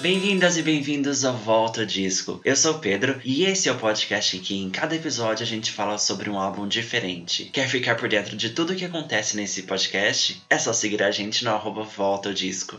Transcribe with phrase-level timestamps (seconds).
[0.00, 2.40] Bem-vindas e bem-vindos ao Volta Disco.
[2.44, 5.46] Eu sou o Pedro e esse é o podcast em que em cada episódio a
[5.46, 7.46] gente fala sobre um álbum diferente.
[7.46, 10.40] Quer ficar por dentro de tudo o que acontece nesse podcast?
[10.48, 12.78] É só seguir a gente no arroba Volta Disco.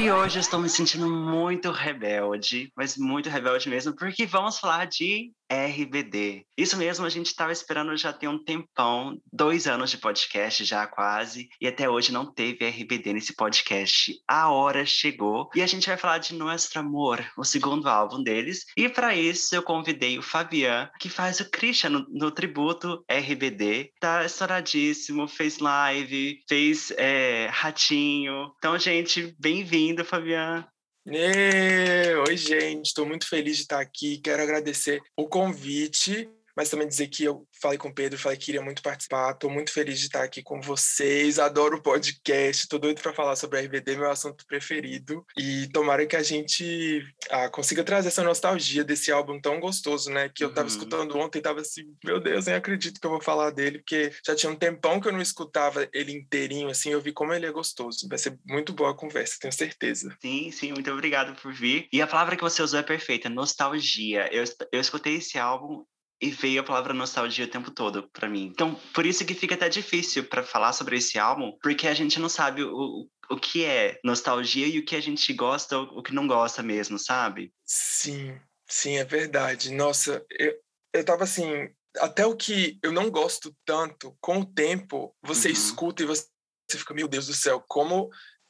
[0.00, 4.86] E hoje eu estou me sentindo muito rebelde, mas muito rebelde mesmo, porque vamos falar
[4.86, 6.44] de RBD.
[6.56, 10.86] Isso mesmo, a gente estava esperando já tem um tempão, dois anos de podcast já
[10.86, 14.14] quase, e até hoje não teve RBD nesse podcast.
[14.28, 18.64] A hora chegou e a gente vai falar de Nuestro Amor, o segundo álbum deles.
[18.76, 23.92] E para isso eu convidei o Fabian, que faz o Christian no, no tributo RBD.
[24.00, 28.52] Tá estouradíssimo, fez live, fez é, ratinho.
[28.58, 30.66] Então, gente, bem-vindo, Fabian.
[31.06, 34.18] Ê, Oi, gente, estou muito feliz de estar aqui.
[34.18, 38.46] Quero agradecer o convite, mas também dizer que eu falei com o Pedro, falei que
[38.46, 39.32] queria muito participar.
[39.32, 41.38] Estou muito feliz de estar aqui com vocês.
[41.38, 45.24] Adoro o podcast, estou doido para falar sobre RBD, meu assunto preferido.
[45.36, 50.28] E tomara que a gente ah, consiga trazer essa nostalgia desse álbum tão gostoso, né?
[50.28, 50.74] Que eu estava Uhum.
[50.74, 54.10] escutando ontem e estava assim, meu Deus, nem acredito que eu vou falar dele, porque
[54.26, 57.46] já tinha um tempão que eu não escutava ele inteirinho, assim, eu vi como ele
[57.46, 58.08] é gostoso.
[58.08, 60.16] Vai ser muito boa a conversa, tenho certeza.
[60.20, 61.88] Sim, sim, muito obrigado por vir.
[61.92, 64.28] E a palavra que você usou é perfeita, nostalgia.
[64.32, 65.84] Eu, eu escutei esse álbum
[66.24, 68.46] e veio a palavra nostalgia o tempo todo pra mim.
[68.46, 72.18] Então, por isso que fica até difícil pra falar sobre esse álbum, porque a gente
[72.18, 76.02] não sabe o, o, que é nostalgia e o que a gente gosta ou o
[76.02, 77.52] que não gosta mesmo, sabe?
[77.66, 79.70] Sim, sim, é verdade.
[79.70, 80.54] Nossa, eu,
[80.94, 85.52] eu tava assim, até o que eu não gosto tanto, com o tempo, você Uhum.
[85.52, 86.26] escuta e você,
[86.70, 88.08] você fica, meu Deus do céu, como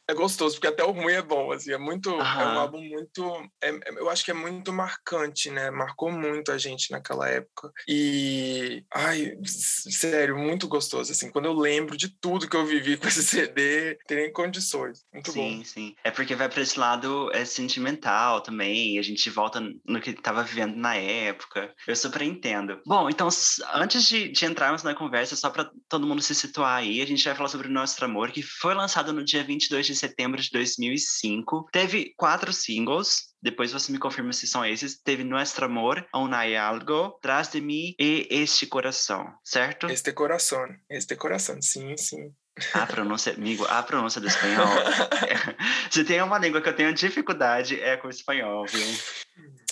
[0.08, 3.50] é gostoso, porque até o ruim é bom, assim, é muito, é um álbum muito,
[3.62, 5.70] é- é- eu acho que é muito marcante, né?
[5.70, 7.72] Marcou muito a gente naquela época.
[7.88, 13.08] E, ai, sério, muito gostoso, assim, quando eu lembro de tudo que eu vivi com
[13.08, 13.22] esse
[13.55, 15.05] CD, tem condições.
[15.12, 15.41] Muito bom.
[15.42, 15.94] Sim, sim.
[16.05, 20.42] É porque vai pra esse lado é, sentimental também, a gente volta no que tava
[20.42, 21.73] vivendo na época.
[21.86, 22.80] Eu super entendo.
[22.86, 23.29] Bom, então,
[23.74, 27.24] antes de, de entrarmos na conversa, só pra todo mundo se situar aí, a gente
[27.24, 30.50] vai falar sobre o Nosso Amor, que foi lançado no dia 22 de setembro de
[30.50, 31.68] 2005.
[31.72, 33.34] Teve quatro singles.
[33.42, 35.00] Depois você me confirma se são esses.
[35.02, 39.86] Teve Nuestro Amor, Aún hay algo, Tras de mim e Este Coração, certo?
[39.88, 42.32] Este coração, este coração, sim, sim.
[42.72, 44.66] A pronúncia, amigo, a pronúncia do espanhol.
[45.90, 48.86] Se tem uma língua que eu tenho dificuldade, é com o espanhol, viu?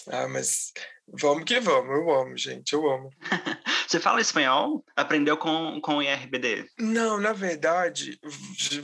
[0.09, 0.73] Ah, mas
[1.07, 3.11] vamos que vamos, eu amo, gente, eu amo.
[3.87, 4.83] Você fala espanhol?
[4.97, 6.67] Aprendeu com, com o IRBD?
[6.79, 8.19] Não, na verdade,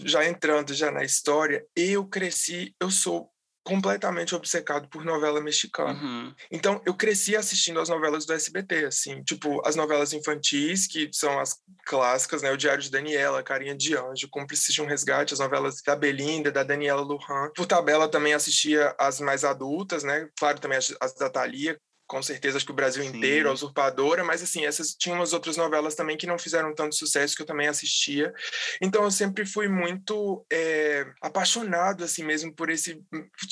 [0.05, 3.33] já entrando já na história, eu cresci, eu sou
[3.69, 5.93] completamente obcecado por novela mexicana.
[5.93, 6.35] Uhum.
[6.51, 11.39] Então, eu cresci assistindo as novelas do SBT, assim, tipo, as novelas infantis, que são
[11.39, 12.51] as clássicas, né?
[12.51, 16.51] O Diário de Daniela, Carinha de Anjo, Cúmplice de um Resgate, as novelas da Belinda,
[16.51, 17.51] da Daniela Lujan.
[17.55, 20.31] Por tabela, também assistia as mais adultas, né?
[20.39, 23.11] Claro, também as, as da Thalia, com certeza, acho que o Brasil Sim.
[23.17, 26.95] inteiro, a Usurpadora, mas assim, essas tinham umas outras novelas também que não fizeram tanto
[26.97, 28.33] sucesso que eu também assistia.
[28.81, 33.01] Então eu sempre fui muito é, apaixonado assim mesmo por esse.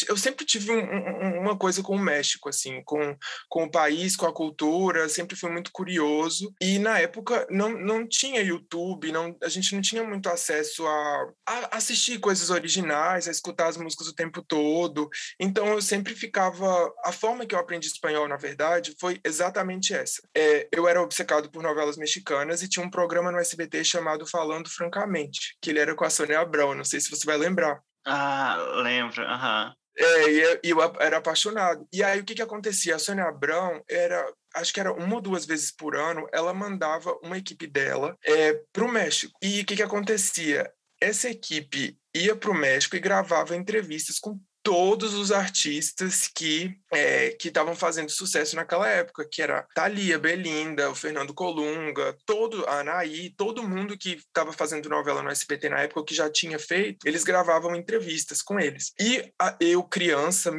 [0.08, 3.16] Eu sempre tive um- um- uma coisa com o México, assim, com,
[3.48, 5.08] com o país, com a cultura.
[5.08, 6.52] Sempre fui muito curioso.
[6.60, 11.32] E na época não, não tinha YouTube, não, a gente não tinha muito acesso a,
[11.46, 15.08] a assistir coisas originais, a escutar as músicas o tempo todo.
[15.38, 16.66] Então eu sempre ficava.
[17.04, 20.22] A forma que eu aprendi espanhol, na verdade, foi exatamente essa.
[20.36, 24.70] É, eu era obcecado por novelas mexicanas e tinha um programa no SBT chamado Falando
[24.70, 26.74] Francamente, que ele era com a Sônia Abrão.
[26.74, 27.80] Não sei se você vai lembrar.
[28.06, 29.74] Ah, lembro, aham.
[29.98, 31.86] É, e eu, eu era apaixonado.
[31.92, 32.96] E aí o que que acontecia?
[32.96, 37.18] A Sônia Abrão era, acho que era uma ou duas vezes por ano, ela mandava
[37.22, 39.32] uma equipe dela é, para o México.
[39.42, 40.70] E o que que acontecia?
[41.00, 47.30] Essa equipe ia para o México e gravava entrevistas com todos os artistas que é,
[47.30, 52.80] que estavam fazendo sucesso naquela época, que era Thalia, Belinda, o Fernando Colunga, todo a
[52.80, 57.06] Anaí, todo mundo que estava fazendo novela no SBT na época, que já tinha feito,
[57.06, 58.92] eles gravavam entrevistas com eles.
[59.00, 60.50] E a- eu, criança,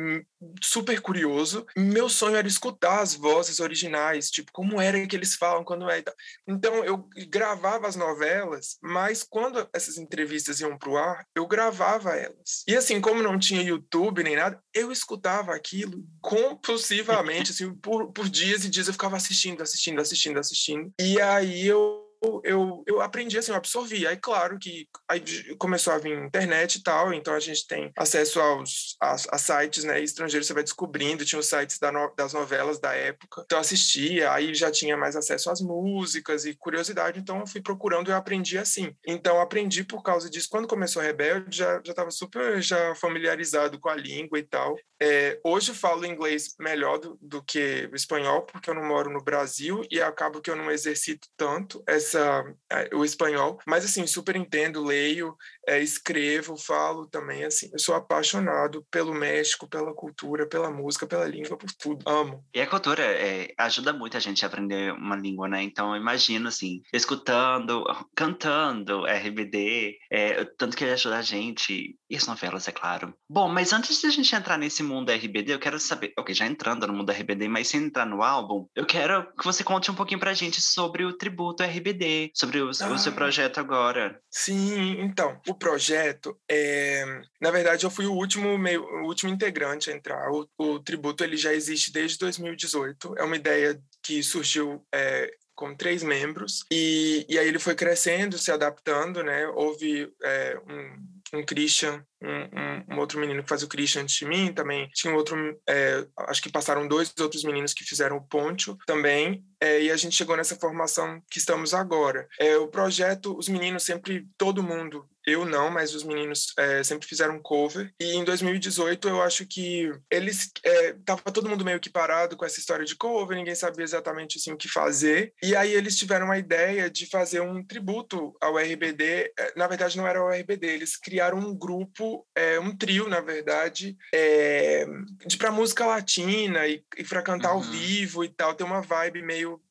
[0.62, 5.64] super curioso, meu sonho era escutar as vozes originais, tipo, como era que eles falam,
[5.64, 6.14] quando é e tal.
[6.48, 12.64] Então eu gravava as novelas, mas quando essas entrevistas iam pro ar, eu gravava elas.
[12.68, 18.30] E assim, como não tinha YouTube nem nada, eu escutava aquilo compulsivamente, assim, por, por
[18.30, 20.94] dias e dias eu ficava assistindo, assistindo, assistindo, assistindo.
[21.00, 22.07] E aí eu
[22.44, 24.06] eu, eu aprendi assim, eu absorvi.
[24.08, 25.22] Aí, claro que aí
[25.58, 29.84] começou a vir internet e tal, então a gente tem acesso aos a, a sites
[29.84, 33.58] né, estrangeiros, você vai descobrindo, tinha os sites da no, das novelas da época, então
[33.58, 38.10] eu assistia, aí já tinha mais acesso às músicas e curiosidade, então eu fui procurando
[38.10, 38.94] e eu aprendi assim.
[39.06, 40.48] Então, aprendi por causa disso.
[40.50, 44.76] Quando começou Rebelde, já estava super já familiarizado com a língua e tal.
[45.02, 49.82] É, hoje falo inglês melhor do, do que espanhol, porque eu não moro no Brasil
[49.92, 53.60] e acabo que eu não exercito tanto essa, é, o espanhol.
[53.66, 55.36] Mas, assim, super entendo, leio,
[55.68, 57.70] é, escrevo, falo também, assim.
[57.74, 62.10] Eu sou apaixonado pelo México, pela cultura, pela música, pela língua, por tudo.
[62.10, 62.44] Amo.
[62.54, 65.62] E a cultura é, ajuda muito a gente a aprender uma língua, né?
[65.62, 67.84] Então, eu imagino, assim, escutando,
[68.16, 71.98] cantando RBD, é, tanto que ele ajuda a gente.
[72.10, 73.14] E as novelas, é claro.
[73.30, 76.14] Bom, mas antes de a gente entrar nesse mundo RBD, eu quero saber.
[76.18, 79.64] Ok, já entrando no mundo RBD, mas sem entrar no álbum, eu quero que você
[79.64, 83.16] conte um pouquinho pra gente sobre o tributo RBD, sobre o, ah, o seu ah.
[83.16, 84.20] projeto agora.
[84.32, 87.04] Sim, então, o projeto é.
[87.42, 90.32] Na verdade, eu fui o último, meio, o último integrante a entrar.
[90.32, 93.16] O, o tributo ele já existe desde 2018.
[93.18, 98.38] É uma ideia que surgiu é, com três membros e, e aí ele foi crescendo,
[98.38, 99.48] se adaptando, né?
[99.48, 104.16] Houve é, um um Christian, um, um, um, outro menino que faz o Christian antes
[104.16, 104.90] de mim também.
[104.94, 105.38] Tinha um outro,
[105.68, 109.44] é, acho que passaram dois outros meninos que fizeram o Poncho também.
[109.62, 112.28] É, e a gente chegou nessa formação que estamos agora.
[112.40, 117.06] É, o projeto, os meninos sempre, todo mundo, eu não, mas os meninos é, sempre
[117.06, 117.94] fizeram cover.
[118.00, 122.46] E em 2018 eu acho que eles é, tava todo mundo meio que parado com
[122.46, 125.34] essa história de cover, ninguém sabia exatamente assim o que fazer.
[125.44, 129.34] E aí eles tiveram a ideia de fazer um tributo ao RBD.
[129.38, 133.20] É, na verdade não era o RBD, eles criaram um grupo, é, um trio na
[133.20, 134.86] verdade, é,
[135.26, 137.58] de para música latina e, e para cantar uhum.
[137.58, 138.56] ao vivo e tal.
[138.56, 139.62] Tem uma vibe meio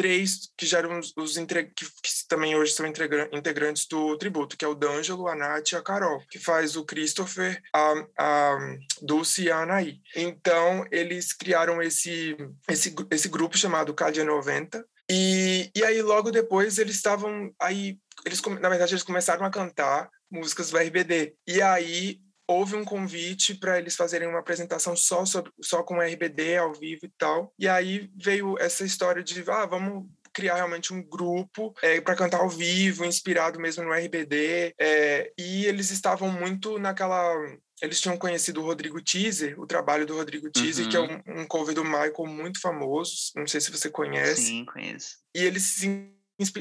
[0.00, 4.68] três que já eram os, que, que, também hoje são integrantes do tributo, que é
[4.68, 8.58] o D'Angelo, a Nath e a Carol, que faz o Christopher, a, a
[9.02, 10.00] Dulce e a Anaí.
[10.16, 12.34] Então, eles criaram esse,
[12.66, 18.40] esse, esse grupo chamado Cádia 90, e, e aí logo depois eles estavam aí eles
[18.60, 22.20] na verdade eles começaram a cantar músicas do RBD e aí
[22.50, 27.06] houve um convite para eles fazerem uma apresentação só, sobre, só com RBD ao vivo
[27.06, 27.54] e tal.
[27.56, 32.40] E aí veio essa história de, ah, vamos criar realmente um grupo é, para cantar
[32.40, 34.74] ao vivo, inspirado mesmo no RBD.
[34.80, 37.32] É, e eles estavam muito naquela
[37.80, 40.90] eles tinham conhecido o Rodrigo Teaser, o trabalho do Rodrigo Teaser, uhum.
[40.90, 41.22] que é uhum.
[41.26, 43.32] um, um cover do Michael muito famoso.
[43.34, 44.42] Não sei se você conhece.
[44.42, 45.16] Sim, conheço.
[45.34, 46.12] E eles se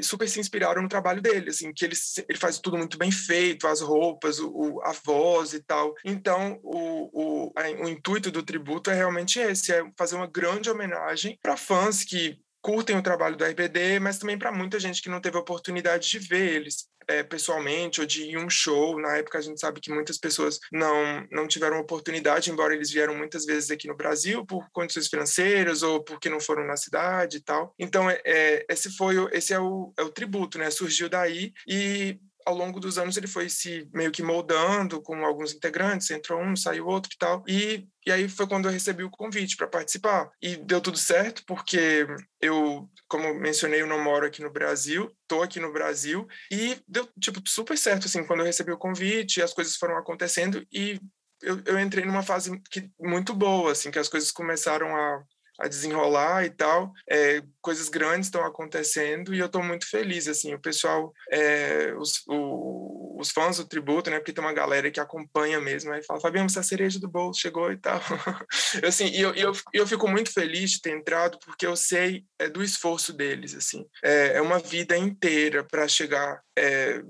[0.02, 1.96] super se inspiraram no trabalho dele, assim, que ele,
[2.28, 5.94] ele faz tudo muito bem feito, as roupas, o, a voz e tal.
[6.06, 10.70] Então, o, o, a, o intuito do tributo é realmente esse, é fazer uma grande
[10.70, 15.10] homenagem para fãs que curtem o trabalho do RBD, mas também para muita gente que
[15.10, 19.00] não teve oportunidade de ver eles é, pessoalmente ou de ir um show.
[19.00, 23.16] Na época a gente sabe que muitas pessoas não não tiveram oportunidade, embora eles vieram
[23.16, 27.42] muitas vezes aqui no Brasil por condições financeiras ou porque não foram na cidade e
[27.42, 27.74] tal.
[27.80, 30.70] Então é, é esse foi esse é o, é o tributo, né?
[30.70, 35.54] Surgiu daí e ao longo dos anos ele foi se meio que moldando com alguns
[35.54, 37.44] integrantes, entrou um, saiu outro e tal.
[37.48, 40.32] E, e aí foi quando eu recebi o convite para participar.
[40.42, 42.08] E deu tudo certo, porque
[42.42, 47.08] eu, como mencionei, eu não moro aqui no Brasil, tô aqui no Brasil, e deu,
[47.22, 51.00] tipo, super certo, assim, quando eu recebi o convite, as coisas foram acontecendo e
[51.44, 55.24] eu, eu entrei numa fase que, muito boa, assim, que as coisas começaram a
[55.60, 56.94] a desenrolar e tal.
[57.10, 62.24] É, coisas grandes estão acontecendo e eu estou muito feliz, assim, o pessoal, é, os,
[62.28, 66.20] o, os fãs do tributo, né, porque tem uma galera que acompanha mesmo, aí fala,
[66.20, 68.00] Fabiano, você é a cereja do bolo, chegou e tal.
[68.86, 72.48] assim, e eu, eu, eu fico muito feliz de ter entrado porque eu sei é,
[72.48, 73.86] do esforço deles, assim.
[74.04, 77.02] É, é uma vida inteira para chegar é,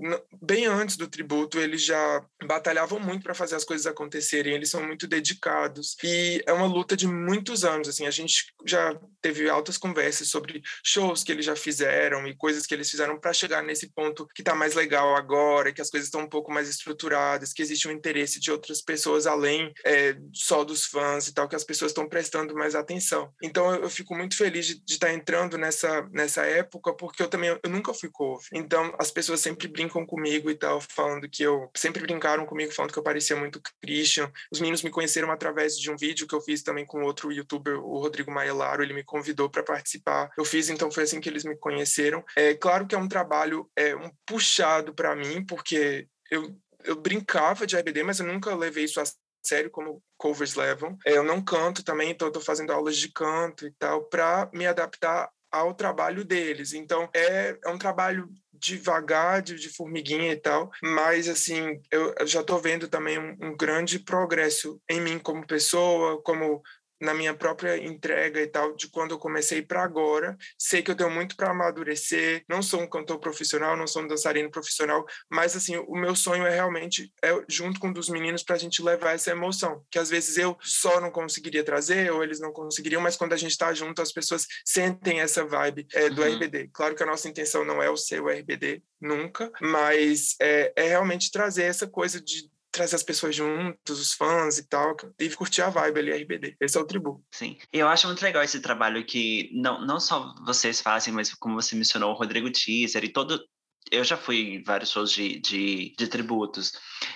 [0.42, 4.86] bem antes do tributo, eles já batalhavam muito para fazer as coisas acontecerem, eles são
[4.86, 5.96] muito dedicados.
[6.04, 10.39] E é uma luta de muitos anos, assim, a gente já teve altas conversas sobre
[10.84, 14.42] shows que eles já fizeram e coisas que eles fizeram para chegar nesse ponto que
[14.42, 17.92] está mais legal agora, que as coisas estão um pouco mais estruturadas, que existe um
[17.92, 22.08] interesse de outras pessoas além é, só dos fãs e tal, que as pessoas estão
[22.08, 23.34] prestando mais atenção.
[23.42, 27.28] Então eu, eu fico muito feliz de estar tá entrando nessa, nessa época, porque eu
[27.28, 28.48] também eu nunca fui cover.
[28.54, 31.70] Então as pessoas sempre brincam comigo e tal, falando que eu.
[31.76, 34.32] Sempre brincaram comigo, falando que eu parecia muito Christian.
[34.52, 37.80] Os meninos me conheceram através de um vídeo que eu fiz também com outro youtuber,
[37.80, 38.84] o Rodrigo Maelaro.
[38.84, 40.29] Ele me convidou para participar.
[40.38, 42.24] Eu fiz, então foi assim que eles me conheceram.
[42.36, 47.66] É claro que é um trabalho é, um puxado para mim, porque eu, eu brincava
[47.66, 49.04] de RBD, mas eu nunca levei isso a
[49.44, 50.98] sério como covers levam.
[51.06, 54.50] É, eu não canto também, então eu tô fazendo aulas de canto e tal, para
[54.54, 56.74] me adaptar ao trabalho deles.
[56.74, 62.42] Então, é, é um trabalho devagar, de, de formiguinha e tal, mas assim, eu, já
[62.42, 66.62] estou vendo também um, um, grande progresso em mim como pessoa, como
[67.00, 70.38] na minha própria entrega e tal, de quando eu comecei para agora.
[70.58, 72.44] Sei que eu tenho muito para amadurecer.
[72.48, 76.46] Não sou um cantor profissional, não sou um dançarino profissional, mas assim, o meu sonho
[76.46, 80.00] é realmente é junto com um dos meninos para a gente levar essa emoção, que
[80.00, 83.52] às vezes eu só não conseguiria trazer ou eles não conseguiriam, mas quando a gente
[83.52, 86.36] está junto, as pessoas sentem essa vibe é, do uhum.
[86.36, 86.70] RBD.
[86.74, 90.88] Claro que a nossa intenção não é o ser o RBD nunca, mas é, é
[90.90, 95.62] realmente trazer essa coisa de trazer as pessoas juntos, os fãs e tal, e curtir
[95.62, 96.56] a vibe ali, RBD.
[96.62, 97.24] Esse é o tributo.
[97.32, 97.58] Sim.
[97.72, 101.76] Eu acho muito legal esse trabalho que não, não só vocês fazem, mas como você
[101.76, 103.44] mencionou, o Rodrigo Teaser e todo,
[103.92, 106.74] eu já fui em vários shows de, de, de tributos.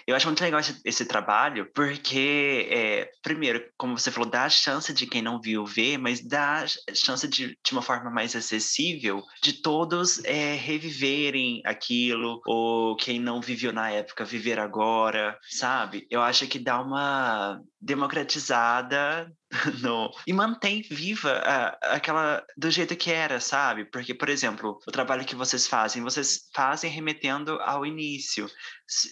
[0.07, 4.49] Eu acho muito legal esse, esse trabalho, porque, é, primeiro, como você falou, dá a
[4.49, 8.35] chance de quem não viu ver, mas dá a chance de, de uma forma mais
[8.35, 16.07] acessível de todos é, reviverem aquilo, ou quem não viveu na época viver agora, sabe?
[16.09, 19.31] Eu acho que dá uma democratizada
[19.81, 23.85] no, e mantém viva a, aquela do jeito que era, sabe?
[23.85, 28.49] Porque, por exemplo, o trabalho que vocês fazem, vocês fazem remetendo ao início.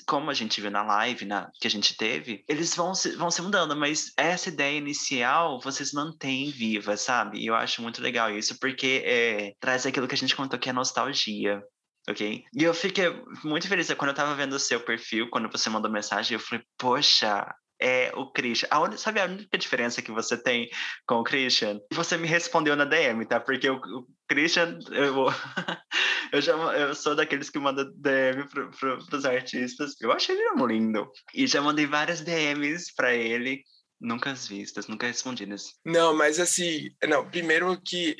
[0.07, 3.31] Como a gente viu na live na, que a gente teve, eles vão se, vão
[3.31, 7.39] se mudando, mas essa ideia inicial vocês mantêm viva, sabe?
[7.39, 10.69] E eu acho muito legal isso, porque é, traz aquilo que a gente contou que
[10.69, 11.61] é nostalgia
[12.09, 12.43] ok?
[12.53, 13.05] E eu fiquei
[13.43, 16.63] muito feliz quando eu tava vendo o seu perfil, quando você mandou mensagem, eu falei,
[16.77, 18.67] poxa, é o Christian.
[18.71, 18.95] A un...
[18.95, 20.69] Sabe a única diferença que você tem
[21.05, 21.79] com o Christian?
[21.91, 23.39] Você me respondeu na DM, tá?
[23.39, 25.25] Porque o, o Christian, eu,
[26.31, 29.95] eu, já, eu sou daqueles que mandam DM para pro, os artistas.
[29.99, 31.09] Eu achei ele lindo.
[31.33, 33.63] E já mandei várias DMs para ele
[34.01, 35.75] Nunca vistas, nunca respondidas.
[35.85, 38.17] Não, mas assim, não, primeiro que,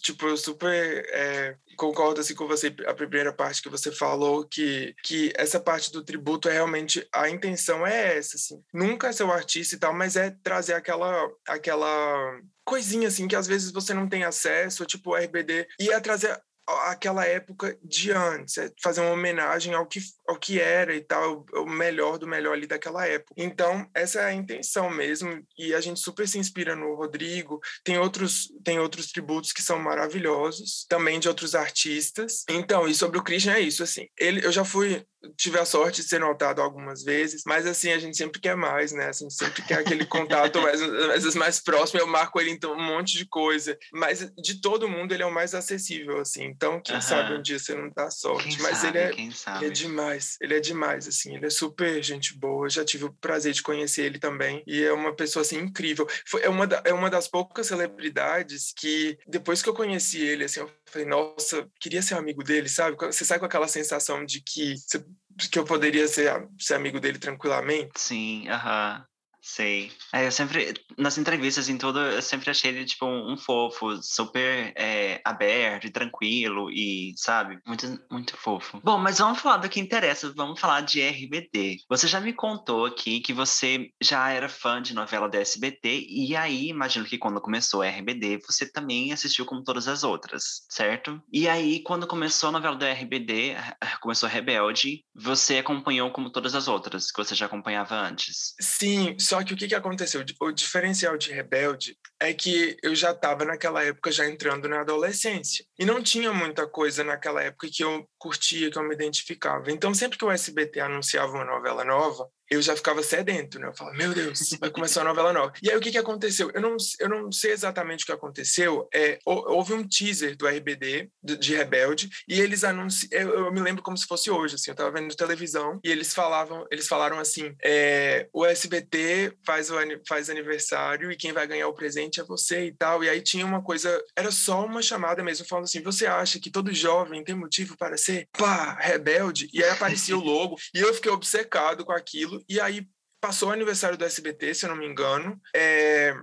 [0.00, 4.94] tipo, eu super é, concordo assim com você, a primeira parte que você falou, que,
[5.02, 8.62] que essa parte do tributo é realmente, a intenção é essa, assim.
[8.72, 13.48] Nunca ser o artista e tal, mas é trazer aquela, aquela coisinha, assim, que às
[13.48, 18.58] vezes você não tem acesso, tipo o RBD, e é trazer aquela época de antes,
[18.58, 22.54] é fazer uma homenagem ao que, ao que era e tal, o melhor do melhor
[22.54, 23.34] ali daquela época.
[23.36, 27.98] Então, essa é a intenção mesmo, e a gente super se inspira no Rodrigo, tem
[27.98, 32.44] outros, tem outros tributos que são maravilhosos, também de outros artistas.
[32.48, 35.04] Então, e sobre o Christian é isso, assim, ele, eu já fui
[35.36, 38.92] tive a sorte de ser notado algumas vezes, mas assim, a gente sempre quer mais,
[38.92, 39.08] né?
[39.08, 40.80] A gente sempre quer aquele contato mais,
[41.12, 44.88] às vezes mais próximo, eu marco ele então um monte de coisa, mas de todo
[44.88, 48.10] mundo ele é o mais acessível, assim, então quem sabe um dia você não dá
[48.10, 51.50] sorte, quem mas sabe, ele, é, ele é demais, ele é demais, assim, ele é
[51.50, 55.42] super gente boa, já tive o prazer de conhecer ele também, e é uma pessoa,
[55.42, 56.06] assim, incrível.
[56.26, 60.44] Foi, é, uma da, é uma das poucas celebridades que, depois que eu conheci ele,
[60.44, 62.96] assim, eu falei, nossa, queria ser amigo dele, sabe?
[62.96, 65.04] Você sai com aquela sensação de que você
[65.50, 68.00] que eu poderia ser, ser amigo dele tranquilamente.
[68.00, 69.04] Sim, aham.
[69.44, 69.92] Sei.
[70.10, 74.02] É, eu sempre, nas entrevistas em tudo, eu sempre achei ele, tipo, um, um fofo,
[74.02, 78.80] super é, aberto e tranquilo e, sabe, muito, muito fofo.
[78.82, 81.76] Bom, mas vamos falar do que interessa, vamos falar de RBD.
[81.90, 86.34] Você já me contou aqui que você já era fã de novela da SBT e
[86.34, 91.22] aí, imagino que quando começou a RBD, você também assistiu como todas as outras, certo?
[91.30, 93.56] E aí, quando começou a novela da RBD,
[94.00, 98.54] começou Rebelde, você acompanhou como todas as outras, que você já acompanhava antes?
[98.58, 100.24] Sim, só só que o que, que aconteceu?
[100.40, 105.66] O diferencial de Rebelde é que eu já estava naquela época já entrando na adolescência.
[105.76, 109.72] E não tinha muita coisa naquela época que eu curtia, que eu me identificava.
[109.72, 113.68] Então, sempre que o SBT anunciava uma novela nova, eu já ficava sedento, né?
[113.68, 115.52] Eu falava, meu Deus, vai começar uma novela nova.
[115.62, 116.50] E aí, o que, que aconteceu?
[116.54, 118.88] Eu não, eu não sei exatamente o que aconteceu.
[118.92, 123.28] É, houve um teaser do RBD, de, de Rebelde, e eles anunciaram...
[123.28, 124.70] Eu, eu, me lembro como se fosse hoje, assim.
[124.70, 129.74] Eu tava vendo televisão e eles falavam, eles falaram assim, é, o SBT faz, o,
[130.06, 133.04] faz aniversário e quem vai ganhar o presente é você e tal.
[133.04, 134.02] E aí tinha uma coisa...
[134.16, 137.96] Era só uma chamada mesmo, falando assim, você acha que todo jovem tem motivo para
[137.96, 139.48] ser, pá, rebelde?
[139.52, 142.86] E aí aparecia o logo, e eu fiquei obcecado com aquilo, e aí
[143.20, 145.40] passou o aniversário do SBT, se eu não me engano.
[145.54, 146.14] É,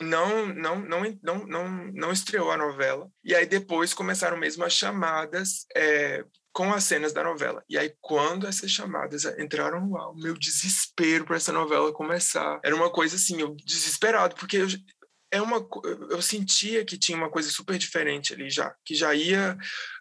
[0.00, 3.08] não, não, não, não, não, não estreou a novela.
[3.22, 7.62] E aí depois começaram mesmo as chamadas é, com as cenas da novela.
[7.68, 12.60] E aí, quando essas chamadas entraram no ar, o meu desespero para essa novela começar
[12.64, 14.66] era uma coisa assim, eu desesperado, porque eu,
[15.30, 15.66] é uma,
[16.10, 19.56] eu sentia que tinha uma coisa super diferente ali já, que já ia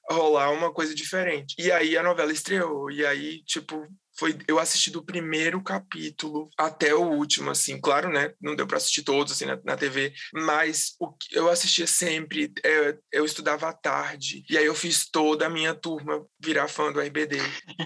[0.09, 1.55] rolar uma coisa diferente.
[1.59, 3.87] E aí a novela estreou, e aí, tipo,
[4.19, 8.33] foi eu assisti do primeiro capítulo até o último, assim, claro, né?
[8.41, 12.51] Não deu para assistir todos assim na, na, TV, mas o que eu assistia sempre,
[12.63, 16.91] é, eu estudava à tarde e aí eu fiz toda a minha turma virar fã
[16.91, 17.37] do RBD.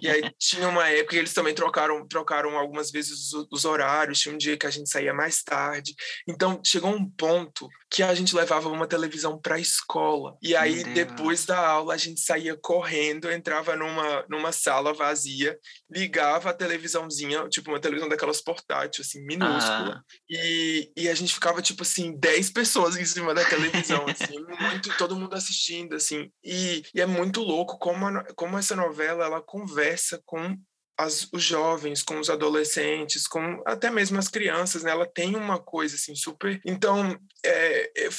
[0.02, 4.20] E aí tinha uma época que eles também trocaram trocaram algumas vezes os, os horários,
[4.20, 5.94] tinha um dia que a gente saía mais tarde.
[6.28, 10.84] Então chegou um ponto que a gente levava uma televisão para a escola e aí
[10.84, 15.56] depois da aula a gente saía correndo, entrava numa numa sala vazia,
[15.92, 20.04] ligava ligava a televisãozinha, tipo uma televisão daquelas portátil, assim, minúscula, ah.
[20.30, 24.98] e, e a gente ficava, tipo assim, 10 pessoas em cima da televisão, assim, muito,
[24.98, 29.42] todo mundo assistindo, assim, e, e é muito louco como, a, como essa novela, ela
[29.42, 30.58] conversa com
[30.98, 34.92] as, os jovens, com os adolescentes, com até mesmo as crianças, né?
[34.92, 36.62] Ela tem uma coisa assim super.
[36.66, 38.10] Então, é, é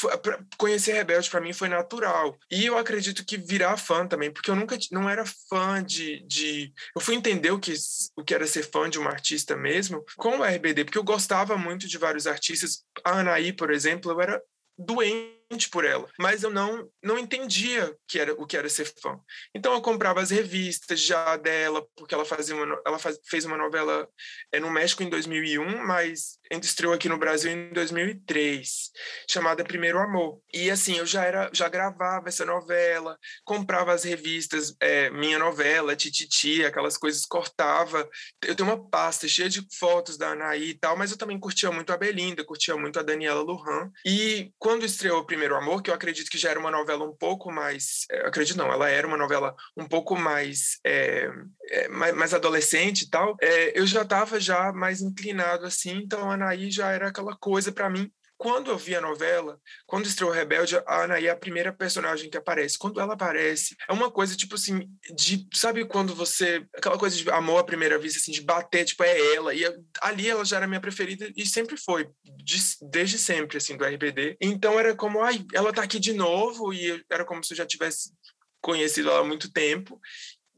[0.58, 2.36] conhecer Rebelde para mim foi natural.
[2.50, 6.72] E eu acredito que virar fã também, porque eu nunca não era fã de, de
[6.94, 7.74] eu fui entender o que
[8.16, 11.56] o que era ser fã de um artista mesmo com o RBD, porque eu gostava
[11.56, 12.84] muito de vários artistas.
[13.04, 14.42] A Anaí, por exemplo, eu era
[14.76, 15.33] doente
[15.70, 19.18] por ela, mas eu não não entendia que era o que era ser fã.
[19.54, 23.56] Então eu comprava as revistas já dela, porque ela fazia uma, ela faz, fez uma
[23.56, 24.08] novela
[24.50, 28.90] é, no México em 2001, mas estreou aqui no Brasil em 2003,
[29.28, 30.40] chamada Primeiro Amor.
[30.52, 35.96] E assim, eu já era já gravava essa novela, comprava as revistas, é, minha novela,
[35.96, 38.08] Tititi, aquelas coisas, cortava.
[38.42, 41.70] Eu tenho uma pasta cheia de fotos da Anaí e tal, mas eu também curtia
[41.70, 43.90] muito a Belinda, curtia muito a Daniela Lujan.
[44.04, 47.50] E quando estreou Primeiro Amor, que eu acredito que já era uma novela um pouco
[47.50, 48.06] mais.
[48.10, 51.30] É, acredito não, ela era uma novela um pouco mais, é,
[51.70, 56.30] é, mais, mais, adolescente e tal, é, eu já estava já mais inclinado assim, então
[56.30, 60.30] a Anaí já era aquela coisa para mim quando eu vi a novela, quando estreou
[60.30, 62.78] Rebelde, a Anaí é a primeira personagem que aparece.
[62.78, 67.30] Quando ela aparece, é uma coisa tipo assim, de sabe quando você aquela coisa de
[67.30, 69.54] amor à primeira vista assim, de bater, tipo é ela.
[69.54, 69.62] E
[70.00, 72.58] ali ela já era minha preferida e sempre foi, de,
[72.90, 74.36] desde sempre assim do RBD.
[74.40, 77.66] Então era como, ai, ela tá aqui de novo e era como se eu já
[77.66, 78.12] tivesse
[78.60, 80.00] conhecido ela há muito tempo.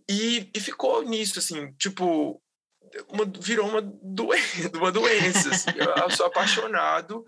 [0.09, 2.41] E, e ficou nisso assim, tipo,
[3.09, 4.31] uma, virou uma, doen
[4.75, 5.51] uma doença.
[5.51, 5.71] Assim.
[6.03, 7.25] Eu sou apaixonado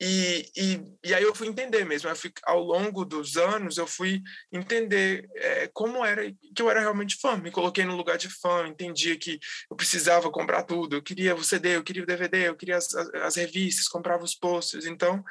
[0.00, 2.14] e, e, e aí eu fui entender mesmo.
[2.14, 4.22] Fui, ao longo dos anos, eu fui
[4.52, 7.36] entender é, como era, que eu era realmente fã.
[7.36, 9.38] Me coloquei no lugar de fã, entendia que
[9.70, 10.96] eu precisava comprar tudo.
[10.96, 14.22] Eu queria o CD, eu queria o DVD, eu queria as, as, as revistas, comprava
[14.22, 14.84] os posters.
[14.84, 15.24] Então,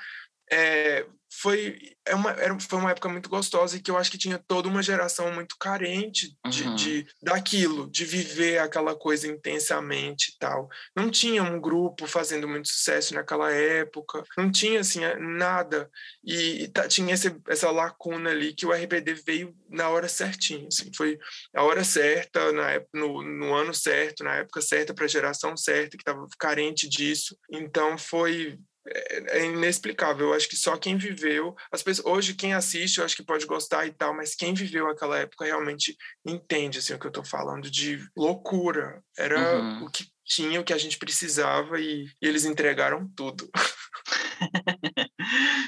[0.51, 1.05] é,
[1.41, 4.37] foi, é uma, era, foi uma época muito gostosa e que eu acho que tinha
[4.37, 6.75] toda uma geração muito carente de, uhum.
[6.75, 10.69] de daquilo, de viver aquela coisa intensamente e tal.
[10.95, 15.89] Não tinha um grupo fazendo muito sucesso naquela época, não tinha assim nada
[16.23, 20.67] e, e tá, tinha esse, essa lacuna ali que o RBD veio na hora certinha,
[20.67, 21.19] assim, foi
[21.53, 25.97] a hora certa, na no, no ano certo, na época certa para a geração certa
[25.97, 27.37] que estava carente disso.
[27.51, 30.27] Então foi é, é inexplicável.
[30.27, 33.45] Eu acho que só quem viveu, as pessoas, hoje quem assiste, eu acho que pode
[33.45, 35.95] gostar e tal, mas quem viveu aquela época realmente
[36.25, 39.01] entende assim o que eu estou falando de loucura.
[39.17, 39.85] Era uhum.
[39.85, 43.49] o que tinha, o que a gente precisava e, e eles entregaram tudo.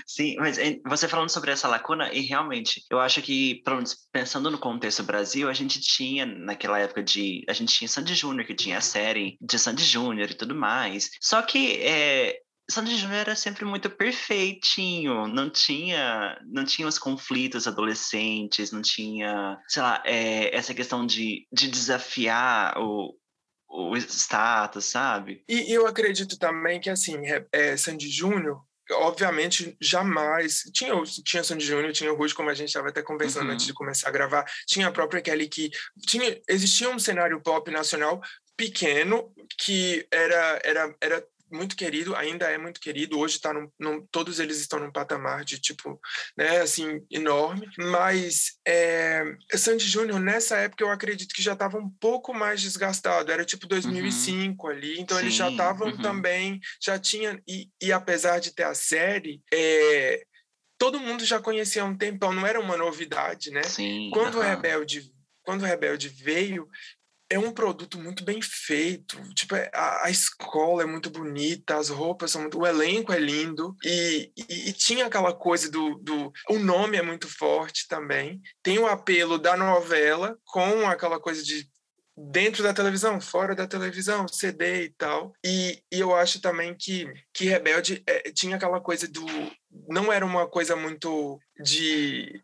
[0.05, 3.63] Sim, mas você falando sobre essa lacuna, e realmente, eu acho que,
[4.11, 7.43] pensando no contexto Brasil, a gente tinha, naquela época de.
[7.47, 11.09] A gente tinha Sandy Júnior, que tinha a série de Sandy Júnior e tudo mais.
[11.21, 17.67] Só que é, Sandy Júnior era sempre muito perfeitinho, não tinha, não tinha os conflitos
[17.67, 23.15] adolescentes, não tinha, sei lá, é, essa questão de, de desafiar o,
[23.69, 25.43] o status, sabe?
[25.47, 27.15] E eu acredito também que, assim,
[27.53, 30.63] é, Sandy Júnior, obviamente, jamais.
[30.73, 33.53] Tinha, tinha Sandy Júnior, tinha o Rude, como a gente estava até conversando uhum.
[33.53, 34.45] antes de começar a gravar.
[34.65, 35.69] Tinha a própria Kelly que.
[36.05, 38.21] Tinha, existia um cenário pop nacional
[38.55, 43.19] pequeno que era, era, era muito querido, ainda é muito querido.
[43.19, 45.99] Hoje tá num, num, todos eles estão num patamar de tipo,
[46.37, 47.67] né, assim, enorme.
[47.77, 49.23] Mas é,
[49.55, 53.31] Sandy Júnior, nessa época, eu acredito que já estava um pouco mais desgastado.
[53.31, 54.73] Era tipo 2005 uhum.
[54.73, 56.01] ali, então Sim, eles já estavam uhum.
[56.01, 57.41] também, já tinha.
[57.47, 60.23] E, e apesar de ter a série, é,
[60.77, 63.63] todo mundo já conhecia há um tempão, não era uma novidade, né?
[63.63, 64.41] Sim, quando uhum.
[64.41, 65.11] o Rebelde
[65.47, 66.67] quando o Rebelde veio,
[67.29, 69.21] é um produto muito bem feito.
[69.33, 72.59] Tipo, é, a, a, escola é muito bonita, as roupas são muito.
[72.59, 73.75] O elenco é lindo.
[73.83, 76.31] E, e, e, tinha aquela coisa do, do.
[76.49, 78.41] O nome é muito forte também.
[78.63, 81.69] Tem o apelo da novela com aquela coisa de.
[82.19, 85.33] Dentro da televisão, fora da televisão, CD e tal.
[85.45, 89.23] E, e eu acho também que, que Rebelde é, tinha aquela coisa do.
[89.87, 92.41] Não era uma coisa muito de.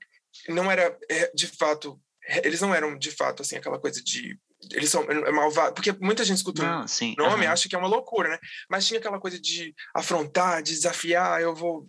[0.48, 2.00] Não era, é, de fato.
[2.43, 4.39] Eles não eram, de fato, assim, aquela coisa de
[4.71, 7.15] eles são é malvados, porque muita gente escuta Não, sim.
[7.17, 7.54] o nome aham.
[7.54, 8.39] acha que é uma loucura, né?
[8.69, 11.88] Mas tinha aquela coisa de afrontar, de desafiar, eu vou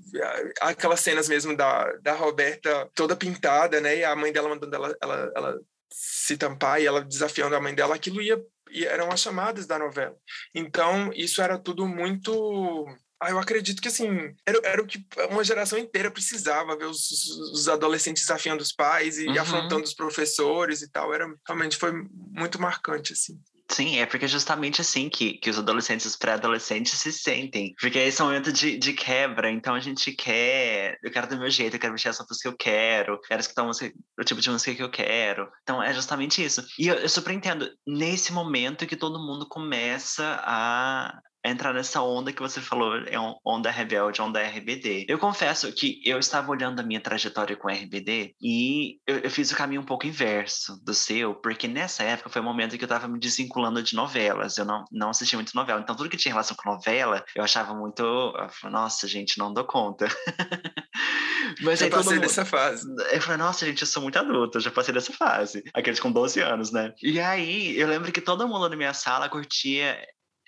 [0.61, 3.99] aquelas cenas mesmo da, da Roberta toda pintada, né?
[3.99, 5.61] E a mãe dela mandando ela, ela, ela
[5.93, 9.79] se tampar e ela desafiando a mãe dela, aquilo ia, ia eram as chamadas da
[9.79, 10.17] novela.
[10.55, 12.87] Então, isso era tudo muito
[13.25, 17.11] ah, eu acredito que assim era, era o que uma geração inteira precisava ver os,
[17.53, 19.41] os adolescentes desafiando os pais e Uhum.
[19.41, 21.13] afrontando os professores e tal.
[21.13, 21.93] Era realmente foi
[22.33, 23.39] muito marcante assim.
[23.71, 27.75] Sim, é porque é justamente assim que, que os adolescentes, os pré-adolescentes se sentem.
[27.81, 31.39] Porque esse é um momento de, de quebra, então a gente quer, eu quero do
[31.39, 34.41] meu jeito, eu quero vestir essa música que eu quero, quero escutar música, o tipo
[34.41, 35.49] de música que eu quero.
[35.63, 36.65] Então é justamente isso.
[36.79, 42.33] E eu, eu super entendo, nesse momento que todo mundo começa a entrar nessa onda
[42.33, 45.05] que você falou, é um- onda rebelde, onda RBD.
[45.09, 49.51] Eu confesso que eu estava olhando a minha trajetória com RBD e eu, eu fiz
[49.53, 52.87] o caminho um pouco inverso do seu, porque nessa época foi o momento que eu
[52.87, 54.57] estava me desvinculando de novelas.
[54.57, 55.81] Eu não, não assistia muito novela.
[55.81, 58.03] Então, tudo que tinha relação com novela, eu achava muito.
[58.03, 60.07] eu falava, Nossa, gente, não dou conta.
[61.63, 62.87] Mas todo passei mundo- dessa fase.
[63.13, 65.63] eu falei, nossa, gente, eu sou muito adulta, eu já passei dessa fase.
[65.75, 66.93] Aqueles com 12 anos, né?
[67.03, 69.99] E aí, eu lembro que todo mundo na minha sala curtia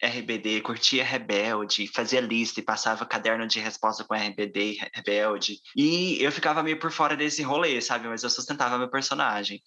[0.03, 5.59] RBD, curtia Rebelde, fazia lista e passava caderno de resposta com RBD Re- Rebelde.
[5.75, 8.09] E eu ficava meio por fora desse rolê, sabe?
[8.09, 9.63] Mas eu sustentava meu personagem.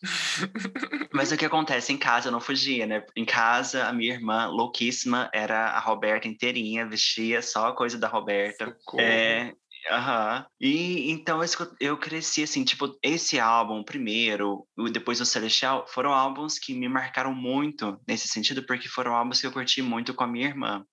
[1.13, 1.91] Mas o que acontece?
[1.91, 3.03] Em casa eu não fugia, né?
[3.15, 8.65] Em casa, a minha irmã, louquíssima, era a Roberta inteirinha, vestia só coisa da Roberta.
[8.99, 9.53] É,
[9.89, 10.45] aham.
[10.59, 11.39] E então
[11.79, 17.33] eu cresci assim, tipo, esse álbum, primeiro, depois o Celestial, foram álbuns que me marcaram
[17.33, 20.83] muito nesse sentido, porque foram álbuns que eu curti muito com a minha irmã.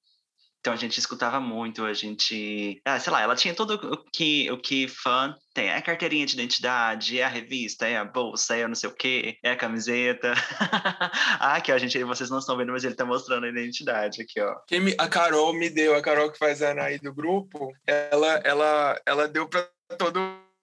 [0.60, 2.80] Então a gente escutava muito, a gente.
[2.84, 5.68] Ah, sei lá, ela tinha tudo o que, o que fã tem.
[5.68, 8.94] É a carteirinha de identidade, é a revista, é a bolsa, é não sei o
[8.94, 10.34] quê, é a camiseta.
[11.38, 14.40] ah, aqui, ó, gente, vocês não estão vendo, mas ele tá mostrando a identidade aqui,
[14.40, 14.56] ó.
[14.66, 18.40] Quem me- a Carol me deu, a Carol que faz a Anaí do grupo, ela,
[18.44, 20.18] ela, ela deu para todo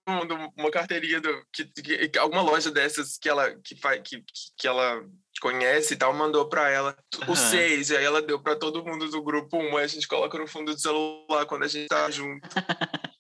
[0.08, 1.65] mundo uma carteirinha do, que-
[2.10, 4.21] que- alguma loja dessas que ela que faz que,
[4.58, 5.01] que ela
[5.43, 7.34] conhece e tal mandou para ela Aham.
[7.34, 10.08] os seis e aí ela deu para todo mundo do grupo um aí a gente
[10.08, 12.47] coloca no fundo do celular quando a gente tá junto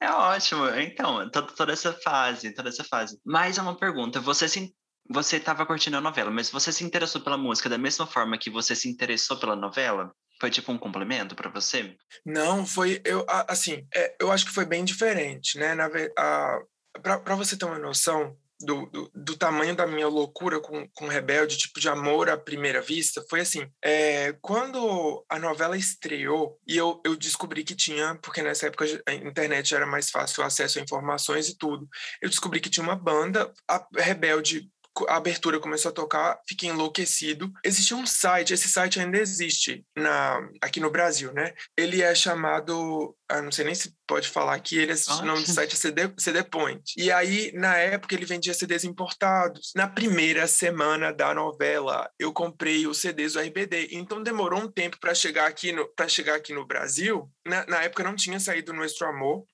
[0.00, 0.66] É ótimo.
[0.68, 3.18] Então, to- toda essa fase, toda essa fase.
[3.24, 4.20] Mais uma pergunta.
[4.20, 4.72] Você se
[5.12, 8.48] você estava curtindo a novela, mas você se interessou pela música da mesma forma que
[8.48, 10.12] você se interessou pela novela?
[10.40, 11.96] Foi tipo um complemento para você?
[12.24, 15.74] Não, foi eu assim, é, eu acho que foi bem diferente, né?
[15.74, 21.08] Na para você ter uma noção do, do, do tamanho da minha loucura com, com
[21.08, 26.76] Rebelde, tipo de amor à primeira vista, foi assim, é, quando a novela estreou e
[26.76, 30.78] eu, eu descobri que tinha, porque nessa época a internet era mais fácil o acesso
[30.78, 31.88] a informações e tudo,
[32.20, 34.70] eu descobri que tinha uma banda, a Rebelde
[35.08, 37.52] a abertura começou a tocar, fiquei enlouquecido.
[37.64, 41.54] Existia um site, esse site ainda existe na, aqui no Brasil, né?
[41.76, 45.42] Ele é chamado, ah, não sei nem se pode falar aqui, ele é, o nome
[45.42, 46.92] do site é CD, CD Point.
[46.96, 49.72] E aí, na época, ele vendia CDs importados.
[49.74, 53.88] Na primeira semana da novela, eu comprei os CDs do RBD.
[53.92, 57.30] Então demorou um tempo para chegar aqui no para chegar aqui no Brasil.
[57.46, 59.44] Na, na época não tinha saído Nuestro Amor,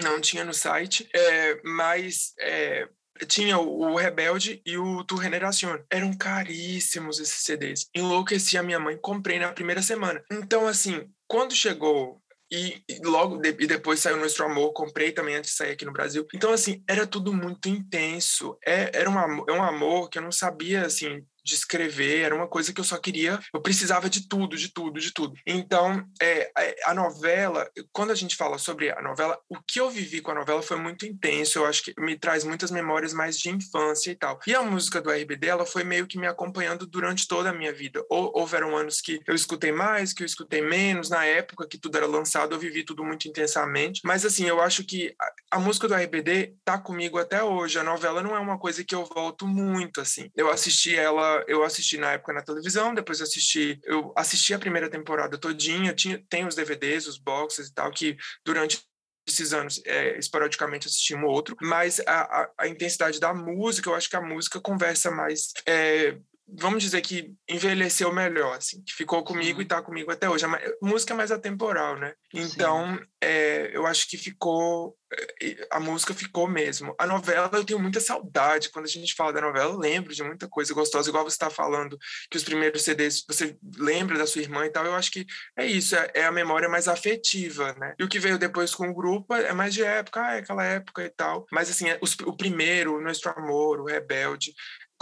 [0.00, 2.88] não tinha no site, é, mas é,
[3.26, 5.78] tinha o, Rebelde e o Tu Generación.
[5.90, 7.88] Eram caríssimos esses CDs.
[7.94, 10.22] Enlouqueci a minha mãe, comprei na primeira semana.
[10.30, 15.52] Então, assim, quando chegou e, logo de, e depois saiu Nuestro Amor, comprei também antes
[15.52, 16.26] de sair aqui no Brasil.
[16.34, 18.58] Então, assim, era tudo muito intenso.
[18.64, 22.72] É, era um é um amor que eu não sabia, assim, descrever, era uma coisa
[22.72, 25.34] que eu só queria, eu precisava de tudo, de tudo, de tudo.
[25.46, 26.50] Então, é,
[26.84, 30.30] a, a novela, quando a gente fala sobre a novela, o que eu vivi com
[30.30, 34.10] a novela foi muito intenso, eu acho que me traz muitas memórias mais de infância
[34.10, 34.38] e tal.
[34.46, 37.72] E a música do RBD, ela foi meio que me acompanhando durante toda a minha
[37.72, 38.04] vida.
[38.08, 41.96] Ou, houveram anos que eu escutei mais, que eu escutei menos, na época que tudo
[41.96, 45.88] era lançado, eu vivi tudo muito intensamente, mas assim, eu acho que a, a música
[45.88, 49.46] do RBD tá comigo até hoje, a novela não é uma coisa que eu volto
[49.46, 50.30] muito, assim.
[50.36, 54.88] Eu assisti ela eu assisti na época na televisão, depois assisti, eu assisti a primeira
[54.88, 58.82] temporada todinha, tinha, tem os DVDs, os boxes e tal, que durante
[59.26, 63.88] esses anos, é, esporadicamente assisti um ou outro, mas a, a, a, intensidade da música,
[63.88, 66.18] eu acho que a música conversa mais, é,
[66.58, 69.64] vamos dizer que envelheceu melhor, assim, que ficou comigo Sim.
[69.64, 70.44] e tá comigo até hoje.
[70.44, 72.14] A ma- música é mais atemporal, né?
[72.34, 74.96] Então, é, eu acho que ficou,
[75.40, 76.94] é, a música ficou mesmo.
[76.98, 78.70] A novela, eu tenho muita saudade.
[78.70, 81.50] Quando a gente fala da novela, eu lembro de muita coisa gostosa, igual você está
[81.50, 81.98] falando
[82.30, 84.84] que os primeiros CDs, você lembra da sua irmã e tal.
[84.84, 87.94] Eu acho que é isso, é, é a memória mais afetiva, né?
[87.98, 90.64] E o que veio depois com o grupo é mais de época, ah, é aquela
[90.64, 91.46] época e tal.
[91.52, 94.52] Mas, assim, é, os- o primeiro, o Nuestro Amor, o Rebelde,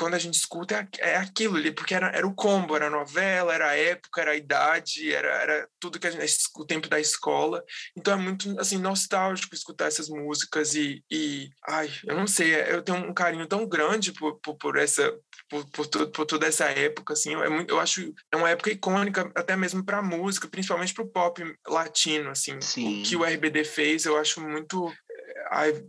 [0.00, 2.90] quando a gente escuta, é, é aquilo ali, porque era, era o combo, era a
[2.90, 6.24] novela, era a época, era a idade, era, era tudo que a gente,
[6.56, 7.62] o tempo da escola.
[7.94, 12.80] Então é muito, assim, nostálgico escutar essas músicas e, e ai, eu não sei, eu
[12.80, 15.14] tenho um carinho tão grande por, por, por essa,
[15.50, 18.00] por, por, por, toda essa época, assim, é muito, eu acho
[18.32, 23.00] é uma época icônica até mesmo para música, principalmente para o pop latino, assim, Sim.
[23.00, 25.84] o que o RBD fez, eu acho muito, eh, ai,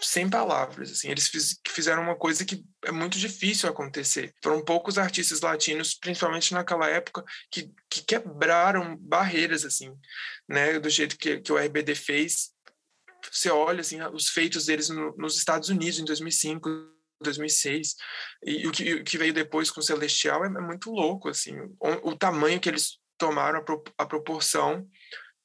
[0.00, 4.34] sem palavras, assim, eles fiz, fizeram uma coisa que é muito difícil acontecer.
[4.42, 9.94] Foram poucos artistas latinos, principalmente naquela época, que, que quebraram barreiras, assim,
[10.48, 12.50] né, do jeito que, que o RBD fez.
[13.30, 16.68] Você olha, assim, os feitos deles no, nos Estados Unidos em 2005,
[17.22, 17.96] 2006
[18.44, 21.54] e o que, o que veio depois com o Celestial é, é muito louco assim
[21.78, 24.88] o, o, tamanho que eles tomaram a, pro, a, proporção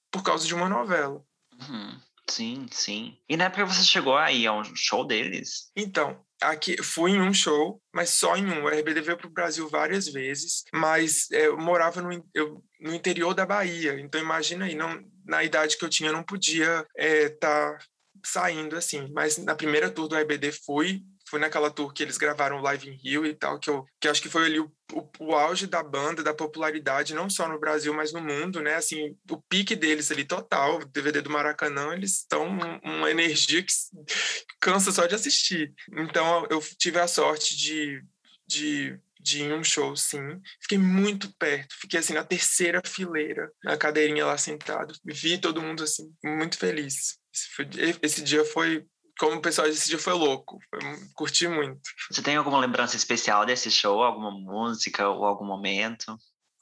[0.10, 1.22] por causa de uma novela
[1.62, 2.00] uhum.
[2.30, 3.18] Sim sim.
[3.30, 5.72] E na época você chegou aí a um show deles?
[5.76, 8.64] Então aqui fui em um show mas só em um.
[8.64, 12.94] O RBD veio para o Brasil várias vezes mas é, eu morava no, eu, no
[12.94, 14.00] interior da Bahia.
[14.00, 17.78] Então imagina aí não na idade que eu tinha eu não podia estar é, tá
[18.24, 19.12] saindo assim.
[19.14, 21.04] Mas na primeira tour do RBD fui
[21.36, 24.22] foi naquela tour que eles gravaram Live in Rio e tal, que eu que acho
[24.22, 27.94] que foi ali o, o, o, auge da banda, da popularidade, não só no Brasil,
[27.94, 28.76] mas no mundo, né?
[28.76, 32.48] Assim, o pique deles ali total, o DVD do Maracanã, eles estão
[32.82, 33.74] uma energia que
[34.62, 35.74] cansa só de assistir.
[35.92, 38.02] Então, eu tive a sorte de,
[38.48, 40.40] de de ir em um show, sim.
[40.62, 44.94] Fiquei muito perto, fiquei assim na terceira fileira, na cadeirinha lá sentado.
[45.04, 47.18] Vi todo mundo assim, muito feliz.
[47.34, 47.68] Esse, foi,
[48.04, 48.86] esse dia foi
[49.20, 50.60] como o pessoal disse, dia foi louco.
[50.70, 50.80] Foi,
[51.14, 51.82] curti muito.
[52.12, 54.04] Você tem alguma lembrança especial desse show?
[54.04, 56.18] Alguma música ou algum momento?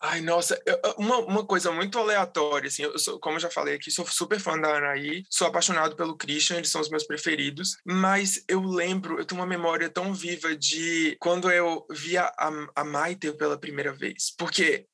[0.06, 3.76] Ai, nossa, eu, uma, uma coisa muito aleatória, assim, eu sou, como eu já falei
[3.76, 7.78] aqui, sou super fã da Anaí, sou apaixonado pelo Christian, eles são os meus preferidos,
[7.86, 12.84] mas eu lembro, eu tenho uma memória tão viva de quando eu via a, a
[12.84, 14.86] Maite pela primeira vez, porque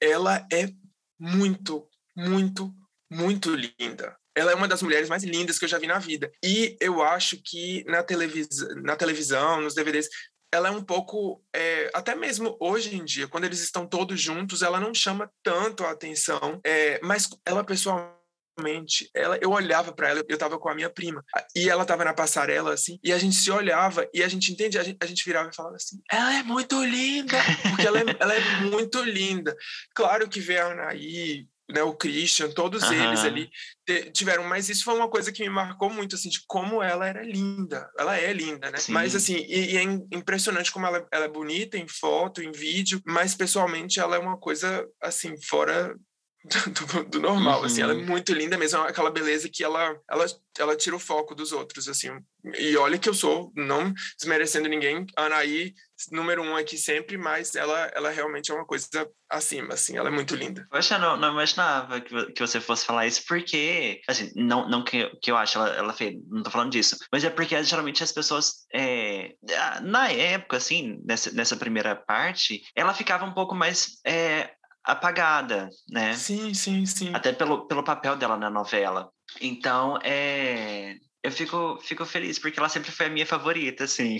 [0.00, 0.70] ela é
[1.20, 2.72] muito, muito,
[3.10, 6.30] muito linda ela é uma das mulheres mais lindas que eu já vi na vida.
[6.44, 8.48] E eu acho que na, televis
[8.82, 10.08] na televisão, nos DVDs,
[10.52, 14.62] ela é um pouco, é, até mesmo hoje em dia, quando eles estão todos juntos,
[14.62, 18.18] ela não chama tanto a atenção, é, mas ela pessoalmente
[19.14, 21.24] ela, eu olhava para ela, eu estava com a minha prima,
[21.54, 24.80] e ela estava na passarela, assim, e a gente se olhava, e a gente entendia,
[24.80, 27.36] a gente, a gente virava e falava assim, ela é muito linda,
[27.70, 29.56] porque ela é, ela é muito linda.
[29.94, 32.92] Claro que ver a Anaí, né, o Christian, todos uhum.
[32.92, 33.50] eles ali
[34.12, 37.22] tiveram, mas isso foi uma coisa que me marcou muito, assim, de como ela era
[37.22, 37.90] linda.
[37.98, 38.78] Ela é linda, né?
[38.78, 38.92] Sim.
[38.92, 43.00] Mas, assim, e, e, é impressionante como ela, ela é bonita em foto, em vídeo,
[43.06, 45.94] mas pessoalmente ela é uma coisa, assim, fora
[46.44, 47.66] do, do, normal, uhum.
[47.66, 48.06] assim, ela é uhum.
[48.06, 50.26] muito linda mesmo, é aquela beleza que ela, ela,
[50.58, 52.10] ela tira o foco dos outros, assim,
[52.56, 55.74] e olha que eu sou, não desmerecendo ninguém, Anaí,
[56.12, 58.88] número um aqui sempre, mas ela, ela realmente é uma coisa
[59.28, 60.66] acima, assim, ela é muito linda.
[60.70, 65.10] Poxa, não, não imaginava que, que você fosse falar isso, porque, assim, não, não que,
[65.20, 68.12] que eu acho ela, ela fez, não tô falando disso, mas é porque geralmente as
[68.12, 69.34] pessoas, é,
[69.82, 74.50] na época, assim, nessa, nessa primeira parte, ela ficava um pouco mais é,
[74.88, 76.14] apagada, né?
[76.14, 77.14] Sim, sim, sim.
[77.14, 79.10] Até pelo, pelo papel dela na novela.
[79.40, 80.96] Então, é...
[81.20, 84.18] Eu fico, fico feliz, porque ela sempre foi a minha favorita, assim.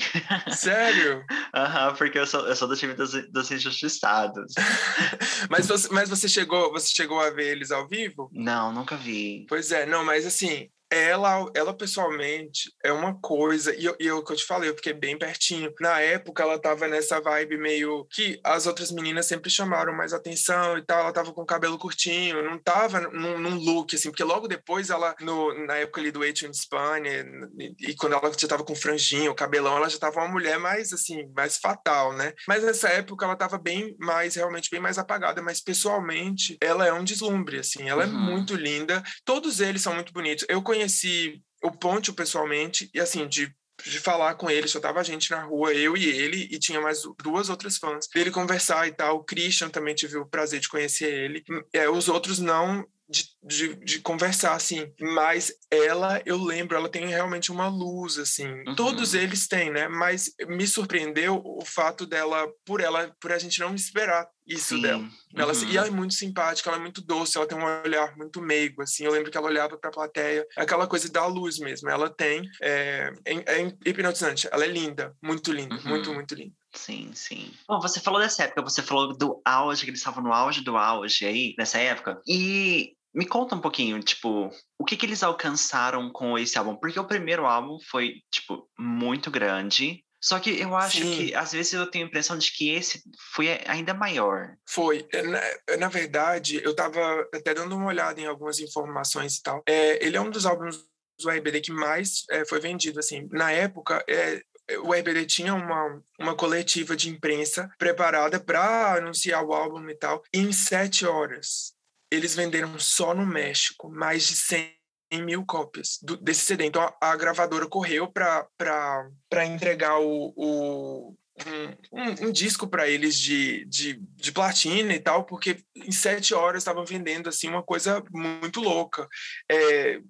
[0.50, 1.24] Sério?
[1.54, 4.52] Aham, uhum, porque eu sou, eu sou do time dos, dos injustiçados.
[5.48, 8.28] mas, você, mas você, chegou, você chegou a ver eles ao vivo?
[8.33, 9.46] Não, nunca vi.
[9.48, 14.24] Pois é, não, mas assim, ela, ela pessoalmente é uma coisa, e, eu, e eu
[14.24, 15.72] que eu te falei, eu fiquei bem pertinho.
[15.81, 20.79] Na época, ela tava nessa vibe meio que as outras meninas sempre chamaram mais atenção
[20.79, 21.01] e tal.
[21.01, 24.90] Ela tava com o cabelo curtinho, não tava num, num look, assim, porque logo depois
[24.90, 27.27] ela, no, na época ali do Age in Spania,
[27.59, 30.92] e, e, quando ela já tava com franjinho, cabelão, ela já tava uma mulher mais,
[30.92, 32.33] assim, mais fatal, né?
[32.46, 36.92] Mas nessa época ela tava bem mais, realmente bem mais apagada, mas pessoalmente ela é
[36.92, 38.12] um deslumbre, assim, ela é uhum.
[38.12, 39.03] é muito linda.
[39.24, 40.46] Todos eles são muito bonitos.
[40.48, 43.52] Eu conheço conheci o Ponte pessoalmente, e assim, de
[43.84, 46.80] de falar com ele, só tava a gente na rua, eu e ele, e tinha
[46.80, 49.18] mais duas outras fãs, dele conversar e tal.
[49.18, 51.44] O Christian também tive o prazer de conhecer ele.
[51.72, 54.92] É, os outros não, de, de, de, conversar, assim.
[55.01, 58.47] Mas ela, eu lembro, ela tem realmente uma luz, assim.
[58.66, 58.75] Uhum.
[58.75, 59.88] Todos eles têm, né?
[59.88, 64.83] Mas me surpreendeu o fato dela, por ela, por a gente não esperar isso Sim.
[64.83, 65.09] dela.
[65.35, 65.68] Ela, uhum.
[65.68, 68.83] E ela é muito simpática, ela é muito doce, ela tem um olhar muito meigo,
[68.83, 69.05] assim.
[69.05, 71.88] Eu lembro que ela olhava para a plateia, aquela coisa da luz mesmo.
[71.88, 75.88] Ela tem, é, é, é hipnotizante, ela é linda, muito linda, uhum.
[75.88, 76.55] muito, muito linda.
[76.75, 77.51] Sim, sim.
[77.66, 80.77] Bom, você falou dessa época, você falou do auge, que eles estavam no auge do
[80.77, 82.21] auge aí, nessa época.
[82.27, 86.76] E me conta um pouquinho, tipo, o que, que eles alcançaram com esse álbum?
[86.76, 91.16] Porque o primeiro álbum foi, tipo, muito grande, Só que eu acho Sim.
[91.16, 93.02] que, às vezes, eu tenho a impressão de que esse
[93.35, 94.54] foi ainda maior.
[94.68, 95.07] Foi.
[95.12, 95.40] É, na,
[95.78, 99.62] na verdade, eu estava até dando uma olhada em algumas informações e tal.
[99.66, 100.85] É, ele é um dos álbuns
[101.20, 103.28] do RBD que mais é, foi vendido, assim.
[103.31, 104.42] Na época, é,
[104.85, 110.22] o RBD tinha uma, uma coletiva de imprensa preparada para anunciar o álbum e tal.
[110.33, 111.77] Em sete horas,
[112.11, 114.79] eles venderam só no México mais de 100
[115.23, 116.66] mil cópias do, desse CD.
[116.66, 121.16] Então a, a gravadora correu para entregar o, o
[121.47, 126.35] um, um, um, disco para eles de, de, de, platina e tal, porque em sete
[126.35, 129.09] horas estavam vendendo assim uma coisa muito louca.
[129.51, 130.01] É,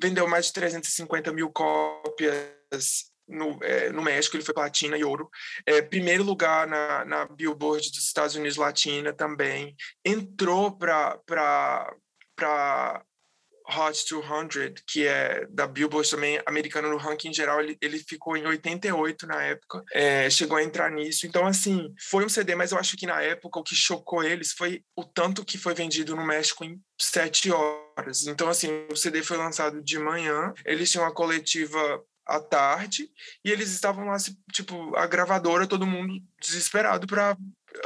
[0.00, 5.28] vendeu mais de 350 mil cópias no, é, no México, ele foi platina e ouro.
[5.64, 9.74] É, primeiro lugar na, na Billboard dos Estados Unidos Latina também.
[10.04, 11.20] Entrou para
[13.68, 18.46] Hot 200, que é da Billboard também, americano no ranking geral, ele, ele ficou em
[18.46, 21.26] 88 na época, é, chegou a entrar nisso.
[21.26, 24.52] Então, assim, foi um CD, mas eu acho que na época o que chocou eles
[24.52, 28.26] foi o tanto que foi vendido no México em sete horas.
[28.26, 33.10] Então, assim, o CD foi lançado de manhã, eles tinham uma coletiva à tarde
[33.44, 34.16] e eles estavam lá,
[34.52, 37.36] tipo, a gravadora, todo mundo desesperado para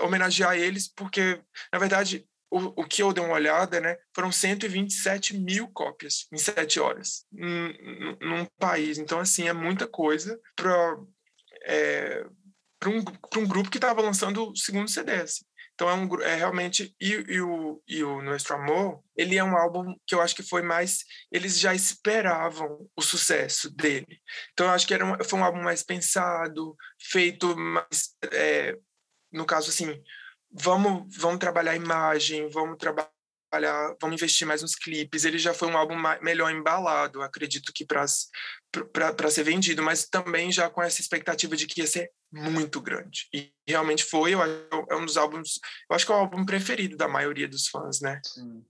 [0.01, 1.41] homenagear eles, porque,
[1.73, 6.37] na verdade, o, o que eu dei uma olhada, né, foram 127 mil cópias em
[6.39, 8.99] sete horas num, país.
[8.99, 10.99] Então, assim, é muita coisa para
[11.65, 12.25] é,
[12.81, 13.05] para um,
[13.37, 15.13] um grupo que estava lançando o segundo CD.
[15.13, 15.45] Assim.
[15.81, 19.57] Então é, um, é realmente e, e, o e o Nuestro Amor, ele é um
[19.57, 24.21] álbum que eu acho que foi mais eles já esperavam o sucesso dele.
[24.53, 28.77] Então eu acho que era um, foi um álbum mais pensado, feito mais é,
[29.33, 30.03] no caso assim,
[30.53, 33.11] vamos, vamos trabalhar a imagem, vamos trabalhar
[33.99, 35.25] vamos investir mais nos clipes.
[35.25, 38.05] Ele já foi um álbum melhor embalado, acredito que para
[39.31, 43.27] ser vendido, mas também já com essa expectativa de que ia ser muito grande.
[43.35, 46.97] E realmente foi, eu, é um dos álbuns, eu acho que é o álbum preferido
[46.97, 48.21] da maioria dos fãs, né?
[48.25, 48.65] Sim.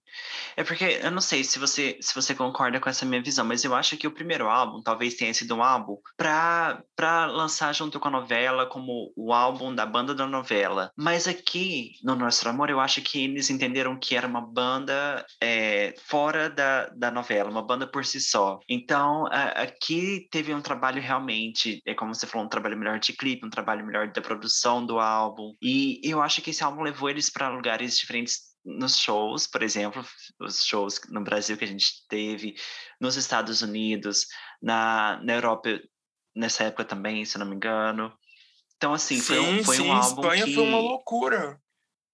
[0.56, 3.64] É porque eu não sei se você se você concorda com essa minha visão, mas
[3.64, 8.00] eu acho que o primeiro álbum talvez tenha sido um álbum para para lançar junto
[8.00, 10.90] com a novela como o álbum da banda da novela.
[10.96, 15.94] Mas aqui no Nosso Amor eu acho que eles entenderam que era uma banda é,
[16.06, 18.58] fora da, da novela, uma banda por si só.
[18.68, 19.89] Então aqui
[20.30, 23.84] teve um trabalho realmente, é como você falou, um trabalho melhor de clipe, um trabalho
[23.84, 25.54] melhor da produção do álbum.
[25.60, 30.04] E eu acho que esse álbum levou eles para lugares diferentes nos shows, por exemplo,
[30.38, 32.54] os shows no Brasil que a gente teve,
[33.00, 34.26] nos Estados Unidos,
[34.62, 35.80] na, na Europa
[36.34, 38.12] nessa época também, se não me engano.
[38.76, 40.54] Então, assim, sim, foi um, foi sim, um álbum Espanha que...
[40.54, 41.60] foi uma loucura.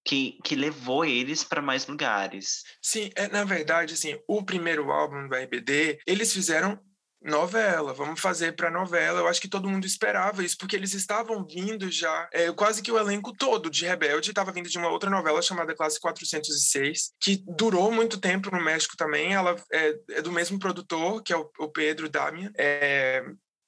[0.05, 2.63] Que, que levou eles para mais lugares.
[2.81, 6.79] Sim, é, na verdade, assim, o primeiro álbum do RBD, eles fizeram
[7.27, 9.19] novela, vamos fazer para novela.
[9.19, 12.91] Eu acho que todo mundo esperava isso, porque eles estavam vindo já, é, quase que
[12.91, 17.43] o elenco todo de Rebelde estava vindo de uma outra novela chamada Classe 406, que
[17.45, 19.33] durou muito tempo no México também.
[19.33, 22.51] Ela é, é do mesmo produtor, que é o, o Pedro Damian.
[22.57, 23.23] É,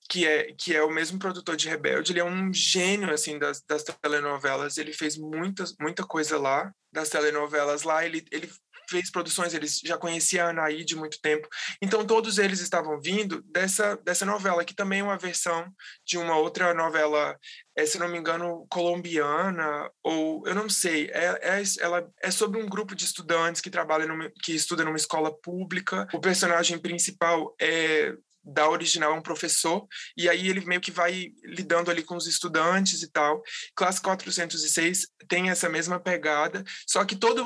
[0.10, 3.62] que é, que é o mesmo produtor de Rebelde, ele é um gênio, assim, das,
[3.62, 8.50] das telenovelas, ele fez muita, muita coisa lá, das telenovelas lá, ele, ele
[8.89, 11.47] fez produções, eles já conheciam a Anaí de muito tempo.
[11.82, 15.71] Então, todos eles estavam vindo dessa, dessa novela, que também é uma versão
[16.06, 17.38] de uma outra novela,
[17.75, 21.10] é, se não me engano, colombiana, ou eu não sei.
[21.13, 24.97] É, é, ela é sobre um grupo de estudantes que trabalham, numa, que estuda numa
[24.97, 26.08] escola pública.
[26.13, 31.32] O personagem principal é da original é um professor, e aí ele meio que vai
[31.43, 33.41] lidando ali com os estudantes e tal.
[33.75, 37.45] Classe 406 tem essa mesma pegada, só que todo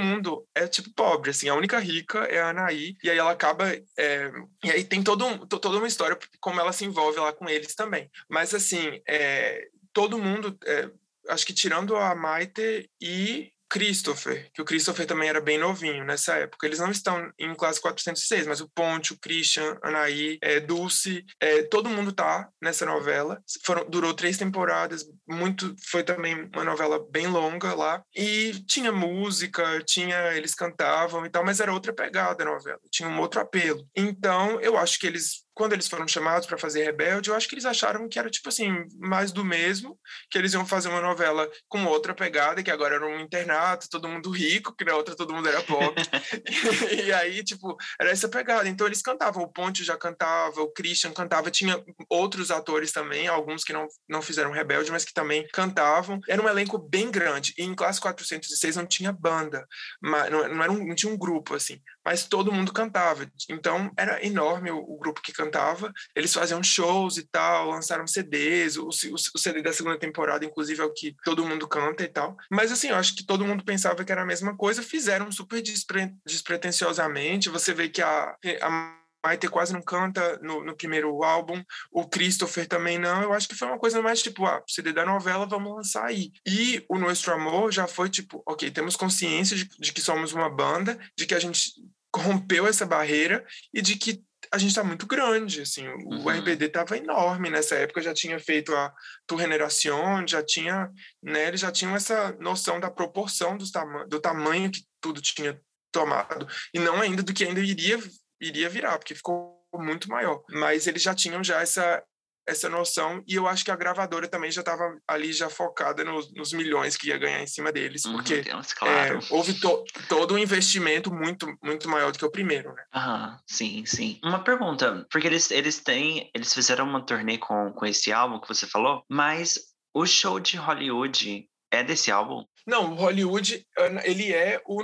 [0.00, 3.72] mundo é tipo pobre, assim, a única rica é a Anaí, e aí ela acaba.
[3.98, 4.30] É,
[4.64, 7.74] e aí tem todo um, toda uma história como ela se envolve lá com eles
[7.74, 8.10] também.
[8.28, 10.90] Mas assim, é, todo mundo, é,
[11.28, 16.34] acho que tirando a Maite e Christopher, que o Christopher também era bem novinho nessa
[16.34, 16.66] época.
[16.66, 21.62] Eles não estão em classe 406, mas o Ponte, o Christian, Anaí, é, Dulce, é,
[21.62, 23.42] todo mundo tá nessa novela.
[23.64, 28.02] Foram, durou três temporadas, muito foi também uma novela bem longa lá.
[28.14, 33.08] E tinha música, tinha eles cantavam e tal, mas era outra pegada a novela, tinha
[33.08, 33.88] um outro apelo.
[33.96, 37.54] Então, eu acho que eles quando eles foram chamados para fazer Rebelde, eu acho que
[37.54, 39.98] eles acharam que era tipo assim, mais do mesmo,
[40.30, 44.08] que eles iam fazer uma novela com outra pegada, que agora era um internato, todo
[44.08, 46.02] mundo rico, que na outra todo mundo era pobre.
[47.04, 48.68] e aí, tipo, era essa pegada.
[48.68, 53.64] Então eles cantavam, o Ponte já cantava, o Christian cantava, tinha outros atores também, alguns
[53.64, 56.20] que não, não fizeram Rebelde, mas que também cantavam.
[56.28, 57.52] Era um elenco bem grande.
[57.58, 59.66] E em classe 406 não tinha banda,
[60.02, 63.30] não, não, era um, não tinha um grupo assim, mas todo mundo cantava.
[63.48, 65.92] Então era enorme o, o grupo que cantava.
[66.14, 68.76] Eles faziam shows e tal, lançaram CDs.
[68.76, 72.08] O, o, o, CD da segunda temporada, inclusive, é o que todo mundo canta e
[72.08, 72.36] tal.
[72.50, 74.82] Mas assim, eu acho que todo mundo pensava que era a mesma coisa.
[74.82, 77.48] Fizeram super despre, despretensiosamente.
[77.48, 81.62] Você vê que a, a Maite quase não canta no, no, primeiro álbum,
[81.92, 83.22] o Christopher também não.
[83.22, 86.32] Eu acho que foi uma coisa mais tipo, ah, CD da novela, vamos lançar aí.
[86.46, 90.50] E o Nuestro Amor já foi tipo, ok, temos consciência de, de que somos uma
[90.50, 91.72] banda, de que a gente
[92.14, 96.28] rompeu essa barreira e de que a gente está muito grande, assim, o uhum.
[96.28, 98.92] RBD estava enorme nessa época, já tinha feito a
[99.26, 100.90] Tour Generación, já tinha,
[101.22, 105.58] né, eles já tinham essa noção da proporção do, tama do tamanho que tudo tinha
[105.92, 107.98] tomado, e não ainda do que ainda iria
[108.42, 110.42] iria virar, porque ficou muito maior.
[110.50, 112.02] Mas eles já tinham já essa
[112.46, 116.32] essa noção e eu acho que a gravadora também já estava ali já focada nos,
[116.34, 119.18] nos, milhões que ia ganhar em cima deles uhum, porque Deus, claro.
[119.18, 123.38] é, houve to, todo um investimento muito muito maior do que o primeiro né Aham,
[123.46, 128.12] sim sim uma pergunta porque eles eles têm eles fizeram uma turnê com com esse
[128.12, 129.58] álbum que você falou mas
[129.94, 133.64] o show de Hollywood é desse álbum não o Hollywood
[134.04, 134.82] ele é o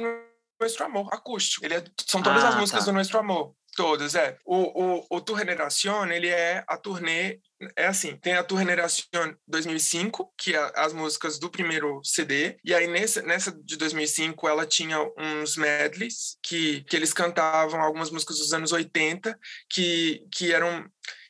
[0.61, 1.64] Nuestro Amor, acústico.
[1.64, 2.90] Ele é, são todas ah, as músicas tá.
[2.90, 3.54] do Nuestro Amor.
[3.76, 4.36] Todas, é.
[4.44, 7.38] O, o, o Tour Generación, ele é a turnê,
[7.76, 12.74] é assim, tem a Tour Generación 2005, que é as músicas do primeiro CD, e
[12.74, 18.38] aí nessa, nessa de 2005 ela tinha uns medleys, que, que eles cantavam algumas músicas
[18.38, 19.38] dos anos 80,
[19.70, 20.84] que, que eram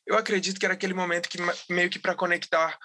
[0.07, 1.37] eu acredito que era aquele momento que
[1.68, 2.79] meio que para conectar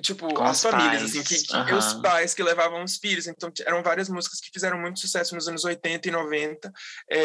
[0.00, 1.16] tipo, Com as famílias, pais.
[1.16, 1.78] assim, que, que uhum.
[1.78, 3.26] os pais que levavam os filhos.
[3.26, 6.72] Então, eram várias músicas que fizeram muito sucesso nos anos 80 e 90,
[7.10, 7.18] é,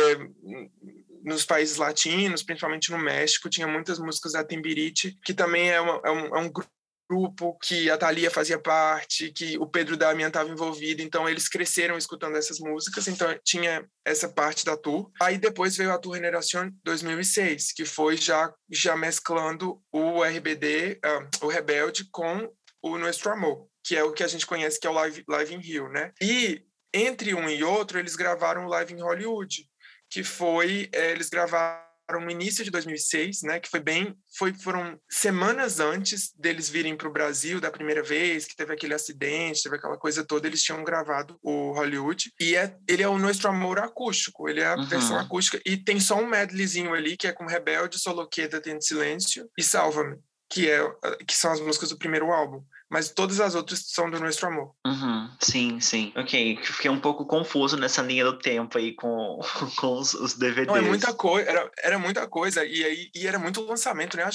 [1.23, 6.01] nos países latinos, principalmente no México, tinha muitas músicas da Timbirite, que também é, uma,
[6.03, 6.72] é, um, é um grupo
[7.09, 11.97] grupo que a Thalia fazia parte, que o Pedro Damian estava envolvido, então eles cresceram
[11.97, 15.11] escutando essas músicas, então tinha essa parte da tour.
[15.21, 20.99] Aí depois veio a Tour Generación 2006, que foi já, já mesclando o RBD, uh,
[21.07, 22.49] ah, o Rebelde, com
[22.81, 25.53] o Nuestro Amor, que é o que a gente conhece que é o Live, Live
[25.53, 26.11] in Rio, né?
[26.21, 29.67] E entre um e outro, eles gravaram o Live in Hollywood,
[30.09, 34.99] que foi, é, eles gravaram no início de 2006, né, que foi bem, foi, foram
[35.09, 39.75] semanas antes deles virem para o Brasil da primeira vez, que teve aquele acidente, teve
[39.75, 43.79] aquela coisa toda, eles tinham gravado o Hollywood, e é, ele é o Nosso Amor
[43.79, 44.85] acústico, ele é a uhum.
[44.85, 49.49] versão acústica, e tem só um medleyzinho ali, que é com Rebelde, Soloqueta, Tem Silêncio
[49.57, 50.17] e Salva-me,
[50.49, 50.83] que, é,
[51.25, 52.63] que são as músicas do primeiro álbum
[52.93, 54.75] mas todas as outras são do Nosso Amor.
[54.85, 56.13] Uhum, sim, sim.
[56.15, 59.39] Ok, fiquei um pouco confuso nessa linha do tempo aí com,
[59.81, 60.67] com os, os DVDs.
[60.67, 64.29] Não, é muita coisa, era, era muita coisa, e aí e era muito lançamento, né?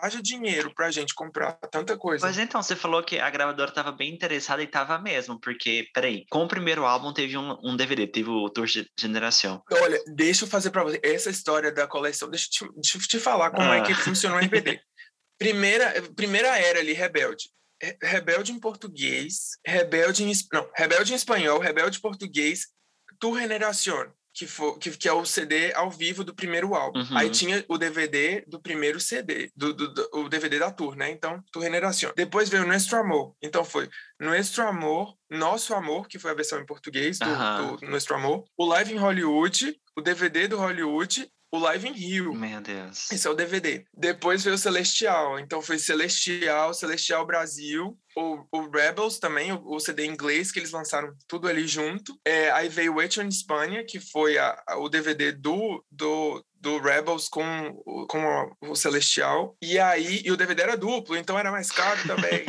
[0.00, 2.24] Haja dinheiro pra gente comprar tanta coisa.
[2.24, 6.24] Mas então, você falou que a gravadora tava bem interessada e tava mesmo, porque, peraí,
[6.30, 9.60] com o primeiro álbum teve um, um DVD, teve o Tour Geração.
[9.72, 13.00] Olha, deixa eu fazer pra você essa história da coleção, deixa eu te, deixa eu
[13.00, 13.78] te falar como ah.
[13.78, 13.96] é que ah.
[13.96, 14.80] funciona o DVD.
[15.36, 17.52] primeira, primeira era ali, Rebelde
[18.02, 22.66] Rebelde em português, Rebelde em, não, Rebelde em espanhol, Rebelde em português,
[23.18, 26.98] Tu Generación, que, for, que, que, é o CD ao vivo do primeiro álbum.
[26.98, 27.16] Uhum.
[27.16, 31.10] Aí tinha o DVD do primeiro CD, do, do, do, o DVD da tour, né?
[31.10, 32.12] Então, Tu Generación.
[32.16, 33.34] Depois veio Nuestro Amor.
[33.40, 37.76] Então foi Nuestro Amor, Nosso Amor, que foi a versão em português do, uhum.
[37.76, 42.34] do Nuestro Amor, o Live em Hollywood, o DVD do Hollywood o Live in Rio.
[42.34, 43.10] Meu Deus.
[43.12, 43.84] Esse é o DVD.
[43.96, 45.38] Depois veio o Celestial.
[45.38, 50.72] Então foi Celestial, Celestial Brasil, o, o Rebels também, o, o, CD inglês, que eles
[50.72, 52.18] lançaram tudo ali junto.
[52.24, 56.78] É, aí veio o em Espanha, que foi a, a, o DVD do, do, do
[56.78, 57.74] Rebels com,
[58.08, 59.54] com o Celestial.
[59.60, 62.42] E aí, e o DVD era duplo, então era mais caro também.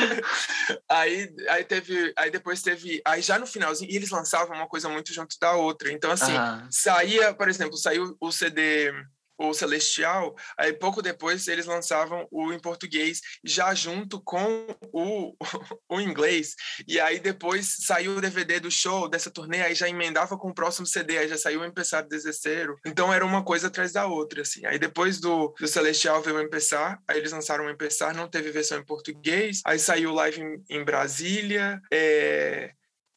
[0.88, 4.88] aí, aí teve, aí depois teve, aí já no finalzinho, e eles lançavam uma coisa
[4.88, 5.92] muito junto da outra.
[5.92, 6.32] Então, assim,
[6.70, 8.90] saía, por exemplo, saiu o CD
[9.38, 15.36] o Celestial, aí pouco depois eles lançavam o em português, já junto com o,
[15.88, 16.54] o inglês.
[16.86, 20.54] E aí depois saiu o DVD do show dessa turnê, aí já emendava com o
[20.54, 22.76] próximo CD, aí já saiu o Empezar Deseceiro.
[22.84, 24.66] Então era uma coisa atrás da outra, assim.
[24.66, 28.50] Aí depois do, do Celestial veio o Empezar, aí eles lançaram o Empezar, não teve
[28.50, 32.72] versão em português, aí saiu live em, em Brasília, é...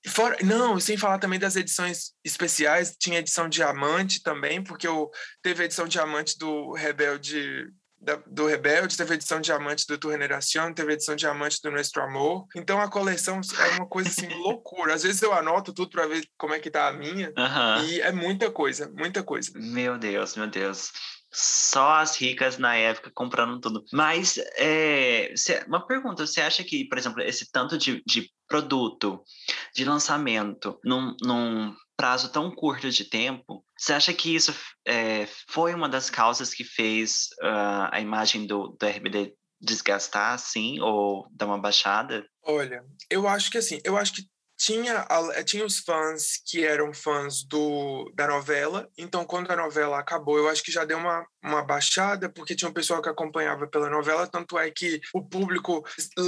[0.08, 5.10] Fora, não, sem falar também das edições especiais, tinha edição diamante também, porque eu,
[5.42, 7.68] teve a edição diamante do Rebelde
[8.02, 11.70] da, do Rebelde, teve a edição diamante do Tour Generación, teve a edição diamante do
[11.70, 12.48] Nuestro Amor.
[12.56, 14.96] Então a coleção é uma coisa assim, loucura.
[14.96, 17.32] Às vezes eu anoto tudo para ver como é que tá a minha,
[17.86, 19.52] e é muita coisa, muita coisa.
[19.56, 20.92] Meu Deus, meu Deus
[21.34, 23.84] só as ricas na época comprando tudo.
[23.94, 29.24] Mas é, cê, uma pergunta: você acha que, por exemplo, esse tanto de, de produto,
[29.74, 34.54] de lançamento, não, não prazo tão curto de tempo, você acha que isso
[34.86, 40.80] é, foi uma das causas que fez uh, a imagem do, do RBD desgastar, assim,
[40.80, 42.26] ou dar uma baixada?
[42.44, 44.24] Olha, eu acho que assim, eu acho que
[44.62, 45.08] tinha,
[45.44, 50.48] tinha os fãs que eram fãs do, da novela, então quando a novela acabou, eu
[50.48, 54.28] acho que já deu uma, uma baixada, porque tinha um pessoal que acompanhava pela novela,
[54.28, 55.84] tanto é que o público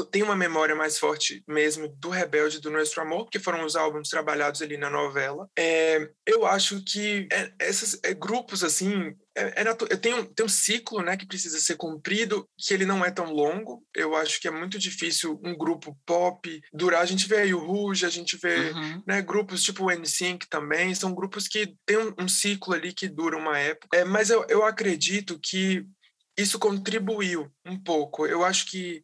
[0.10, 4.10] tem uma memória mais forte mesmo do Rebelde, do Nuestro Amor, que foram os álbuns
[4.10, 5.48] trabalhados ali na novela.
[5.56, 10.50] É, eu acho que é, esses é, grupos, assim, é, é tem, um, tem um
[10.50, 13.84] ciclo né, que precisa ser cumprido, que ele não é tão longo.
[13.96, 17.02] Eu acho que é muito difícil um grupo pop durar.
[17.02, 19.04] A gente vê aí o Rouge, a gente vê uhum.
[19.08, 23.08] né, grupos tipo o NSYNC também, são grupos que têm um, um, ciclo ali que
[23.08, 23.98] dura uma época.
[23.98, 25.86] É, mas eu, eu acredito que
[26.38, 28.28] isso contribuiu um pouco.
[28.28, 29.02] Eu acho que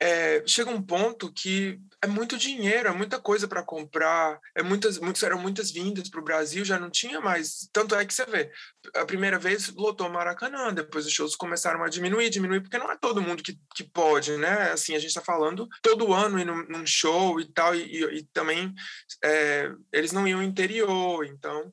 [0.00, 4.98] é, chega um ponto que é muito dinheiro, é muita coisa para comprar, é muitas,
[4.98, 7.68] muitas, eram muitas vindas para o Brasil, já não tinha mais.
[7.72, 8.52] Tanto é que você vê,
[8.94, 12.96] a primeira vez lotou Maracanã, depois os shows começaram a diminuir, diminuir, porque não é
[12.96, 14.70] todo mundo que, que pode, né?
[14.72, 18.18] Assim, a gente está falando todo ano ir num, num show e tal, e, e,
[18.18, 18.74] e também
[19.24, 21.72] é, eles não iam interior, então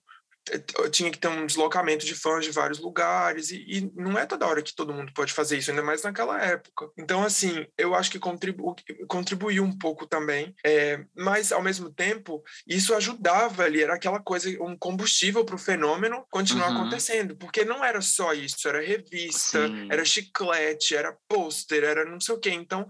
[0.92, 4.48] tinha que ter um deslocamento de fãs de vários lugares, e, e, não é toda
[4.48, 6.90] hora que todo mundo pode fazer isso, ainda mais naquela época.
[6.98, 8.76] Então, assim, eu acho que contribu
[9.08, 14.50] contribuiu um pouco também, é, mas ao mesmo tempo, isso ajudava ali, era aquela coisa,
[14.62, 16.82] um combustível para o fenômeno continuar uhum.
[16.82, 19.88] acontecendo, porque não era só isso, era revista, Sim.
[19.92, 22.50] era chiclete, era pôster, era não sei o quê.
[22.50, 22.88] Então,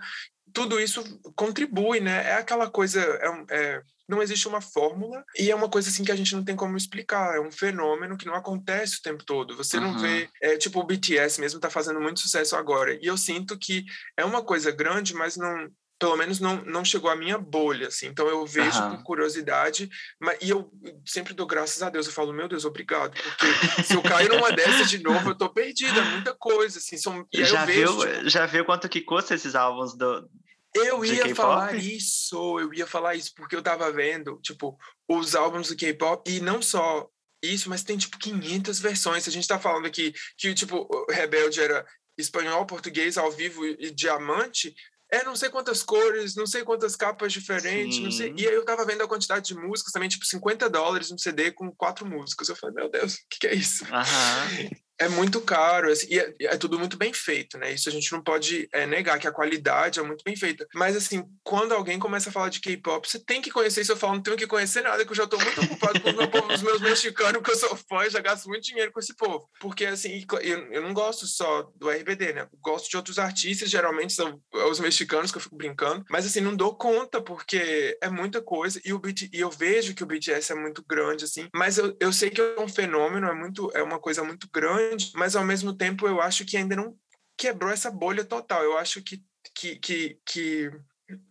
[0.54, 1.04] tudo isso
[1.36, 2.30] contribui, né?
[2.30, 3.82] É aquela coisa, é, é,
[4.12, 6.76] não existe uma fórmula e é uma coisa assim que a gente não tem como
[6.76, 7.38] explicar.
[7.38, 9.56] É um fenômeno que não acontece o tempo todo.
[9.56, 9.94] Você uhum.
[9.94, 12.94] não vê, é, tipo o BTS mesmo está fazendo muito sucesso agora.
[13.02, 13.86] E eu sinto que
[14.18, 18.08] é uma coisa grande, mas não pelo menos não, não chegou à minha bolha, assim.
[18.08, 18.98] Então eu vejo uhum.
[18.98, 19.88] com curiosidade,
[20.20, 20.68] mas, e eu
[21.06, 22.08] sempre dou graças a Deus.
[22.08, 25.48] Eu falo, meu Deus, obrigado, porque se eu cair numa dessa de novo, eu tô
[25.48, 26.98] perdida, é muita coisa, assim.
[26.98, 28.30] São, já, vejo, viu, tipo...
[28.30, 30.28] já viu quanto que custa esses álbuns do,
[30.76, 35.70] eu ia falar isso, eu ia falar isso, porque eu tava vendo, tipo, os álbuns
[35.70, 37.10] do K-pop, e não só
[37.44, 39.28] isso, mas tem, tipo, 500 versões.
[39.28, 41.86] A gente tá falando aqui que, tipo, Rebelde era
[42.18, 44.74] espanhol, português, ao vivo e diamante,
[45.12, 48.04] é não sei quantas cores, não sei quantas capas diferentes, Sim.
[48.04, 48.34] não sei.
[48.38, 51.52] E aí eu tava vendo a quantidade de músicas também, tipo 50 dólares um CD
[51.52, 52.48] com quatro músicas.
[52.48, 53.84] Eu falei, meu Deus, o que, que, é isso?
[53.84, 54.70] Uhum.
[55.02, 57.72] É muito caro assim, e é, é, tudo muito bem feito, né?
[57.72, 60.68] Isso a gente não pode é, negar que a qualidade é muito bem feita.
[60.76, 63.92] Mas assim, quando alguém começa a falar de K-pop, você tem que conhecer isso.
[63.92, 66.30] Eu falo, não tenho que conhecer nada, que eu já estou muito ocupado com meu
[66.30, 69.50] povo, os meus mexicanos, que eu sou fã, já gasto muito dinheiro com esse povo.
[69.60, 72.42] Porque assim, eu, eu não gosto só do RBD, né?
[72.42, 74.40] Eu gosto de outros artistas, geralmente são
[74.70, 78.80] os mexicanos que eu fico brincando, mas assim, não dou conta porque é muita coisa
[78.86, 81.96] e o BT, e eu vejo que o BTS é muito grande assim, mas eu,
[82.00, 85.36] eu sei que é um fenômeno, é muito é uma coisa muito grande grande, mas
[85.36, 86.96] ao mesmo tempo eu acho que ainda não
[87.38, 88.64] quebrou essa bolha total.
[88.64, 89.24] Eu acho que,
[89.56, 90.72] que, que, que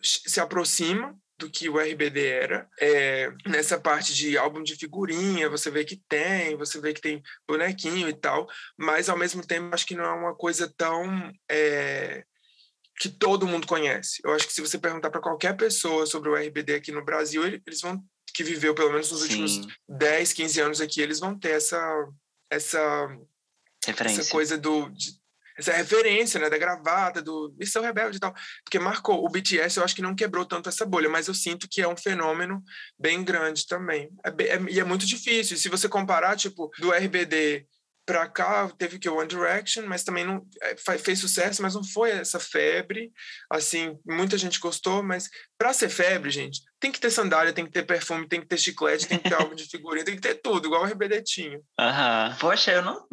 [0.03, 2.69] se aproxima do que o RBD era.
[2.79, 7.23] É, nessa parte de álbum de figurinha, você vê que tem, você vê que tem
[7.49, 11.33] bonequinho e tal, mas ao mesmo tempo acho que não é uma coisa tão.
[11.51, 12.25] É,
[12.99, 14.21] que todo mundo conhece.
[14.23, 17.43] Eu acho que se você perguntar para qualquer pessoa sobre o RBD aqui no Brasil,
[17.47, 18.05] eles vão
[18.35, 19.43] que viveu pelo menos nos Sim.
[19.43, 21.81] últimos 10, 15 anos aqui, eles vão ter essa
[22.51, 23.09] essa
[23.87, 24.21] Referência.
[24.21, 24.89] Essa coisa do.
[24.91, 25.21] De,
[25.59, 28.35] essa referência, né, da gravata, do Missão Rebelde e tal.
[28.65, 29.23] Porque marcou.
[29.23, 31.89] O BTS eu acho que não quebrou tanto essa bolha, mas eu sinto que é
[31.89, 32.63] um fenômeno
[32.99, 34.09] bem grande também.
[34.25, 35.59] É, é, e é muito difícil.
[35.59, 37.67] Se você comparar, tipo, do RBD
[38.07, 41.85] para cá teve que o One Direction, mas também não é, fez sucesso, mas não
[41.85, 43.13] foi essa febre.
[43.51, 45.29] Assim, muita gente gostou, mas
[45.59, 48.59] para ser febre, gente, tem que ter sandália, tem que ter perfume, tem que ter
[48.59, 51.61] chiclete, tem que ter álbum de figurinha, tem que ter tudo, igual o RBD tinha.
[51.79, 52.37] Aham.
[52.41, 53.07] Poxa, eu não.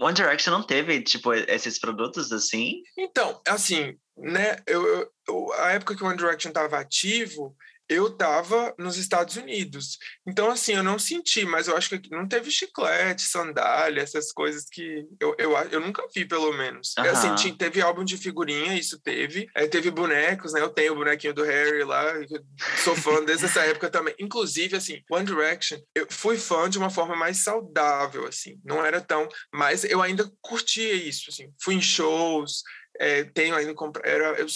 [0.00, 2.82] One Direction não teve, tipo, esses produtos assim?
[2.96, 7.56] Então, assim, né, eu, eu a época que o One Direction estava ativo,
[7.88, 9.98] eu estava nos Estados Unidos.
[10.26, 14.66] Então, assim, eu não senti, mas eu acho que não teve chiclete, sandália, essas coisas
[14.70, 16.94] que eu, eu, eu nunca vi, pelo menos.
[16.98, 17.14] Uhum.
[17.14, 19.48] Senti, teve álbum de figurinha, isso teve.
[19.54, 20.60] É, teve bonecos, né?
[20.60, 22.04] Eu tenho o bonequinho do Harry lá,
[22.84, 24.14] sou fã desde essa época também.
[24.18, 28.60] Inclusive, assim, One Direction, eu fui fã de uma forma mais saudável, assim.
[28.64, 29.28] Não era tão...
[29.52, 31.50] Mas eu ainda curtia isso, assim.
[31.60, 32.62] Fui em shows,
[32.98, 33.74] é, tenho ainda...
[34.04, 34.46] Era, eu,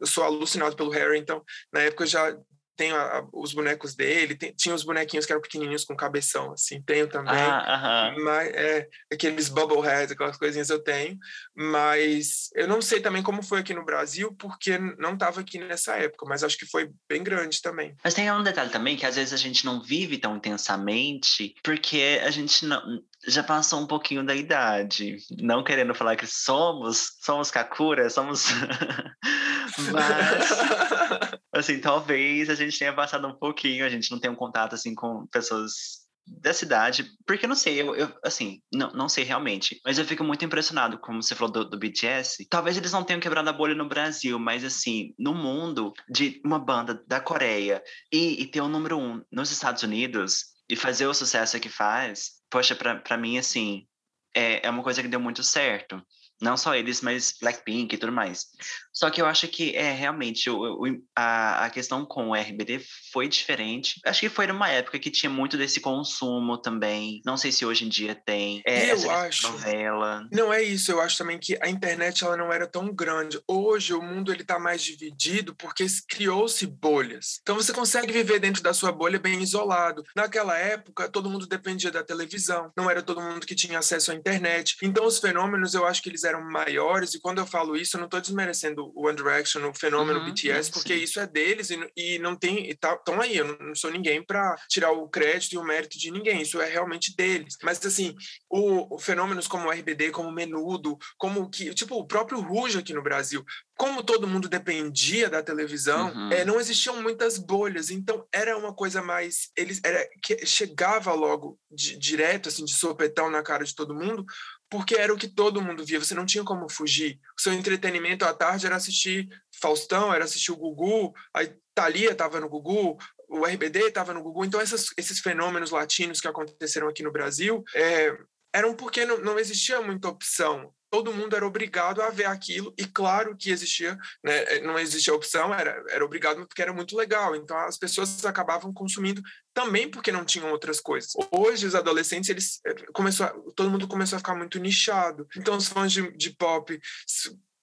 [0.00, 2.36] eu sou alucinado pelo Harry, então, na época eu já
[2.76, 6.52] tenho a, a, os bonecos dele, tem, tinha os bonequinhos que eram pequenininhos com cabeção,
[6.52, 7.34] assim, tenho também.
[7.34, 8.24] Ah, aham.
[8.24, 11.18] Mas, é, aqueles bubbleheads, aquelas coisinhas eu tenho,
[11.54, 15.96] mas eu não sei também como foi aqui no Brasil, porque não estava aqui nessa
[15.96, 17.96] época, mas acho que foi bem grande também.
[18.04, 22.20] Mas tem um detalhe também que às vezes a gente não vive tão intensamente, porque
[22.22, 22.80] a gente não,
[23.26, 25.16] já passou um pouquinho da idade.
[25.40, 28.46] Não querendo falar que somos, somos Kakura, somos.
[29.92, 30.50] Mas,
[31.58, 34.94] assim, talvez a gente tenha passado um pouquinho, a gente não tem um contato, assim,
[34.94, 39.96] com pessoas da cidade, porque não sei, eu, eu, assim, não, não sei realmente, mas
[39.96, 43.48] eu fico muito impressionado, como você falou do, do BTS, talvez eles não tenham quebrado
[43.48, 47.80] a bolha no Brasil, mas assim, no mundo, de uma banda da Coreia
[48.12, 52.32] e, e ter o número um nos Estados Unidos e fazer o sucesso que faz,
[52.50, 53.86] poxa, para mim, assim,
[54.34, 56.02] é, é uma coisa que deu muito certo.
[56.40, 58.46] Não só eles, mas Blackpink e tudo mais.
[58.92, 62.80] Só que eu acho que é realmente o, o, a, a questão com o RBD
[63.12, 64.00] foi diferente.
[64.04, 67.20] Acho que foi numa época que tinha muito desse consumo também.
[67.24, 68.62] Não sei se hoje em dia tem.
[68.66, 69.48] É, eu acho.
[69.48, 70.26] Novela.
[70.32, 70.90] Não é isso.
[70.90, 73.40] Eu acho também que a internet ela não era tão grande.
[73.46, 77.38] Hoje o mundo ele está mais dividido porque criou-se bolhas.
[77.42, 80.04] Então você consegue viver dentro da sua bolha bem isolado.
[80.14, 82.72] Naquela época todo mundo dependia da televisão.
[82.76, 84.76] Não era todo mundo que tinha acesso à internet.
[84.82, 87.98] Então os fenômenos eu acho que eles eram maiores, e quando eu falo isso, eu
[87.98, 91.02] não estou desmerecendo o One Direction, o fenômeno uhum, BTS, porque sim.
[91.02, 92.68] isso é deles e, e não tem.
[92.68, 96.10] Estão tá, aí, eu não, sou ninguém para tirar o crédito e o mérito de
[96.10, 97.56] ninguém, isso é realmente deles.
[97.62, 98.14] Mas, assim,
[98.50, 101.74] o, o fenômenos como o RBD, como o Menudo, como que.
[101.74, 103.44] Tipo, o próprio Ruge aqui no Brasil,
[103.76, 106.32] como todo mundo dependia da televisão, uhum.
[106.32, 111.58] é, não existiam muitas bolhas, então era uma coisa mais eles era que chegava logo
[111.70, 114.24] de, direto assim de sopetão na cara de todo mundo,
[114.70, 117.20] porque era o que todo mundo via, você não tinha como fugir.
[117.38, 119.28] O seu entretenimento à tarde era assistir
[119.60, 121.40] Faustão, era assistir o Gugu, a
[121.74, 122.98] Thalia estava no Gugu,
[123.28, 124.44] o RBD estava no Gugu.
[124.44, 128.16] Então, essas, esses fenômenos latinos que aconteceram aqui no Brasil é,
[128.52, 132.84] eram porque não, não existia muita opção todo mundo era obrigado a ver aquilo, e
[132.84, 137.56] claro que existia, né, não existia opção, era, era obrigado porque era muito legal, então
[137.58, 139.22] as pessoas acabavam consumindo
[139.52, 141.12] também porque não tinham outras coisas.
[141.30, 145.56] Hoje, os adolescentes, eles eh, começou a, todo mundo começou a ficar muito nichado, então
[145.56, 146.80] os fãs de, de pop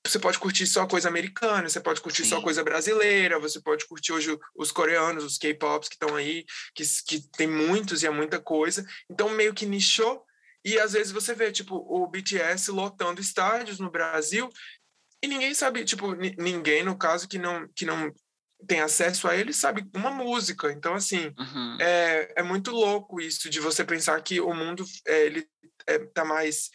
[0.05, 2.29] você pode curtir só coisa americana, você pode curtir Sim.
[2.29, 6.45] só coisa brasileira, você pode curtir hoje os coreanos, os K-pops que estão aí,
[6.75, 8.85] que, que tem muitos e é muita coisa.
[9.09, 10.25] Então, meio que nichou
[10.63, 14.49] e às vezes você vê, tipo, o BTS lotando estádios no Brasil
[15.23, 18.13] e ninguém sabe, tipo, ninguém, no caso, que não, que não
[18.67, 20.71] tem acesso a ele, sabe uma música.
[20.71, 21.77] Então, assim, uhum.
[21.79, 25.47] é, é muito louco isso de você pensar que o mundo, é, ele
[25.87, 26.69] é, tá mais...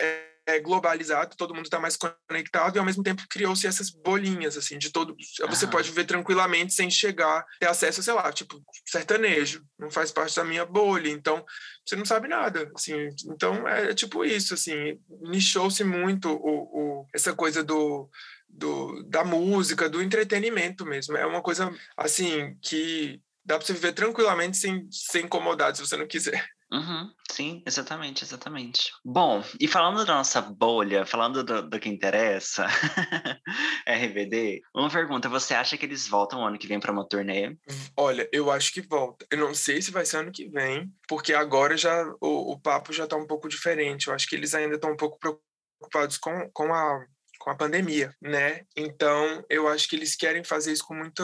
[0.00, 4.56] É, é, globalizado, todo mundo está mais conectado e ao mesmo tempo criou-se essas bolinhas
[4.56, 5.16] assim de todo.
[5.48, 10.36] Você pode viver tranquilamente sem chegar ter acesso, sei lá, tipo sertanejo, não faz parte
[10.36, 11.44] da minha bolha, então
[11.86, 13.08] você não sabe nada, assim.
[13.30, 18.08] Então é, é tipo isso, assim, nichou-se muito o, o, essa coisa do
[18.56, 21.16] do, da música, do entretenimento mesmo.
[21.16, 25.96] É uma coisa assim que dá para você viver tranquilamente sem ser incomodado se você
[25.96, 26.48] não quiser.
[26.74, 28.90] Uhum, sim, exatamente, exatamente.
[29.04, 32.66] Bom, e falando da nossa bolha, falando do, do que interessa,
[33.86, 37.56] RBD, uma pergunta: você acha que eles voltam ano que vem para uma turnê?
[37.96, 39.24] Olha, eu acho que volta.
[39.30, 42.92] Eu não sei se vai ser ano que vem, porque agora já o, o papo
[42.92, 44.08] já está um pouco diferente.
[44.08, 47.06] Eu acho que eles ainda estão um pouco preocupados com, com a
[47.38, 48.62] com a pandemia, né?
[48.74, 51.22] Então, eu acho que eles querem fazer isso com muita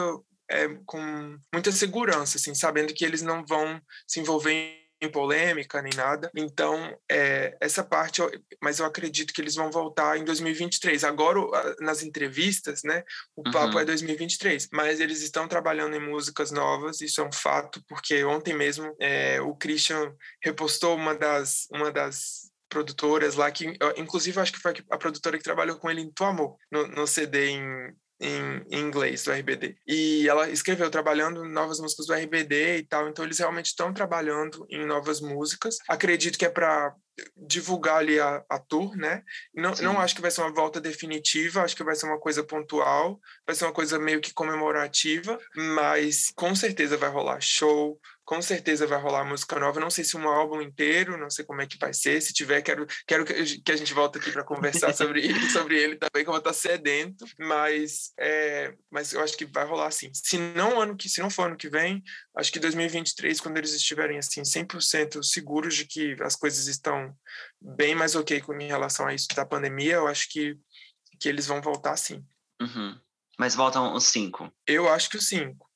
[0.49, 5.93] é, com muita segurança, assim, sabendo que eles não vão se envolver em polêmica nem
[5.95, 6.29] nada.
[6.35, 8.21] Então, é, essa parte,
[8.61, 11.03] mas eu acredito que eles vão voltar em 2023.
[11.03, 11.39] Agora,
[11.79, 13.03] nas entrevistas, né,
[13.35, 13.51] o uhum.
[13.51, 18.23] papo é 2023, mas eles estão trabalhando em músicas novas, isso é um fato, porque
[18.23, 24.53] ontem mesmo é, o Christian repostou uma das, uma das produtoras lá, que inclusive acho
[24.53, 27.93] que foi a produtora que trabalhou com ele em Tu Amor, no, no CD em
[28.21, 29.75] em, em, inglês do RBD.
[29.87, 33.91] E ela escreveu trabalhando em novas músicas do RBD e tal, então eles realmente estão
[33.91, 35.77] trabalhando em novas músicas.
[35.89, 36.95] Acredito que é para
[37.35, 39.23] divulgar ali a, a tour, né?
[39.53, 42.43] Não, não acho que vai ser uma volta definitiva, acho que vai ser uma coisa
[42.43, 47.99] pontual, vai ser uma coisa meio que comemorativa, mas com certeza vai rolar show,
[48.31, 49.77] com certeza vai rolar música nova.
[49.81, 52.21] Não sei se um álbum inteiro, não sei como é que vai ser.
[52.21, 55.97] Se tiver, quero, quero que a gente volte aqui para conversar sobre ele, sobre ele
[55.97, 57.25] também, que eu vou estar sedento.
[57.37, 60.09] Mas, é, mas eu acho que vai rolar assim.
[60.13, 62.01] Se não ano que, se não for ano que vem,
[62.37, 67.13] acho que 2023, quando eles estiverem assim 100% seguros de que as coisas estão
[67.59, 70.57] bem mais ok com em relação a isso da pandemia, eu acho que
[71.19, 72.25] que eles vão voltar sim.
[72.61, 72.97] Uhum.
[73.37, 74.49] Mas voltam os cinco?
[74.65, 75.69] Eu acho que os cinco.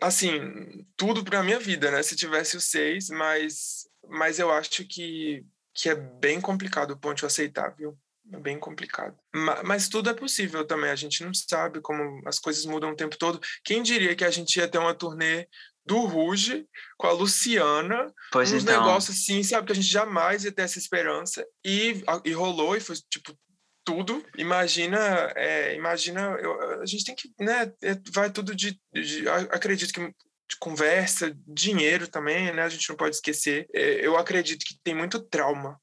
[0.00, 2.02] Assim, tudo para minha vida, né?
[2.02, 7.26] Se tivesse os seis, mas, mas eu acho que, que é bem complicado o ponto
[7.26, 7.98] aceitar, viu?
[8.32, 9.16] É bem complicado.
[9.34, 10.90] Mas, mas, tudo é possível também.
[10.90, 13.40] A gente não sabe como as coisas mudam o tempo todo.
[13.62, 15.46] Quem diria que a gente ia ter uma turnê
[15.84, 16.66] do Ruge
[16.96, 18.80] com a Luciana, pois uns então.
[18.80, 19.66] negócios assim, sabe?
[19.66, 21.46] Que a gente jamais ia ter essa esperança.
[21.62, 23.36] E, e rolou, e foi tipo
[23.84, 24.24] tudo.
[24.36, 24.98] Imagina,
[25.36, 27.72] é, imagina, eu, a gente tem que, né?
[27.82, 32.62] É, vai tudo de, de acredito que de conversa, dinheiro também, né?
[32.62, 33.66] A gente não pode esquecer.
[33.74, 35.80] É, eu acredito que tem muito trauma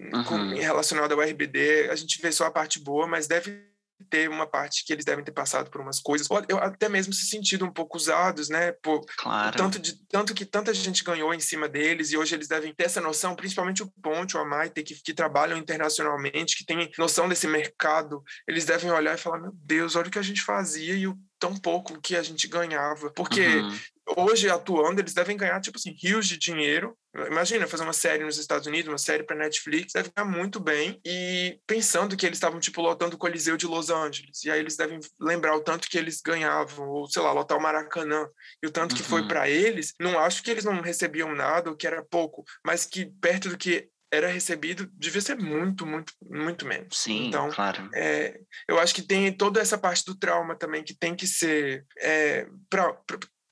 [0.00, 0.56] uhum.
[0.56, 1.88] relacionado ao RBD.
[1.90, 3.69] A gente vê só a parte boa, mas deve
[4.08, 7.26] ter uma parte que eles devem ter passado por umas coisas, ou até mesmo se
[7.26, 8.72] sentido um pouco usados, né?
[8.72, 9.56] Por, claro.
[9.56, 12.84] tanto, de, tanto que tanta gente ganhou em cima deles e hoje eles devem ter
[12.84, 17.46] essa noção, principalmente o Ponte, o Amaite, que, que trabalham internacionalmente, que têm noção desse
[17.46, 21.06] mercado, eles devem olhar e falar: meu Deus, olha o que a gente fazia e
[21.06, 23.10] o tão pouco que a gente ganhava.
[23.12, 23.78] Porque uhum.
[24.18, 26.96] hoje, atuando, eles devem ganhar, tipo assim, rios de dinheiro.
[27.14, 31.00] Imagina fazer uma série nos Estados Unidos, uma série para Netflix, deve ganhar muito bem.
[31.04, 34.44] E pensando que eles estavam, tipo, lotando o Coliseu de Los Angeles.
[34.44, 37.62] E aí eles devem lembrar o tanto que eles ganhavam, ou sei lá, lotar o
[37.62, 38.28] Maracanã.
[38.62, 38.96] E o tanto uhum.
[38.96, 39.28] que foi uhum.
[39.28, 39.94] para eles.
[40.00, 43.58] Não acho que eles não recebiam nada, ou que era pouco, mas que perto do
[43.58, 46.98] que era recebido devia ser muito, muito, muito menos.
[46.98, 47.88] Sim, então, claro.
[47.94, 51.86] É, eu acho que tem toda essa parte do trauma também que tem que ser
[51.98, 52.96] é, para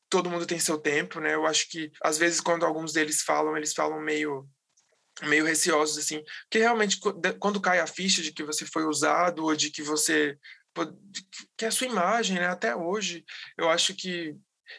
[0.08, 1.34] todo mundo tem seu tempo, né?
[1.34, 4.48] Eu acho que às vezes quando alguns deles falam, eles falam meio
[5.24, 7.00] meio receosos assim, porque realmente
[7.40, 10.38] quando cai a ficha de que você foi usado ou de que você
[11.56, 12.46] que é a sua imagem, né?
[12.46, 13.24] Até hoje,
[13.56, 14.36] eu acho que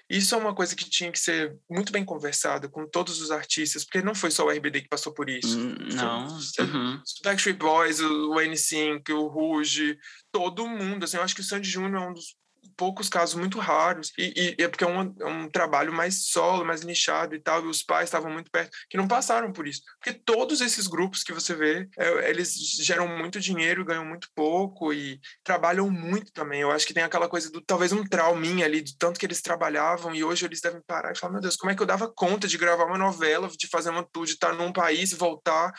[0.09, 3.83] isso é uma coisa que tinha que ser muito bem conversada com todos os artistas,
[3.83, 5.59] porque não foi só o RBD que passou por isso.
[5.59, 6.27] Hum, não.
[6.27, 7.01] Uhum.
[7.01, 9.97] Os Backstreet Boys, o N5, o Rouge,
[10.31, 11.03] todo mundo.
[11.03, 12.35] Assim, eu acho que o Sandy Júnior é um dos
[12.75, 16.65] poucos casos muito raros, e, e é porque é um, é um, trabalho mais solo,
[16.65, 19.81] mais nichado e tal, e os pais estavam muito perto, que não passaram por isso.
[19.99, 24.93] Porque todos esses grupos que você vê, é, eles geram muito dinheiro, ganham muito pouco
[24.93, 26.61] e trabalham muito também.
[26.61, 29.41] Eu acho que tem aquela coisa do talvez um trauminha ali, de tanto que eles
[29.41, 32.11] trabalhavam, e hoje eles devem parar e falar: meu Deus, como é que eu dava
[32.11, 35.71] conta de gravar uma novela, de fazer uma tour, de estar num país, voltar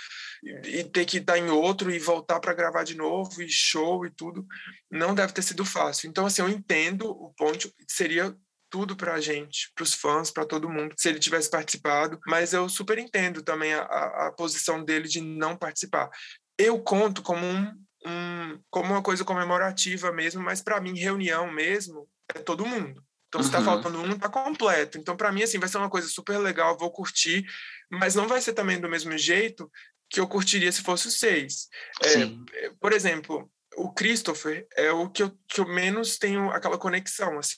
[0.42, 4.04] e, e ter que estar em outro e voltar para gravar de novo, e show
[4.06, 4.46] e tudo.
[4.90, 6.08] Não deve ter sido fácil.
[6.08, 8.34] Então, assim, eu entendo entendo o ponto, seria
[8.70, 12.52] tudo para a gente, para os fãs, para todo mundo, se ele tivesse participado, mas
[12.52, 16.08] eu super entendo também a, a posição dele de não participar.
[16.56, 17.74] Eu conto como um,
[18.06, 23.02] um como uma coisa comemorativa mesmo, mas para mim reunião mesmo é todo mundo.
[23.28, 23.64] Então, se está uhum.
[23.64, 24.98] faltando um, está completo.
[24.98, 27.44] Então, para mim, assim, vai ser uma coisa super legal, vou curtir,
[27.88, 29.70] mas não vai ser também do mesmo jeito
[30.08, 31.68] que eu curtiria se fosse o seis.
[32.02, 37.38] É, por exemplo, o Christopher é o que eu, que eu menos tenho aquela conexão,
[37.38, 37.56] assim,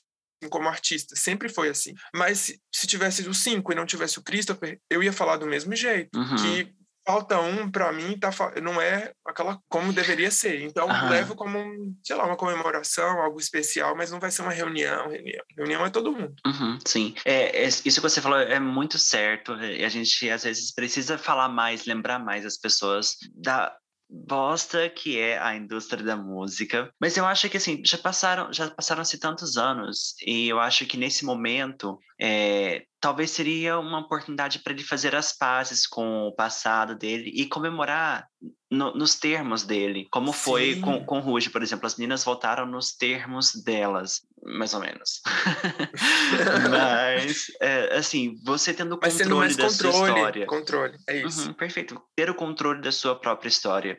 [0.50, 1.16] como artista.
[1.16, 1.94] Sempre foi assim.
[2.14, 5.46] Mas se, se tivesse o cinco e não tivesse o Christopher, eu ia falar do
[5.46, 6.18] mesmo jeito.
[6.18, 6.36] Uhum.
[6.36, 6.74] Que
[7.06, 8.30] falta um para mim tá
[8.62, 11.08] não é aquela como deveria ser então uhum.
[11.08, 15.08] levo como um, sei lá uma comemoração algo especial mas não vai ser uma reunião
[15.08, 18.98] reunião, reunião é todo mundo uhum, sim é, é, isso que você falou é muito
[18.98, 23.76] certo e a gente às vezes precisa falar mais lembrar mais as pessoas da
[24.12, 26.92] bosta que é a indústria da música.
[27.00, 30.96] Mas eu acho que assim, já passaram, já passaram-se tantos anos, e eu acho que
[30.96, 36.94] nesse momento é, talvez seria uma oportunidade para ele fazer as pazes com o passado
[36.94, 38.28] dele e comemorar
[38.70, 41.84] no, nos termos dele, como foi com, com Ruge, por exemplo.
[41.84, 45.20] As meninas voltaram nos termos delas, mais ou menos.
[46.70, 50.46] Mas, é, assim, você tendo Mas controle da controle, sua história.
[50.46, 51.48] Controle, é isso.
[51.48, 52.00] Uhum, perfeito.
[52.14, 53.98] Ter o controle da sua própria história.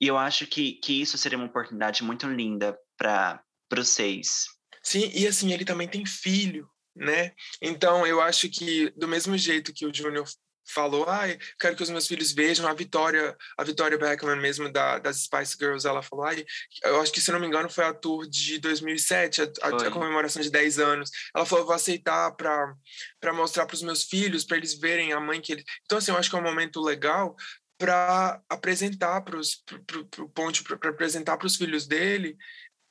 [0.00, 3.40] E eu acho que, que isso seria uma oportunidade muito linda para
[3.78, 4.46] os seis.
[4.82, 7.32] Sim, e assim, ele também tem filho né?
[7.60, 10.26] Então, eu acho que do mesmo jeito que o Júnior
[10.64, 14.98] falou, ai, quero que os meus filhos vejam a Vitória, a Vitória Beckman mesmo da,
[14.98, 16.44] das Spice Girls, ela falou, ai,
[16.84, 19.90] eu acho que se não me engano foi a tour de 2007, a, a, a
[19.90, 21.10] comemoração de 10 anos.
[21.34, 22.74] Ela falou, vou aceitar para
[23.20, 25.64] para mostrar para os meus filhos, para eles verem a mãe que ele.
[25.84, 27.36] Então assim, eu acho que é um momento legal
[27.78, 32.36] para apresentar para os pro, Ponte, para apresentar para os filhos dele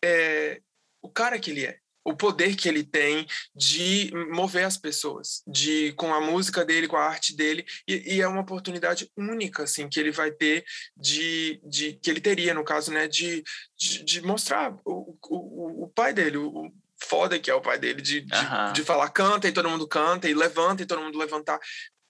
[0.04, 0.62] é,
[1.02, 5.93] o cara que ele é o poder que ele tem de mover as pessoas, de
[5.93, 9.88] com a música dele, com a arte dele, e, e, é uma oportunidade única assim
[9.88, 10.64] que ele vai ter
[10.97, 13.43] de, de que ele teria no caso, né, de,
[13.78, 16.72] de, de mostrar o, o, o pai dele, o,
[17.04, 20.30] foda que é o pai dele de, de, de, falar canta e todo mundo canta
[20.30, 21.60] e levanta e todo mundo levantar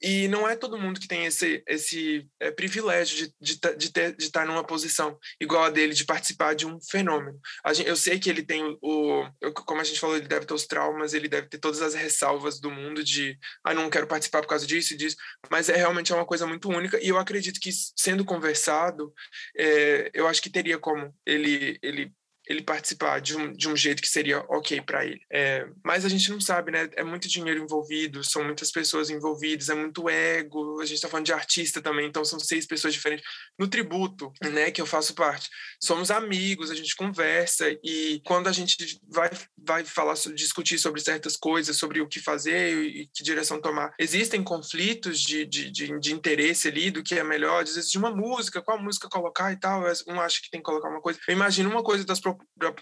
[0.01, 4.15] E não é todo mundo que tem esse, esse é, privilégio de, de, de, ter,
[4.15, 7.39] de estar numa posição igual a dele, de participar de um fenômeno.
[7.73, 9.27] Gente, eu sei que ele tem o.
[9.65, 12.59] Como a gente falou, ele deve ter os traumas, ele deve ter todas as ressalvas
[12.59, 13.37] do mundo de.
[13.63, 15.15] Ah, não quero participar por causa disso e disso.
[15.49, 16.99] Mas é realmente é uma coisa muito única.
[17.03, 19.13] E eu acredito que, sendo conversado,
[19.57, 22.11] é, eu acho que teria como ele, ele
[22.47, 25.21] ele participar de um, de um jeito que seria ok para ele.
[25.31, 26.89] É, mas a gente não sabe, né?
[26.95, 30.79] É muito dinheiro envolvido, são muitas pessoas envolvidas, é muito ego.
[30.81, 33.25] A gente está falando de artista também, então são seis pessoas diferentes.
[33.57, 35.49] No tributo, né, que eu faço parte,
[35.81, 41.37] somos amigos, a gente conversa e quando a gente vai, vai falar, discutir sobre certas
[41.37, 46.13] coisas, sobre o que fazer e, que direção tomar, existem conflitos de, de, de, de
[46.13, 49.59] interesse ali do que é melhor, às vezes de uma música, qual música colocar e
[49.59, 49.83] tal.
[50.07, 51.19] Um acha que tem que colocar uma coisa.
[51.27, 52.19] Eu imagino uma coisa das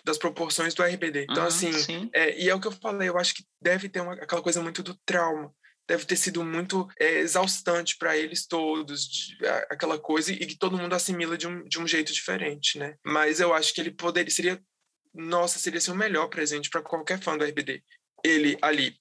[0.04, 1.24] das proporções do RBD.
[1.24, 4.02] Então, uhum, assim, é, e é o que eu falei, eu acho que deve ter
[4.02, 5.54] uma, aquela coisa muito do trauma.
[5.88, 10.58] Deve ter sido muito é, exaustante para eles todos, de, a, aquela coisa, e que
[10.58, 12.96] todo mundo assimila de um, de um jeito diferente, né?
[13.04, 14.62] Mas eu acho que ele poderia, seria
[15.14, 17.84] nossa, seria ser o melhor presente para qualquer fã do RBD
[18.24, 18.96] ele ali,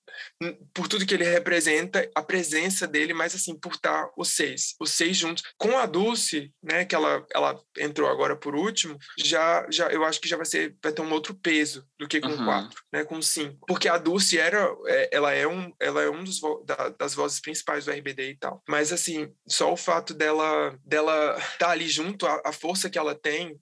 [0.75, 4.93] por tudo que ele representa, a presença dele, mas assim, por estar os seis, os
[4.93, 5.43] seis juntos.
[5.57, 10.21] Com a Dulce, né, que ela, ela entrou agora por último, já, já eu acho
[10.21, 12.45] que já vai, ser, vai ter um outro peso do que com uhum.
[12.45, 13.59] quatro, né, com cinco.
[13.67, 17.41] Porque a Dulce era, é, ela é um, ela é um dos da, das vozes
[17.41, 18.63] principais do RBD e tal.
[18.69, 22.99] Mas assim, só o fato dela dela estar tá ali junto, a, a força que
[22.99, 23.59] ela tem,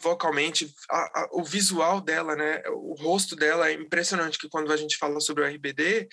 [0.00, 4.76] vocalmente, a, a, o visual dela, né, o rosto dela é impressionante, que quando a
[4.76, 6.08] gente fala sobre o RBD,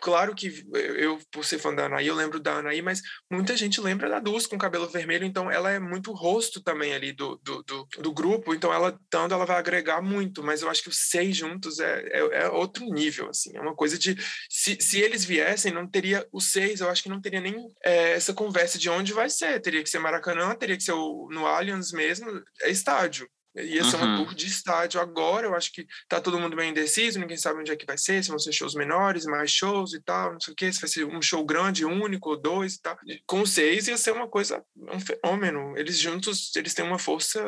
[0.00, 0.64] claro que
[0.96, 4.18] eu, por ser fã da Anaí, eu lembro da Anaí, mas muita gente lembra da
[4.18, 8.12] Dulce com cabelo vermelho, então ela é muito rosto também ali do, do, do, do
[8.12, 11.78] grupo, então ela tanto ela vai agregar muito, mas eu acho que os seis juntos
[11.78, 14.16] é, é, é, outro nível, assim, é uma coisa de,
[14.48, 18.12] se, se eles viessem, não teria, os seis, eu acho que não teria nem é,
[18.12, 21.46] essa conversa de onde vai ser, teria que ser Maracanã, teria que ser o, no
[21.46, 22.26] Allianz mesmo,
[22.62, 23.28] é estádio,
[23.64, 24.24] Ia ser uma uhum.
[24.24, 27.70] tour de estádio agora, eu acho que tá todo mundo bem indeciso, ninguém sabe onde
[27.70, 30.52] é que vai ser, se vão ser shows menores, mais shows e tal, não sei
[30.52, 32.96] o que, se vai ser um show grande, único, ou dois e tal.
[33.26, 35.76] Com seis ia ser uma coisa, um fenômeno.
[35.76, 37.44] Eles juntos, eles têm uma força,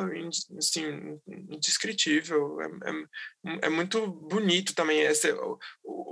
[0.57, 2.61] assim, indescritível.
[2.61, 2.93] É, é,
[3.63, 5.35] é muito bonito também essa,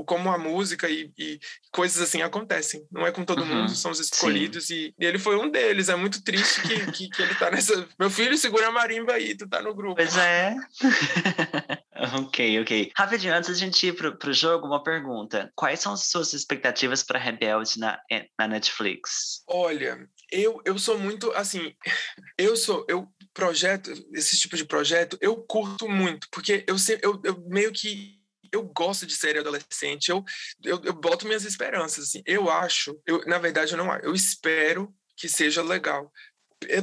[0.06, 1.38] como a música e, e,
[1.70, 2.86] coisas assim acontecem.
[2.90, 3.46] Não é com todo uhum.
[3.46, 5.88] mundo, são os escolhidos e, e, ele foi um deles.
[5.88, 7.86] É muito triste que, que, que ele tá nessa...
[7.98, 9.96] Meu filho, segura a marimba aí, tu tá no grupo.
[9.96, 10.54] Pois é.
[12.18, 12.92] ok, ok.
[12.96, 15.52] Rapidinho, antes da gente ir pro, pro jogo, uma pergunta.
[15.54, 18.00] Quais são as suas expectativas para Rebelde na,
[18.38, 19.42] na Netflix?
[19.46, 21.74] Olha, eu, eu sou muito, assim,
[22.38, 23.08] eu sou, eu
[23.38, 28.18] projeto, esse tipo de projeto, eu curto muito, porque eu, eu, eu meio que
[28.50, 30.24] eu gosto de série adolescente, eu,
[30.64, 34.92] eu, eu boto minhas esperanças, assim, eu acho, eu, na verdade eu não eu espero
[35.16, 36.12] que seja legal,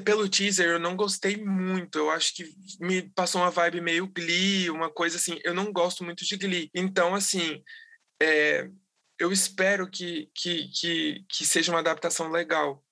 [0.05, 1.97] pelo teaser eu não gostei muito.
[1.97, 2.45] Eu acho que
[2.79, 5.37] me passou uma vibe meio Glee, uma coisa assim.
[5.43, 6.69] Eu não gosto muito de Glee.
[6.73, 7.61] Então, assim,
[8.21, 8.69] é,
[9.19, 12.84] eu espero que, que, que, que seja uma adaptação legal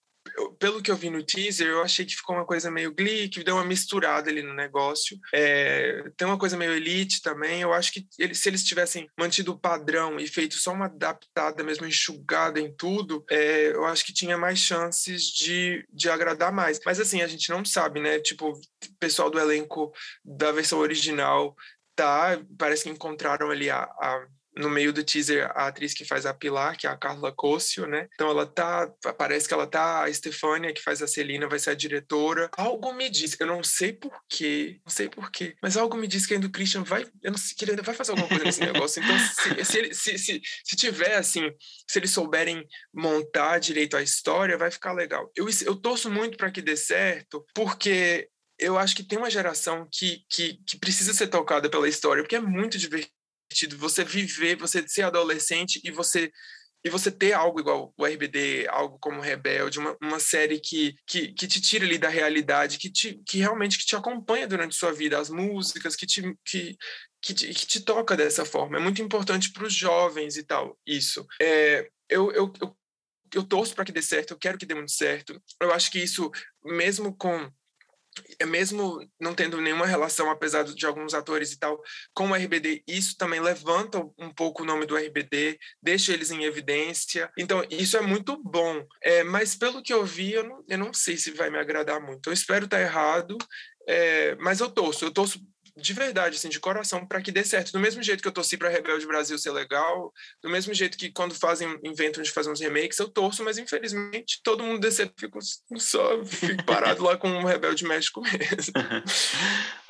[0.59, 3.43] pelo que eu vi no teaser, eu achei que ficou uma coisa meio Glee, que
[3.43, 5.17] deu uma misturada ali no negócio.
[5.33, 7.61] É, tem uma coisa meio Elite também.
[7.61, 11.63] Eu acho que eles, se eles tivessem mantido o padrão e feito só uma adaptada,
[11.63, 16.79] mesmo enxugada em tudo, é, eu acho que tinha mais chances de, de agradar mais.
[16.85, 18.19] Mas assim, a gente não sabe, né?
[18.19, 18.61] Tipo, o
[18.99, 19.91] pessoal do elenco
[20.23, 21.55] da versão original
[21.95, 26.25] tá, parece que encontraram ali a, a no meio do teaser a atriz que faz
[26.25, 28.07] a Pilar, que é a Carla Cossio, né?
[28.13, 31.71] Então ela tá, parece que ela tá, a Stefania que faz a Celina vai ser
[31.71, 32.49] a diretora.
[32.57, 36.33] Algo me diz, eu não sei porquê, não sei porquê, mas algo me diz que
[36.33, 38.59] ainda o Christian vai, eu não sei, que ele ainda vai fazer alguma coisa nesse
[38.59, 39.03] negócio.
[39.03, 41.51] Então, se, se, ele, se, se, se tiver assim,
[41.87, 45.31] se eles souberem montar direito a história, vai ficar legal.
[45.35, 48.29] Eu, eu torço muito para que dê certo, porque
[48.59, 52.35] eu acho que tem uma geração que, que, que precisa ser tocada pela história, porque
[52.35, 53.13] é muito divertido
[53.53, 56.31] divertido você viver, você ser adolescente e você
[56.85, 61.31] e você ter algo igual o RBD, algo como Rebelde, uma, uma série que, que,
[61.31, 64.91] que te tira ali da realidade, que, te, que realmente que te acompanha durante sua
[64.91, 66.75] vida, as músicas, que te, que,
[67.21, 68.75] que te, que te toca dessa forma.
[68.75, 71.25] É muito importante para os jovens e tal, isso.
[71.41, 72.77] É, eu, eu, eu,
[73.33, 75.41] eu torço para que dê certo, eu quero que dê muito certo.
[75.61, 76.29] Eu acho que isso,
[76.65, 77.49] mesmo com
[78.45, 81.81] mesmo não tendo nenhuma relação, apesar de alguns atores e tal,
[82.13, 86.43] com o RBD, isso também levanta um pouco o nome do RBD, deixa eles em
[86.43, 87.31] evidência.
[87.37, 88.85] Então, isso é muito bom.
[89.01, 92.01] É, mas pelo que eu vi, eu não, eu não sei se vai me agradar
[92.01, 92.29] muito.
[92.29, 93.37] Eu espero estar errado,
[93.87, 95.05] é, mas eu torço.
[95.05, 95.39] Eu torço
[95.75, 97.71] de verdade, assim, de coração, para que dê certo.
[97.71, 101.11] Do mesmo jeito que eu torci para Rebelde Brasil ser legal, do mesmo jeito que
[101.11, 105.39] quando fazem, inventam de fazer uns remakes, eu torço, mas infelizmente todo mundo desse fico
[105.77, 108.73] só fico parado lá com o Rebelde México mesmo.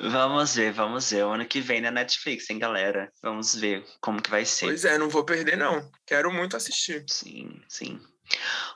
[0.00, 1.24] vamos ver, vamos ver.
[1.24, 3.12] O ano que vem na Netflix, hein, galera?
[3.22, 4.66] Vamos ver como que vai ser.
[4.66, 5.90] Pois é, não vou perder, não.
[6.06, 7.04] Quero muito assistir.
[7.08, 8.00] Sim, sim.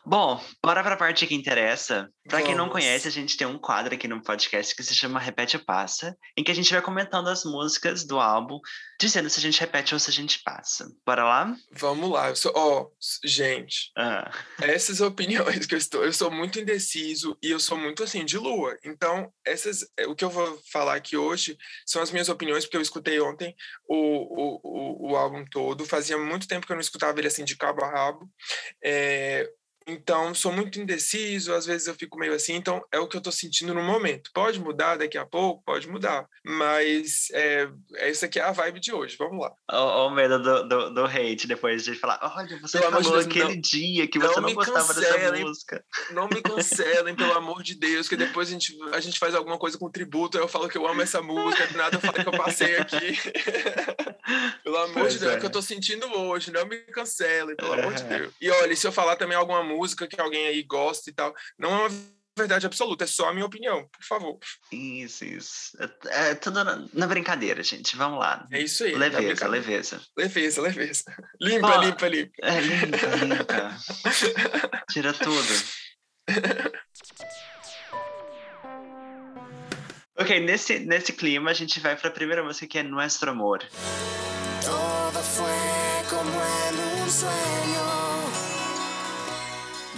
[0.09, 2.09] Bom, bora para a parte que interessa.
[2.27, 5.21] Para quem não conhece, a gente tem um quadro aqui no podcast que se chama
[5.21, 8.59] Repete ou Passa, em que a gente vai comentando as músicas do álbum,
[8.99, 10.91] dizendo se a gente repete ou se a gente passa.
[11.05, 11.55] Bora lá?
[11.73, 12.33] Vamos lá.
[12.55, 12.91] Ó, oh,
[13.23, 14.31] gente, ah.
[14.63, 18.39] essas opiniões que eu estou, eu sou muito indeciso e eu sou muito assim de
[18.39, 18.79] lua.
[18.83, 22.79] Então, essas, é, o que eu vou falar aqui hoje são as minhas opiniões porque
[22.79, 23.55] eu escutei ontem
[23.87, 25.85] o, o, o, o álbum todo.
[25.85, 28.27] Fazia muito tempo que eu não escutava ele assim de cabo a rabo.
[28.83, 29.51] É,
[29.89, 33.21] então, sou muito indeciso, às vezes eu fico meio assim, então é o que eu
[33.21, 34.31] estou sentindo no momento.
[34.35, 35.63] Pode mudar daqui a pouco?
[35.65, 36.27] Pode mudar.
[36.45, 39.53] Mas é, essa aqui é a vibe de hoje, vamos lá.
[39.73, 43.27] O, o medo do, do, do, hate depois de falar, olha, você pelo falou Deus,
[43.27, 45.85] aquele não, dia que você não, gostava cancelem, dessa música.
[46.11, 49.59] Não me cancelem, pelo amor de Deus, que depois a gente, a gente faz alguma
[49.59, 52.29] coisa com tributo, eu falo que eu amo essa música, do nada eu falo que
[52.29, 53.19] eu passei aqui.
[54.63, 55.35] pelo amor pois de Deus, é.
[55.35, 58.35] é o que eu estou sentindo hoje, não me cancelem, pelo amor de Deus.
[58.41, 61.35] E olha, se eu falar também alguma música, música que alguém aí gosta e tal.
[61.59, 61.91] Não é uma
[62.39, 64.39] verdade absoluta, é só a minha opinião, por favor.
[64.73, 65.77] Isso, isso.
[66.07, 67.97] É, é tudo na, na, brincadeira, gente.
[67.97, 68.47] Vamos lá.
[68.51, 68.95] É isso aí.
[68.95, 70.01] Leveza, leveza.
[70.17, 71.03] Leveza, leveza.
[71.43, 72.33] Limpa, oh, limpa, limpa.
[72.43, 73.77] É, limpa, limpa.
[74.91, 75.79] Tira tudo.
[80.17, 83.61] ok, nesse, nesse clima a gente vai para a primeira música que é Nuestro Amor.
[84.65, 87.58] Todo fue como en un sueño.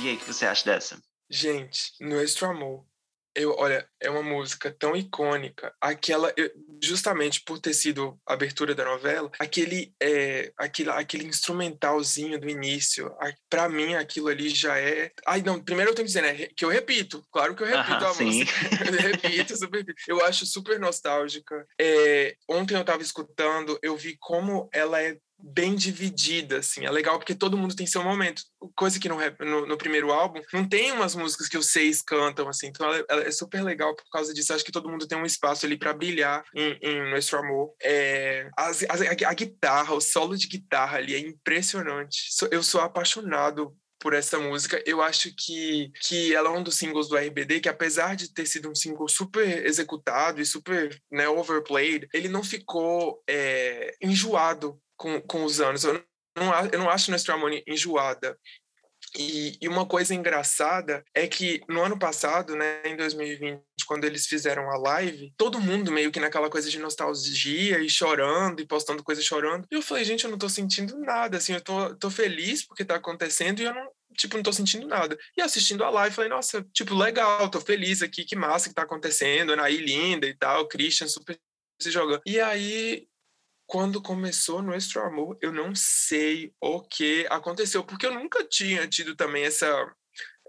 [0.02, 0.98] E aí, o que você acha dessa?
[1.28, 2.86] Gente, Nuestro Amor.
[3.34, 5.72] Eu, olha, é uma música tão icônica.
[5.78, 6.50] Aquela, eu,
[6.82, 13.14] justamente por ter sido a abertura da novela, aquele, é, aquele, aquele instrumentalzinho do início,
[13.48, 15.12] para mim aquilo ali já é.
[15.26, 16.48] Ai, não, primeiro eu tenho que dizer, né?
[16.56, 18.24] Que eu repito, claro que eu repito a sim.
[18.24, 18.52] música.
[18.90, 21.66] eu repito, super, eu acho super nostálgica.
[21.78, 26.84] É, ontem eu tava escutando, eu vi como ela é bem dividida, assim.
[26.84, 28.42] É legal porque todo mundo tem seu momento.
[28.76, 32.48] Coisa que no, no, no primeiro álbum não tem umas músicas que os seis cantam,
[32.48, 32.68] assim.
[32.68, 34.52] Então ela, ela, é super legal por causa disso.
[34.52, 37.74] acho que todo mundo tem um espaço ali para brilhar em, em Nosso Amor.
[37.82, 42.28] É, as, as, a, a, guitarra, o solo de guitarra ali é impressionante.
[42.50, 44.82] Eu sou apaixonado por essa música.
[44.86, 48.46] Eu acho que, que ela é um dos singles do RBD que, apesar de ter
[48.46, 55.18] sido um single super executado e super né, overplayed, ele não ficou é, enjoado com,
[55.22, 55.82] com os anos.
[55.82, 56.04] Eu
[56.36, 58.38] não, eu não acho Nostra Harmony enjoada.
[59.16, 64.26] E, e, uma coisa engraçada é que no ano passado, né, em 2020, quando eles
[64.26, 69.02] fizeram a live, todo mundo meio que naquela coisa de nostalgia e chorando e postando
[69.02, 69.66] coisa chorando.
[69.68, 72.84] E eu falei, gente, eu não tô sentindo nada, assim, eu tô, tô feliz porque
[72.84, 75.18] tá acontecendo e eu não, tipo, não tô sentindo nada.
[75.36, 78.82] E assistindo a live, falei, nossa, tipo, legal, tô feliz aqui, que massa que tá
[78.82, 81.36] acontecendo, Anaí linda e tal, Christian super
[81.80, 82.20] se jogando.
[82.24, 83.08] E aí
[83.70, 89.14] quando começou Nosso Amor, eu não sei o que aconteceu, porque eu nunca tinha tido
[89.14, 89.68] também essa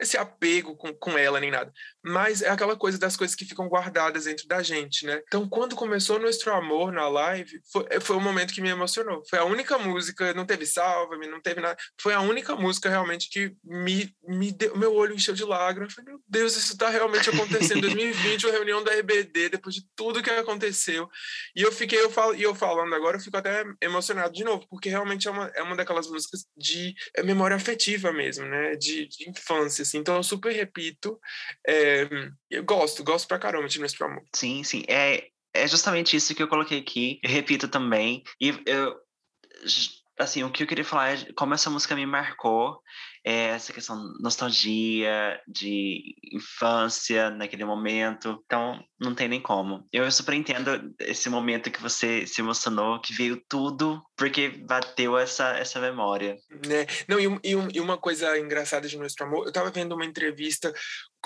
[0.02, 1.72] esse apego com, com ela nem nada.
[2.04, 5.22] Mas é aquela coisa das coisas que ficam guardadas dentro da gente, né?
[5.28, 9.22] Então, quando começou Nosso Amor na live, foi, foi um momento que me emocionou.
[9.30, 11.78] Foi a única música, não teve salva-me, não teve nada.
[12.02, 15.92] Foi a única música realmente que me, me deu, meu olho encheu de lágrimas.
[15.92, 19.76] Eu falei, meu Deus, isso está realmente acontecendo em 2020, a reunião da RBD, depois
[19.76, 21.08] de tudo que aconteceu.
[21.56, 24.66] E eu fiquei, eu falo, e eu falando agora, eu fico até emocionado de novo,
[24.68, 28.76] porque realmente é uma, é uma daquelas músicas de é memória afetiva mesmo, né?
[28.76, 30.00] De, de infância, assim.
[30.00, 31.20] Então, eu super repito.
[31.68, 32.08] É,
[32.50, 34.24] eu gosto, gosto pra caramba de Nesse Amor.
[34.34, 34.84] Sim, sim.
[34.88, 37.20] É, é justamente isso que eu coloquei aqui.
[37.24, 38.24] Eu repito também.
[38.40, 38.96] E eu.
[40.18, 42.80] Assim, o que eu queria falar é como essa música me marcou
[43.24, 48.42] é essa questão de nostalgia, de infância naquele momento.
[48.46, 49.88] Então, não tem nem como.
[49.92, 55.50] Eu super entendo esse momento que você se emocionou, que veio tudo porque bateu essa,
[55.58, 56.38] essa memória.
[56.68, 56.86] Né?
[57.08, 60.74] Não, e, e, e uma coisa engraçada de Nosso Amor, eu tava vendo uma entrevista,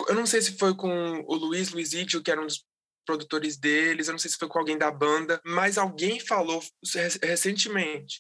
[0.08, 2.66] eu não sei se foi com o Luiz Luizídio, que era um dos
[3.06, 6.62] produtores deles, eu não sei se foi com alguém da banda, mas alguém falou
[7.22, 8.20] recentemente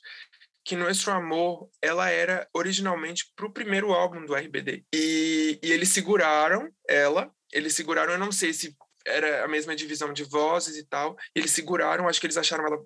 [0.65, 4.83] que Nuestro Amor ela era originalmente para o primeiro álbum do RBD.
[4.93, 8.75] E, e eles seguraram ela, eles seguraram, eu não sei se
[9.07, 11.15] era a mesma divisão de vozes e tal.
[11.35, 12.83] Eles seguraram, acho que eles acharam ela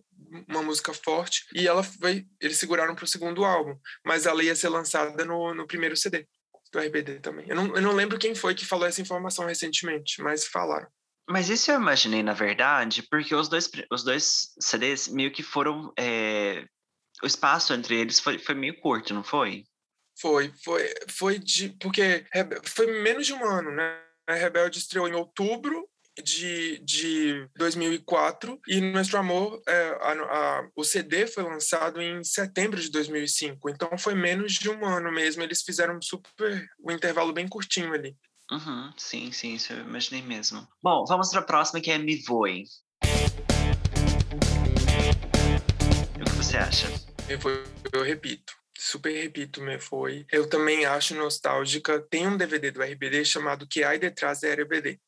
[0.47, 3.75] uma música forte e ela foi, eles seguraram para o segundo álbum,
[4.05, 6.27] mas ela ia ser lançada no, no primeiro CD
[6.71, 7.45] do RBD também.
[7.47, 10.87] Eu não, eu não lembro quem foi que falou essa informação recentemente, mas falaram.
[11.29, 15.93] Mas isso eu imaginei, na verdade, porque os dois, os dois CDs meio que foram.
[15.97, 16.65] É...
[17.21, 19.65] O espaço entre eles foi, foi meio curto, não foi?
[20.19, 21.69] Foi, foi, foi de.
[21.79, 22.25] Porque
[22.63, 24.01] foi menos de um ano, né?
[24.27, 25.89] A Rebelde estreou em outubro
[26.21, 32.79] de, de 2004 e Nuestro Amor, é, a, a, o CD foi lançado em setembro
[32.79, 35.41] de 2005, então foi menos de um ano mesmo.
[35.41, 38.15] Eles fizeram super um intervalo bem curtinho ali.
[38.51, 40.67] Uhum, sim, sim, isso eu imaginei mesmo.
[40.81, 42.63] Bom, vamos para a próxima que é Me Voe.
[46.19, 46.87] O que você acha?
[47.37, 47.63] Voe,
[47.93, 50.25] eu repito super repito, me foi.
[50.31, 51.99] Eu também acho nostálgica.
[51.99, 54.99] Tem um DVD do RBD chamado Que Ai Detrás da RBD.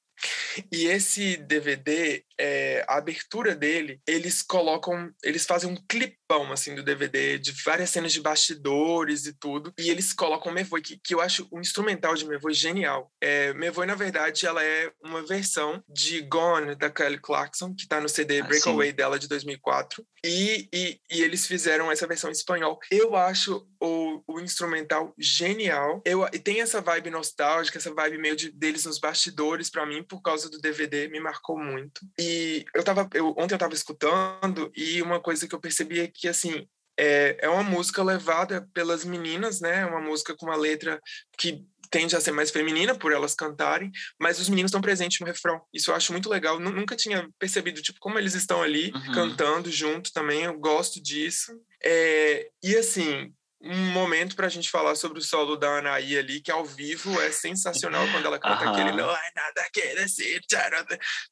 [0.71, 6.81] E esse DVD, é, a abertura dele, eles colocam, eles fazem um clipão assim do
[6.81, 11.21] DVD de várias cenas de bastidores e tudo, e eles colocam Mevoy, que, que eu
[11.21, 13.11] acho o instrumental de Mevoy genial.
[13.21, 18.01] É, Mevoy, na verdade, ela é uma versão de Gone da Kelly Clarkson, que tá
[18.01, 22.33] no CD ah, Breakaway dela de 2004, e, e, e, eles fizeram essa versão em
[22.33, 22.79] espanhol.
[22.91, 25.99] Eu acho o, o instrumental genial.
[26.05, 30.03] Eu, e tem essa vibe nostálgica, essa vibe meio de, deles nos bastidores, para mim,
[30.03, 32.01] por causa do DVD, me marcou muito.
[32.19, 32.30] E
[32.73, 36.27] eu tava, eu, ontem eu tava escutando e uma coisa que eu percebi é que,
[36.27, 36.67] assim,
[36.97, 39.81] é, é uma música levada pelas meninas, né?
[39.81, 40.99] É uma música com uma letra
[41.37, 45.25] que tende a ser mais feminina por elas cantarem, mas os meninos estão presentes no
[45.25, 45.61] refrão.
[45.73, 46.59] Isso eu acho muito legal.
[46.59, 49.13] Nunca tinha percebido, tipo, como eles estão ali uhum.
[49.13, 50.43] cantando junto também.
[50.43, 51.51] Eu gosto disso.
[51.83, 56.41] É, e assim, um momento para a gente falar sobre o solo da Anaí ali,
[56.41, 58.71] que ao vivo é sensacional quando ela canta uhum.
[58.71, 59.81] aquele não é nada que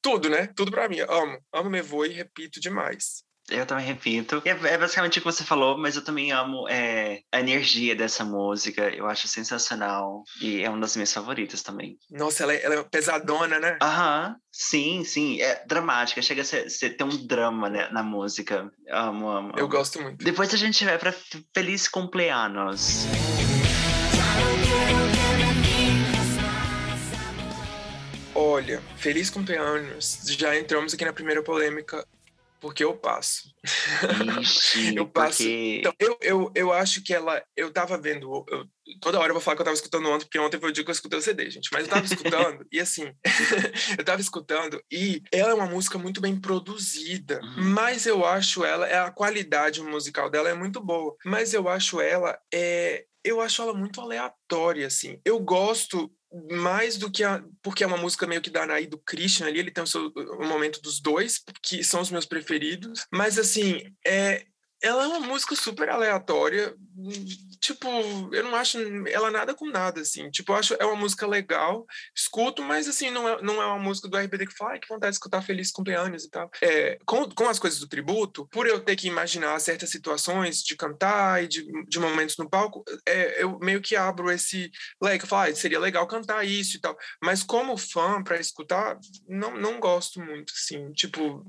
[0.01, 0.47] tudo, né?
[0.55, 0.99] Tudo para mim.
[0.99, 3.23] Amo, amo me vou e repito demais.
[3.52, 4.41] Eu também repito.
[4.45, 8.24] É, é, basicamente o que você falou, mas eu também amo é, a energia dessa
[8.24, 8.89] música.
[8.89, 10.24] Eu acho sensacional.
[10.41, 11.97] E é uma das minhas favoritas também.
[12.12, 13.78] Nossa, ela é, ela é pesadona, né?
[13.82, 15.41] Aham, sim, sim.
[15.41, 16.22] É dramática.
[16.22, 18.72] Chega a ser, ser ter um drama né, na música.
[18.89, 19.54] Amo, amo.
[19.58, 20.24] Eu gosto muito.
[20.24, 21.14] Depois a gente vai pra
[21.54, 23.06] Feliz Cumpleanos.
[28.41, 30.22] Olha, feliz cumpleaños.
[30.30, 32.08] Já entramos aqui na primeira polêmica
[32.60, 33.53] porque eu passo.
[34.41, 35.38] Ixi, eu passo.
[35.38, 35.78] Porque...
[35.80, 37.43] Então, eu, eu, eu acho que ela.
[37.55, 38.45] Eu tava vendo.
[38.49, 38.66] Eu,
[39.01, 40.84] toda hora eu vou falar que eu tava escutando ontem, porque ontem foi o dia
[40.84, 41.70] que eu escutei o CD, gente.
[41.72, 43.14] Mas eu tava escutando, e assim,
[43.97, 47.39] eu tava escutando, e ela é uma música muito bem produzida.
[47.41, 47.70] Uhum.
[47.74, 48.88] Mas eu acho ela.
[48.88, 51.16] É, a qualidade musical dela é muito boa.
[51.26, 52.38] Mas eu acho ela.
[52.53, 55.20] É, eu acho ela muito aleatória, assim.
[55.26, 56.12] Eu gosto
[56.51, 59.59] mais do que a, porque é uma música meio que da Anaí do Christian ali,
[59.59, 63.82] ele tem o, seu, o momento dos dois, que são os meus preferidos, mas assim,
[64.05, 64.45] é,
[64.82, 66.75] ela é uma música super aleatória,
[67.60, 67.88] tipo,
[68.34, 71.86] eu não acho ela nada com nada, assim, tipo, eu acho é uma música legal,
[72.16, 75.12] escuto, mas assim, não é, não é uma música do RBD que fala, que vontade
[75.12, 76.49] de escutar Feliz Cumpleaños e tal.
[76.62, 80.76] É, com, com as coisas do tributo, por eu ter que imaginar certas situações de
[80.76, 85.30] cantar e de, de momentos no palco, é, eu meio que abro esse leque, eu
[85.30, 88.97] falo, ah, seria legal cantar isso e tal, mas como fã, para escutar,
[89.28, 91.45] não, não gosto muito, assim, tipo,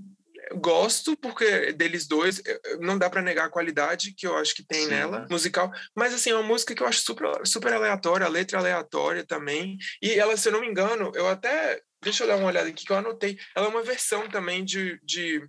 [0.57, 2.43] gosto porque deles dois
[2.81, 4.91] não dá para negar a qualidade que eu acho que tem Sim.
[4.91, 8.59] nela musical mas assim é uma música que eu acho super super aleatória a letra
[8.59, 12.47] aleatória também e ela se eu não me engano eu até Deixa eu dar uma
[12.47, 13.39] olhada aqui que eu anotei.
[13.55, 14.99] Ela é uma versão também de.
[15.05, 15.47] de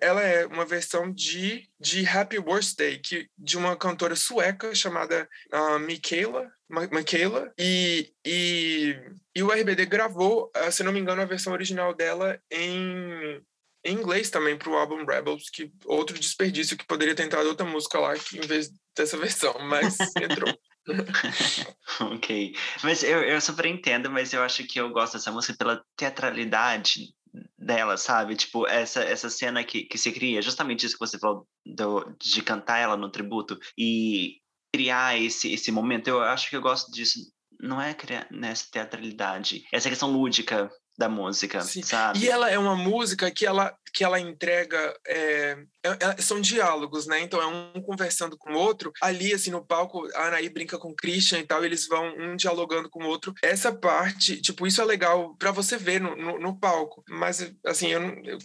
[0.00, 5.78] ela é uma versão de, de Happy Birthday, que, de uma cantora sueca chamada uh,
[5.80, 6.48] Michaela.
[6.68, 8.96] Michaela e, e,
[9.34, 13.42] e o RBD gravou, uh, se não me engano, a versão original dela em
[13.84, 17.66] em inglês também para o álbum Rebels, que outro desperdício que poderia ter entrado outra
[17.66, 20.52] música lá que, em vez dessa versão, mas entrou.
[22.14, 22.54] ok.
[22.82, 27.14] Mas eu, eu super entendo, mas eu acho que eu gosto dessa música pela teatralidade
[27.58, 28.36] dela, sabe?
[28.36, 32.42] Tipo, essa, essa cena que, que se cria, justamente isso que você falou do, de
[32.42, 34.38] cantar ela no tributo e
[34.74, 36.08] criar esse, esse momento.
[36.08, 37.20] Eu acho que eu gosto disso.
[37.60, 41.82] Não é criar nessa teatralidade, essa questão lúdica da música, Sim.
[41.82, 42.18] sabe?
[42.18, 44.94] E ela é uma música que ela, que ela entrega.
[45.06, 47.20] É, é, é, são diálogos, né?
[47.20, 48.92] Então é um conversando com o outro.
[49.00, 52.14] Ali, assim, no palco, a Anaí brinca com o Christian e tal, e eles vão
[52.18, 53.34] um dialogando com o outro.
[53.42, 57.02] Essa parte, tipo, isso é legal para você ver no, no, no, palco.
[57.08, 58.08] Mas, assim, eu não.
[58.24, 58.38] Eu,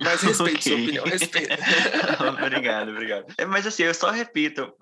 [0.00, 0.72] mas respeito okay.
[0.72, 1.56] sua opinião, respeito.
[2.44, 3.26] obrigado, obrigado.
[3.38, 4.72] É, mas, assim, eu só repito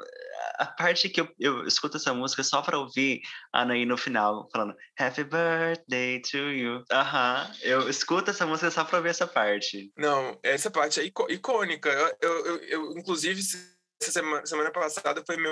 [0.58, 3.20] a parte que eu, eu escuto essa música só para ouvir
[3.52, 6.84] a Anaí no final, falando Happy Birthday to you.
[6.90, 9.92] Aham, eu escuto essa música só para ouvir essa parte.
[9.96, 10.07] Não,
[10.42, 11.88] essa parte é icônica.
[11.88, 13.40] Eu, eu, eu, eu inclusive,
[14.00, 15.50] essa semana, semana passada foi meu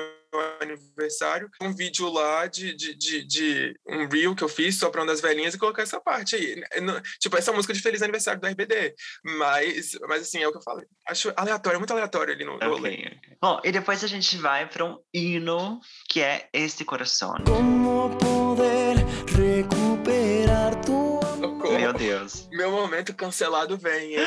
[0.60, 5.20] aniversário, um vídeo lá de, de, de, de um reel que eu fiz soprando as
[5.20, 6.62] velhinhas e colocar essa parte aí.
[7.18, 8.94] Tipo, essa música de Feliz Aniversário do RBD.
[9.24, 10.86] Mas, mas assim, é o que eu falei.
[11.08, 13.18] Acho aleatório, muito aleatório ali no, okay, okay.
[13.40, 17.34] Bom, e depois a gente vai para um hino que é Este Coração.
[17.46, 18.96] Como poder
[19.36, 19.85] recuperar
[21.96, 22.48] Deus.
[22.50, 24.26] Meu momento cancelado vem, hein?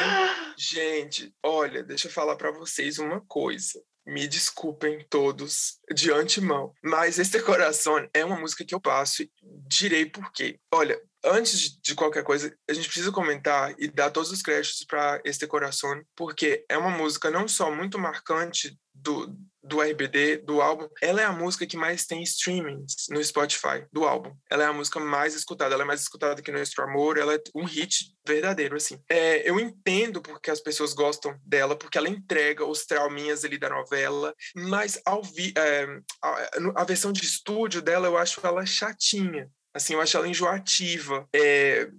[0.57, 3.81] Gente, olha, deixa eu falar para vocês uma coisa.
[4.05, 9.31] Me desculpem todos de antemão, mas Este Coração é uma música que eu passo e
[9.67, 10.59] direi por quê.
[10.73, 15.21] Olha, antes de qualquer coisa, a gente precisa comentar e dar todos os créditos para
[15.23, 20.87] Este Coração, porque é uma música não só muito marcante do, do RBD, do álbum,
[21.01, 24.33] ela é a música que mais tem streamings no Spotify do álbum.
[24.49, 27.41] Ela é a música mais escutada, ela é mais escutada que Nuestro Amor, ela é
[27.55, 28.99] um hit verdadeiro, assim.
[29.09, 33.69] É, eu entendo porque as pessoas gostam dela, porque ela entrega os trauminhas ali da
[33.69, 35.87] novela, mas ao vi, é,
[36.21, 39.49] a, a versão de estúdio dela, eu acho ela chatinha.
[39.79, 41.25] Assim, eu acho ela enjoativa.
[41.33, 41.89] É,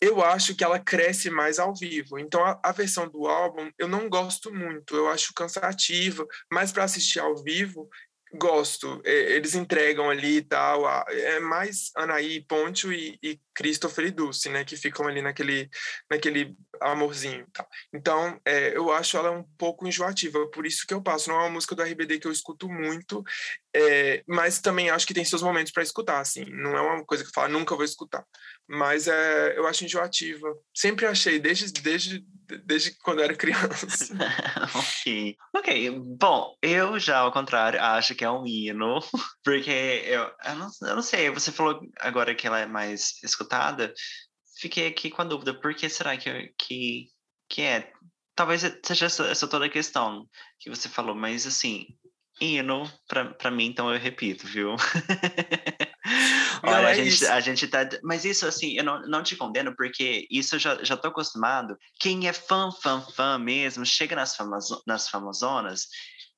[0.00, 2.16] eu acho que ela cresce mais ao vivo.
[2.16, 6.84] Então a, a, versão do álbum eu não gosto muito, eu acho cansativa, mas para
[6.84, 7.88] assistir ao vivo
[8.34, 9.00] gosto.
[9.04, 14.48] É, eles entregam ali e tal, é mais Anaí Ponte e, e Christopher e Dulce,
[14.48, 15.68] né, que ficam ali naquele
[16.10, 17.46] naquele amorzinho.
[17.92, 21.28] Então, é, eu acho ela um pouco enjoativa, por isso que eu passo.
[21.28, 23.22] Não é uma música do RBD que eu escuto muito,
[23.74, 26.44] é, mas também acho que tem seus momentos para escutar, assim.
[26.46, 28.24] Não é uma coisa que eu falo, nunca vou escutar.
[28.68, 30.48] Mas é, eu acho enjoativa.
[30.74, 32.24] Sempre achei, desde, desde,
[32.64, 33.86] desde quando eu era criança.
[34.74, 35.36] ok.
[35.54, 36.00] Ok.
[36.18, 39.00] Bom, eu já, ao contrário, acho que é um hino,
[39.44, 39.70] porque
[40.06, 43.92] eu, eu, não, eu não sei, você falou agora que ela é mais escutada,
[44.58, 47.08] fiquei aqui com a dúvida, por que será que, que,
[47.48, 47.92] que é?
[48.34, 50.28] Talvez seja essa, essa toda a questão
[50.58, 51.86] que você falou, mas assim,
[52.40, 54.76] hino, para mim, então eu repito, viu?
[56.62, 57.88] Olha, a, é gente, a gente tá.
[58.02, 61.76] Mas isso, assim, eu não, não te condeno, porque isso eu já, já tô acostumado.
[62.00, 65.86] Quem é fã, fã, fã mesmo, chega nas, famazo, nas famosonas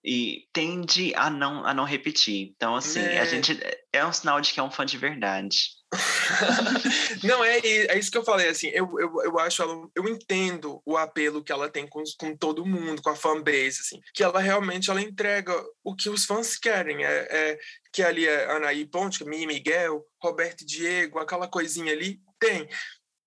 [0.05, 2.53] e tende a não, a não repetir.
[2.55, 3.21] Então, assim, é.
[3.21, 3.59] a gente.
[3.93, 5.80] É um sinal de que é um fã de verdade.
[7.25, 10.81] não, é, é isso que eu falei, assim, eu, eu, eu acho ela, eu entendo
[10.87, 14.41] o apelo que ela tem com, com todo mundo, com a fanbase, assim, que ela
[14.41, 15.53] realmente, ela entrega
[15.83, 17.59] o que os fãs querem, é, é
[17.93, 22.69] que ali é Anaí Ponte, Mimi Miguel, Roberto Diego, aquela coisinha ali, tem,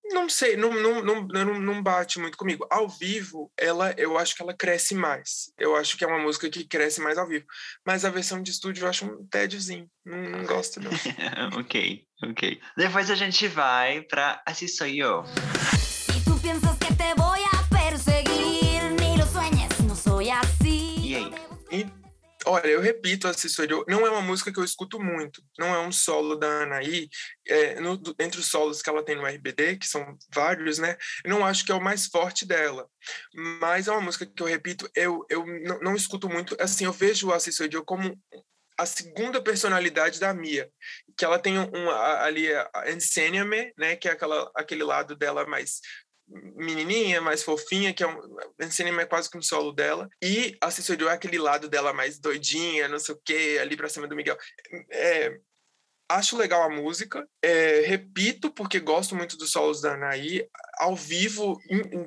[0.06, 2.66] não sei, não, não, não, não, bate muito comigo.
[2.70, 5.52] Ao vivo, ela, eu acho que ela cresce mais.
[5.58, 7.46] Eu acho que é uma música que cresce mais ao vivo.
[7.86, 9.90] Mas a versão de estúdio eu acho um tédiozinho.
[10.06, 10.92] Não, não gosto, não.
[11.60, 12.62] ok, ok.
[12.78, 15.24] Depois a gente vai pra Assim Sou Eu.
[22.54, 25.92] Olha, eu repito, assessoria, não é uma música que eu escuto muito, não é um
[25.92, 27.10] solo da Anaí,
[27.48, 31.32] é, no, entre os solos que ela tem no RBD, que são vários, né, eu
[31.32, 32.88] não acho que é o mais forte dela,
[33.34, 36.94] mas é uma música que eu repito, eu, eu não, não escuto muito, assim, eu
[36.94, 38.16] vejo o assessoria como
[38.78, 40.70] a segunda personalidade da Mia,
[41.18, 45.44] que ela tem um, um ali a Ensenia-me, né, que é aquela, aquele lado dela
[45.48, 45.80] mais
[46.28, 50.68] menininha, mais fofinha, que é um, cinema é quase que um solo dela, e a
[50.68, 54.16] assessoria é aquele lado dela mais doidinha, não sei o que, ali pra cima do
[54.16, 54.38] Miguel.
[54.92, 55.38] É,
[56.10, 60.46] acho legal a música, é, repito, porque gosto muito dos solos da Anaí,
[60.78, 61.58] ao vivo,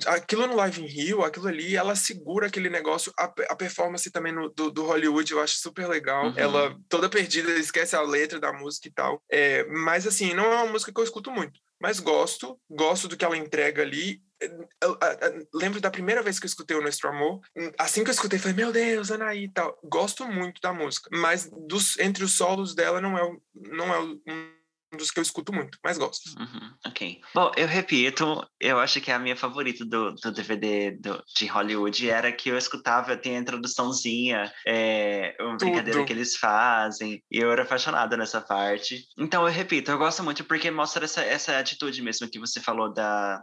[0.06, 4.32] aquilo no Live in Rio, aquilo ali, ela segura aquele negócio, a, a performance também
[4.32, 6.34] no, do, do, Hollywood eu acho super legal, uhum.
[6.36, 10.56] ela toda perdida, esquece a letra da música e tal, é, mas assim, não é
[10.56, 14.22] uma música que eu escuto muito, mas gosto, gosto do que ela entrega ali.
[14.38, 17.40] Eu, eu, eu, lembro da primeira vez que eu escutei o Nuestro Amor,
[17.78, 19.78] assim que eu escutei, falei, meu Deus, Anaí e tal.
[19.84, 24.52] Gosto muito da música, mas dos, entre os solos dela não é, não é um
[24.92, 26.30] dos que eu escuto muito, mas gosto.
[26.38, 27.20] Uhum, ok.
[27.34, 32.08] Bom, eu repito, eu acho que a minha favorita do, do DVD do, de Hollywood
[32.08, 35.70] era que eu escutava, tem a introduçãozinha, é, uma Tudo.
[35.70, 39.04] brincadeira que eles fazem, e eu era apaixonada nessa parte.
[39.18, 42.92] Então, eu repito, eu gosto muito porque mostra essa, essa atitude mesmo que você falou
[42.92, 43.42] da,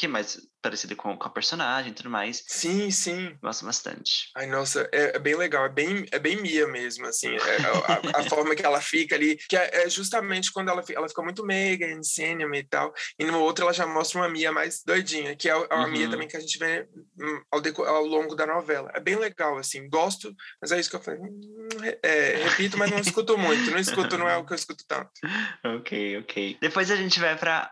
[0.00, 2.42] que é mais parecido com, com a personagem e tudo mais.
[2.46, 3.36] Sim, sim.
[3.42, 4.30] Gosto bastante.
[4.34, 8.16] Ai, nossa, é, é bem legal, é bem, é bem Mia mesmo, assim, é, é
[8.16, 11.20] a, a, forma que ela fica ali, que é, é, justamente quando ela, ela fica
[11.20, 15.36] muito meiga, ensina e tal, e no outro ela já mostra uma Mia mais doidinha,
[15.36, 15.90] que é a, uhum.
[15.90, 16.88] Mia também que a gente vê
[17.20, 18.90] hum, ao, ao longo da novela.
[18.94, 21.68] É bem legal, assim, gosto, mas é isso que eu falei, hum,
[22.02, 25.10] é, repito, mas não escuto muito, não escuto, não é o que eu escuto tanto.
[25.78, 26.56] ok, ok.
[26.58, 27.70] Depois a gente vai para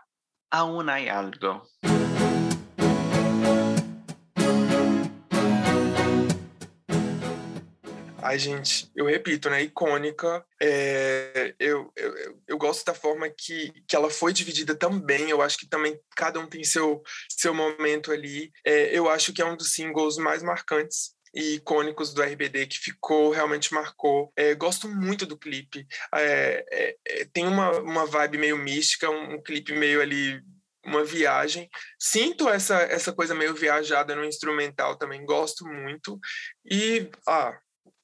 [0.51, 1.69] Aún hay algo.
[8.29, 9.63] Ai, gente, eu repito, né?
[9.63, 10.45] Icônica.
[10.61, 15.31] É, eu, eu, eu gosto da forma que, que ela foi dividida também.
[15.31, 18.51] Eu acho que também cada um tem seu, seu momento ali.
[18.63, 22.77] É, eu acho que é um dos singles mais marcantes e icônicos do RBD que
[22.77, 24.31] ficou, realmente marcou.
[24.35, 25.87] É, gosto muito do clipe.
[26.13, 30.39] É, é, é, tem uma, uma vibe meio mística, um, um clipe meio ali
[30.85, 31.67] uma viagem.
[31.99, 36.19] Sinto essa, essa coisa meio viajada no instrumental também, gosto muito.
[36.63, 37.57] E, ah,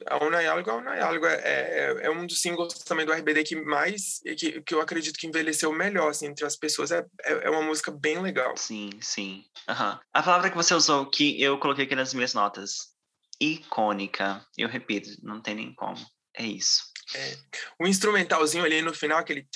[0.06, 4.20] a Unayalgo, a Unayalgo é, é, é, um dos singles também do RBD que mais,
[4.38, 6.92] que, que eu acredito que envelheceu melhor, assim, entre as pessoas.
[6.92, 8.56] É, é, é uma música bem legal.
[8.58, 9.44] Sim, sim.
[9.68, 10.00] Uhum.
[10.14, 12.96] A palavra que você usou, que eu coloquei aqui nas minhas notas,
[13.40, 14.46] icônica.
[14.58, 15.98] Eu repito, não tem nem como.
[16.38, 16.84] É isso.
[17.16, 17.38] É.
[17.80, 19.48] O instrumentalzinho ali no final, aquele...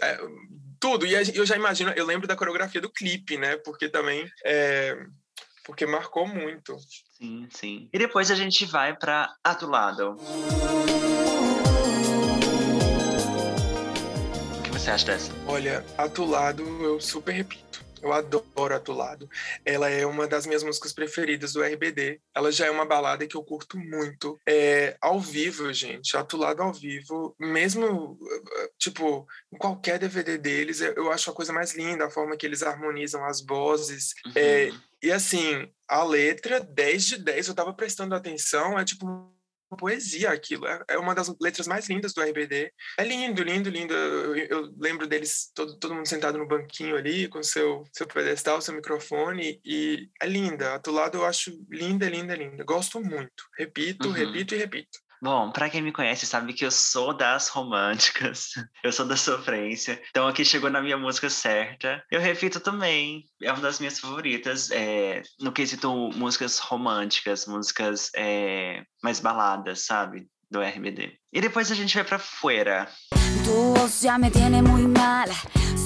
[0.00, 0.18] É,
[0.80, 1.06] tudo.
[1.06, 3.56] E eu já imagino, eu lembro da coreografia do clipe, né?
[3.56, 4.30] Porque também...
[4.44, 4.96] É,
[5.68, 6.78] porque marcou muito.
[7.18, 7.90] Sim, sim.
[7.92, 10.16] E depois a gente vai para Atulado.
[14.58, 15.30] O que você acha dessa?
[15.46, 17.86] Olha, Atulado eu super repito.
[18.00, 19.28] Eu adoro Atulado.
[19.64, 22.18] Ela é uma das minhas músicas preferidas do RBD.
[22.34, 24.40] Ela já é uma balada que eu curto muito.
[24.48, 28.18] É, ao vivo, gente, Atulado ao vivo, mesmo,
[28.78, 32.62] tipo, em qualquer DVD deles, eu acho a coisa mais linda, a forma que eles
[32.62, 34.14] harmonizam as vozes.
[34.34, 34.76] É, uhum.
[34.76, 39.32] É, e assim, a letra, 10 de 10, eu tava prestando atenção, é tipo
[39.76, 40.66] poesia aquilo.
[40.66, 42.72] É, é uma das letras mais lindas do RBD.
[42.98, 43.92] É lindo, lindo, lindo.
[43.92, 48.60] Eu, eu, lembro deles, todo, todo mundo sentado no banquinho ali, com seu, seu pedestal,
[48.60, 50.74] seu microfone, e é linda.
[50.74, 52.64] A do lado eu acho linda, linda, linda.
[52.64, 53.44] Gosto muito.
[53.58, 54.14] Repito, uhum.
[54.14, 54.98] repito e repito.
[55.20, 58.50] Bom, para quem me conhece sabe que eu sou das românticas,
[58.84, 60.00] eu sou da sofrência.
[60.10, 62.02] Então aqui chegou na minha música certa.
[62.10, 68.82] Eu repito também, é uma das minhas favoritas é, no quesito músicas românticas, músicas é,
[69.02, 70.28] mais baladas, sabe?
[70.50, 71.18] Do RBD.
[71.32, 72.88] E depois a gente vai para Fuera.
[73.44, 73.88] Tu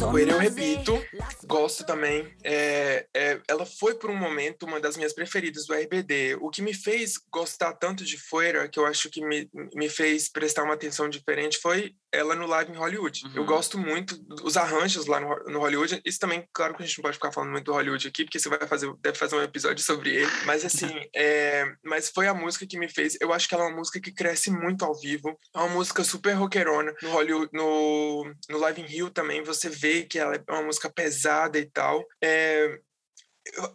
[0.00, 0.10] mal.
[0.10, 1.02] Poeira eu repito,
[1.44, 2.32] gosto também.
[2.44, 6.36] É, é, ela foi por um momento uma das minhas preferidas do RBD.
[6.40, 10.28] O que me fez gostar tanto de Foira, que eu acho que me, me fez
[10.28, 13.24] prestar uma atenção diferente, foi ela no live em Hollywood.
[13.24, 13.32] Uhum.
[13.36, 16.00] Eu gosto muito dos arranjos lá no, no, Hollywood.
[16.04, 18.38] Isso também, claro que a gente não pode ficar falando muito do Hollywood aqui, porque
[18.38, 20.30] você vai fazer, deve fazer um episódio sobre ele.
[20.44, 23.16] Mas assim, é, mas foi a música que me fez.
[23.20, 25.38] Eu acho que ela é uma música que cresce muito ao vivo.
[25.54, 26.94] É uma música super rockerona.
[27.02, 30.90] No Hollywood, no, no Live in Rio também você vê que ela é uma música
[30.90, 32.04] pesada e tal.
[32.22, 32.80] É,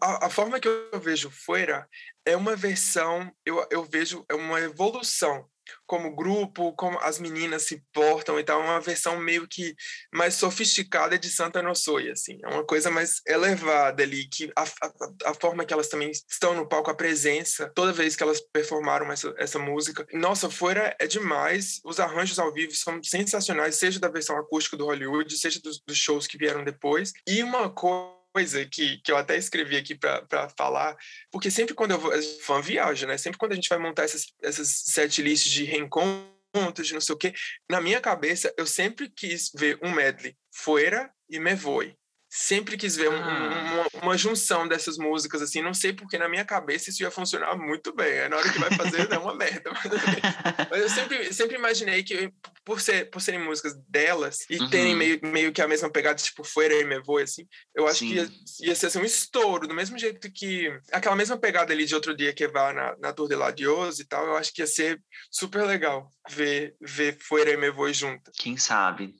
[0.02, 1.88] a, a, forma que eu vejo Fuera
[2.26, 5.48] é uma versão, eu, eu vejo, é uma evolução
[5.86, 9.76] como grupo, como as meninas se portam e tal, uma versão meio que
[10.14, 15.32] mais sofisticada de Santa Nossoia, assim, é uma coisa mais elevada ali, que a, a,
[15.32, 19.12] a, forma que elas também estão no palco, a presença, toda vez que elas performaram
[19.12, 24.10] essa, essa música, nossa, fora é demais, os arranjos ao vivo são sensacionais, seja da
[24.10, 28.64] versão acústica do Hollywood, seja dos, dos shows que vieram depois, e uma coisa coisa
[28.68, 30.96] que, que eu até escrevi aqui para falar,
[31.32, 32.12] porque sempre quando eu vou.
[32.44, 33.18] Fã viagem, né?
[33.18, 37.16] Sempre quando a gente vai montar essas, essas set lists de reencontros, de não sei
[37.16, 37.34] o quê,
[37.70, 41.96] na minha cabeça eu sempre quis ver um medley, Fuera e Me Voy
[42.38, 43.88] sempre quis ver um, ah.
[43.94, 47.58] uma, uma, junção dessas músicas, assim, não sei porque na minha cabeça isso ia funcionar
[47.58, 49.72] muito bem, aí na hora que vai fazer é uma merda.
[50.70, 52.32] Mas eu sempre, sempre imaginei que,
[52.64, 54.70] por, ser, por serem músicas delas e uhum.
[54.70, 58.00] terem meio, meio que a mesma pegada, tipo, Fuera e Me Voy, assim, eu acho
[58.00, 58.10] Sim.
[58.10, 58.30] que ia,
[58.68, 62.16] ia ser assim, um estouro, do mesmo jeito que aquela mesma pegada ali de outro
[62.16, 64.68] dia que vai na, na Tour de la Dios e tal, eu acho que ia
[64.68, 65.02] ser
[65.32, 68.36] super legal ver, ver Fuera e Me Voy juntas.
[68.38, 69.16] Quem sabe?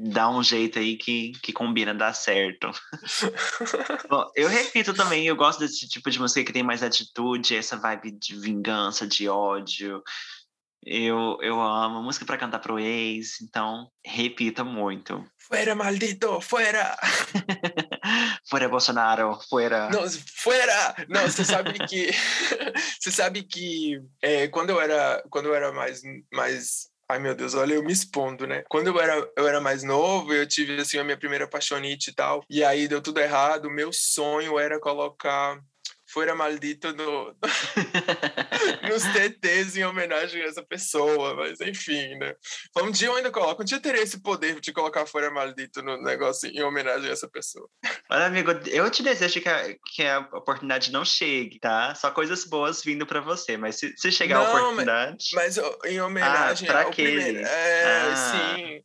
[0.00, 2.70] Dá um jeito aí que, que combina, dá certo.
[4.08, 7.76] Bom, eu repito também, eu gosto desse tipo de música que tem mais atitude, essa
[7.76, 10.00] vibe de vingança, de ódio.
[10.86, 15.24] Eu, eu amo música para cantar pro ex, então repita muito.
[15.36, 16.96] Fuera, maldito, fuera!
[18.48, 19.90] fuera, Bolsonaro, fuera!
[19.90, 20.94] Não, fuera!
[21.08, 22.10] Não, você sabe que...
[23.00, 26.02] você sabe que é, quando eu era, quando eu era mais,
[26.32, 28.62] mais Ai, meu Deus, olha eu me expondo, né?
[28.68, 32.14] Quando eu era, eu era mais novo, eu tive, assim, a minha primeira paixonite e
[32.14, 35.58] tal, e aí deu tudo errado, meu sonho era colocar
[36.10, 37.36] Fuera Maldito no,
[38.88, 42.34] nos TTs em homenagem a essa pessoa, mas enfim, né?
[42.76, 45.82] Um dia eu ainda coloco, um dia eu terei esse poder de colocar Fuera Maldito
[45.82, 47.68] no negócio em homenagem a essa pessoa.
[48.10, 51.94] Olha, amigo, eu te desejo que a, que a oportunidade não chegue, tá?
[51.94, 55.26] Só coisas boas vindo para você, mas se, se chegar não, a oportunidade...
[55.34, 57.22] Mas, mas em homenagem ah, pra ao aquele.
[57.22, 57.46] primeiro...
[57.46, 58.82] É, ah, sim.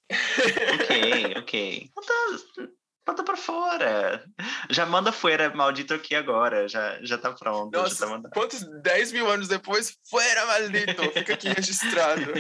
[0.73, 1.89] ok, ok.
[2.03, 2.69] Então,
[3.05, 4.23] Bota pra fora.
[4.69, 6.69] Já manda fora, maldito aqui agora.
[6.69, 7.75] Já, já tá pronto.
[7.75, 11.01] Nossa, já tá quantos 10 mil anos depois, fuera, maldito!
[11.11, 12.31] Fica aqui registrado.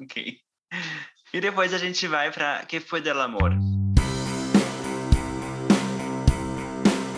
[0.00, 0.38] ok.
[1.34, 3.52] E depois a gente vai pra Que Foi Del Amor.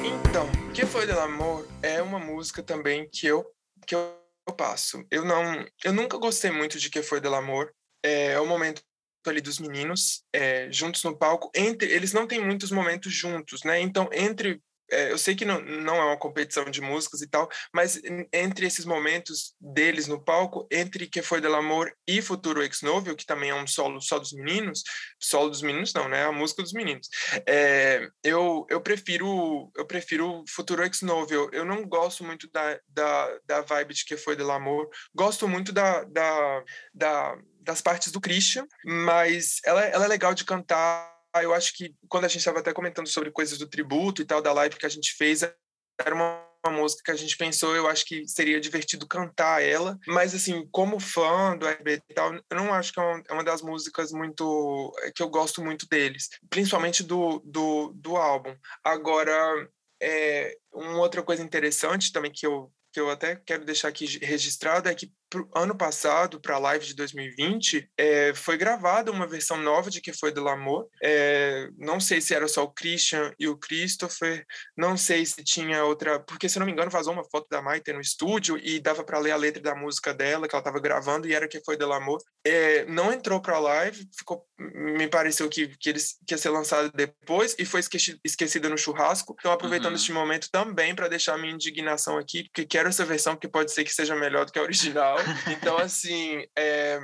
[0.02, 3.44] Então, Que Foi Del Amor é uma música também que eu,
[3.86, 4.18] que eu
[4.56, 5.04] passo.
[5.10, 7.70] Eu não, eu nunca gostei muito de Que Foi Del Amor.
[8.02, 8.82] É, é o momento
[9.26, 11.50] ali dos meninos é, juntos no palco.
[11.54, 13.80] Entre eles não têm muitos momentos juntos, né?
[13.80, 17.48] Então, entre é, eu sei que não, não é uma competição de músicas e tal,
[17.72, 18.00] mas
[18.32, 23.14] entre esses momentos deles no palco, entre Que Foi Del Amor e Futuro Ex Novo,
[23.14, 24.82] que também é um solo só dos meninos,
[25.20, 26.24] solo dos meninos não, né?
[26.24, 27.08] A música dos meninos.
[27.46, 31.32] É, eu, eu prefiro eu prefiro Futuro Ex Novo.
[31.32, 34.88] Eu, eu não gosto muito da, da, da vibe de Que Foi Del Amor.
[35.14, 36.64] Gosto muito da, da,
[36.94, 37.38] da
[37.68, 41.14] das partes do Christian, mas ela, ela é legal de cantar.
[41.42, 44.40] Eu acho que quando a gente estava até comentando sobre coisas do tributo e tal,
[44.40, 47.86] da live que a gente fez, era uma, uma música que a gente pensou, eu
[47.86, 52.56] acho que seria divertido cantar ela, mas assim, como fã do RB e tal, eu
[52.56, 56.30] não acho que é uma, é uma das músicas muito que eu gosto muito deles,
[56.48, 58.56] principalmente do, do, do álbum.
[58.82, 59.68] Agora,
[60.02, 64.88] é, uma outra coisa interessante também que eu que eu até quero deixar aqui registrado
[64.88, 69.56] é que pro ano passado, para a live de 2020, é, foi gravada uma versão
[69.56, 70.88] nova de Que Foi do Amor.
[71.02, 74.44] É, não sei se era só o Christian e o Christopher,
[74.76, 76.20] não sei se tinha outra.
[76.20, 79.18] Porque, se não me engano, vazou uma foto da Maite no estúdio e dava para
[79.18, 81.92] ler a letra da música dela, que ela estava gravando, e era Que Foi do
[81.92, 82.18] Amor.
[82.44, 86.50] É, não entrou para a live, ficou, me pareceu que, que, eles, que ia ser
[86.50, 89.36] lançado depois e foi esqueci, esquecida no churrasco.
[89.38, 89.96] Então, aproveitando uhum.
[89.96, 93.84] este momento também para deixar minha indignação aqui, porque quero essa versão, que pode ser
[93.84, 95.17] que seja melhor do que a original.
[95.50, 96.98] Então, assim, é,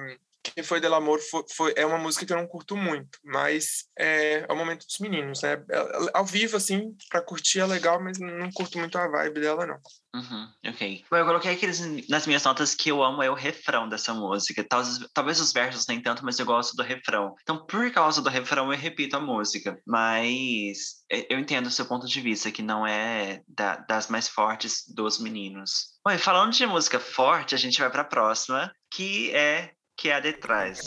[0.51, 3.85] que foi Del Amor foi, foi, é uma música que eu não curto muito, mas
[3.99, 5.55] é, é o momento dos meninos, né?
[5.71, 9.67] É, ao vivo, assim, pra curtir é legal, mas não curto muito a vibe dela,
[9.67, 9.79] não.
[10.15, 11.05] Uhum, ok.
[11.11, 14.63] Bom, eu coloquei aqueles nas minhas notas que eu amo é o refrão dessa música.
[14.63, 17.35] Talvez, talvez os versos nem tanto, mas eu gosto do refrão.
[17.43, 19.77] Então, por causa do refrão, eu repito a música.
[19.85, 24.85] Mas eu entendo o seu ponto de vista, que não é da, das mais fortes
[24.95, 25.95] dos meninos.
[26.07, 30.21] Bom, e falando de música forte, a gente vai pra próxima, que é que há
[30.21, 30.81] detrás.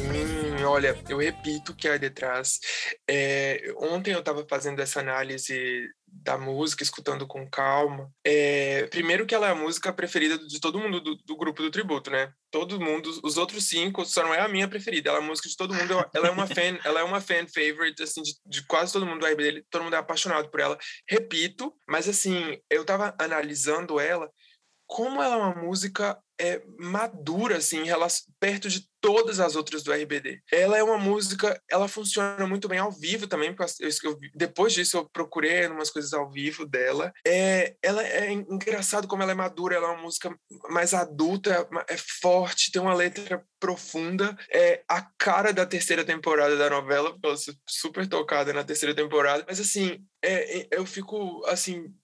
[0.00, 2.58] Hum, olha, eu repito que há detrás.
[3.08, 8.10] É, ontem eu estava fazendo essa análise da música, escutando com calma.
[8.24, 11.70] É, primeiro que ela é a música preferida de todo mundo do, do, grupo do
[11.70, 12.32] tributo, né?
[12.50, 15.10] Todo mundo, os outros cinco só não é a minha preferida.
[15.10, 15.94] Ela é a música de todo mundo.
[16.12, 19.20] Ela é uma fan, ela é uma fan favorite assim de, de quase todo mundo
[19.20, 19.64] do dele.
[19.70, 20.76] Todo mundo é apaixonado por ela.
[21.08, 24.28] Repito, mas assim, eu tava analisando ela
[24.90, 29.92] como ela é uma música é, madura, assim, relação, perto de todas as outras do
[29.92, 30.42] RBD.
[30.50, 35.08] Ela é uma música, ela funciona muito bem ao vivo também, eu, depois disso eu
[35.08, 37.12] procurei umas coisas ao vivo dela.
[37.24, 40.34] É, ela é engraçado como ela é madura, ela é uma música
[40.70, 46.68] mais adulta, é forte, tem uma letra profunda, é a cara da terceira temporada da
[46.68, 51.94] novela, porque ela é super tocada na terceira temporada, mas assim, é, eu fico, assim,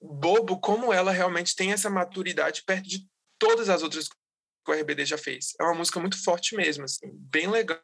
[0.00, 3.06] bobo como ela realmente tem essa maturidade perto de
[3.38, 5.54] todas as outras que o RBD já fez.
[5.60, 7.80] É uma música muito forte mesmo, assim, bem legal,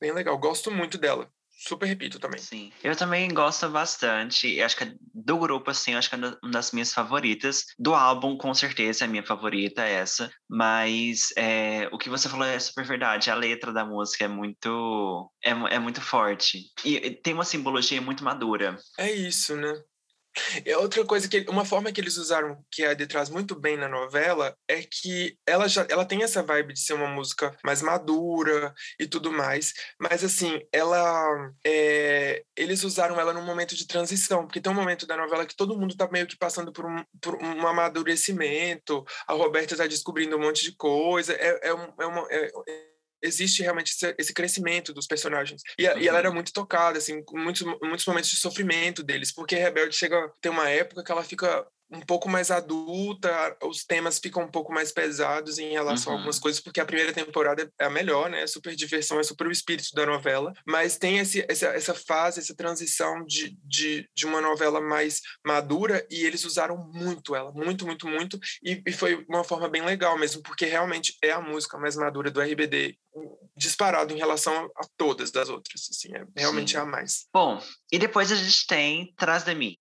[0.00, 0.36] bem legal.
[0.38, 1.30] Gosto muito dela.
[1.60, 2.38] Super repito também.
[2.38, 4.62] Sim, eu também gosto bastante.
[4.62, 7.64] Acho que do grupo, assim, acho que é uma das minhas favoritas.
[7.76, 10.30] Do álbum, com certeza, é a minha favorita, essa.
[10.48, 13.28] Mas é, o que você falou é super verdade.
[13.28, 16.70] A letra da música é muito, é, é muito forte.
[16.84, 18.78] E tem uma simbologia muito madura.
[18.96, 19.82] É isso, né?
[20.64, 23.76] É outra coisa que uma forma que eles usaram que a Ade traz muito bem
[23.76, 27.82] na novela é que ela já ela tem essa vibe de ser uma música mais
[27.82, 34.46] madura e tudo mais, mas assim ela é, eles usaram ela num momento de transição
[34.46, 37.02] porque tem um momento da novela que todo mundo tá meio que passando por um,
[37.20, 42.26] por um amadurecimento, a Roberta tá descobrindo um monte de coisa, é, é, é uma
[42.30, 42.50] é,
[43.22, 45.62] existe realmente esse crescimento dos personagens.
[45.78, 45.98] E, uhum.
[45.98, 46.34] e, ela era uhum.
[46.34, 50.68] muito tocada, assim, com muitos, muitos momentos de sofrimento deles, porque Rebelde chega tem uma
[50.68, 55.58] época que ela fica um pouco mais adulta, os temas ficam um pouco mais pesados
[55.58, 56.18] em relação uhum.
[56.18, 56.42] a algumas uhum.
[56.42, 58.42] coisas, porque a primeira temporada é a melhor, né?
[58.42, 62.40] É super diversão, é super o espírito da novela, mas tem esse, essa, essa fase,
[62.40, 67.86] essa transição de, de, de uma novela mais madura e eles usaram muito ela, muito,
[67.86, 71.78] muito, muito, e, e foi uma forma bem legal mesmo, porque realmente é a música
[71.78, 72.96] mais madura do RBD,
[73.56, 76.76] disparado em relação a, todas das outras, assim, é, realmente Sim.
[76.76, 77.26] é a mais.
[77.32, 79.76] Bom, e depois a gente tem Trás de Mim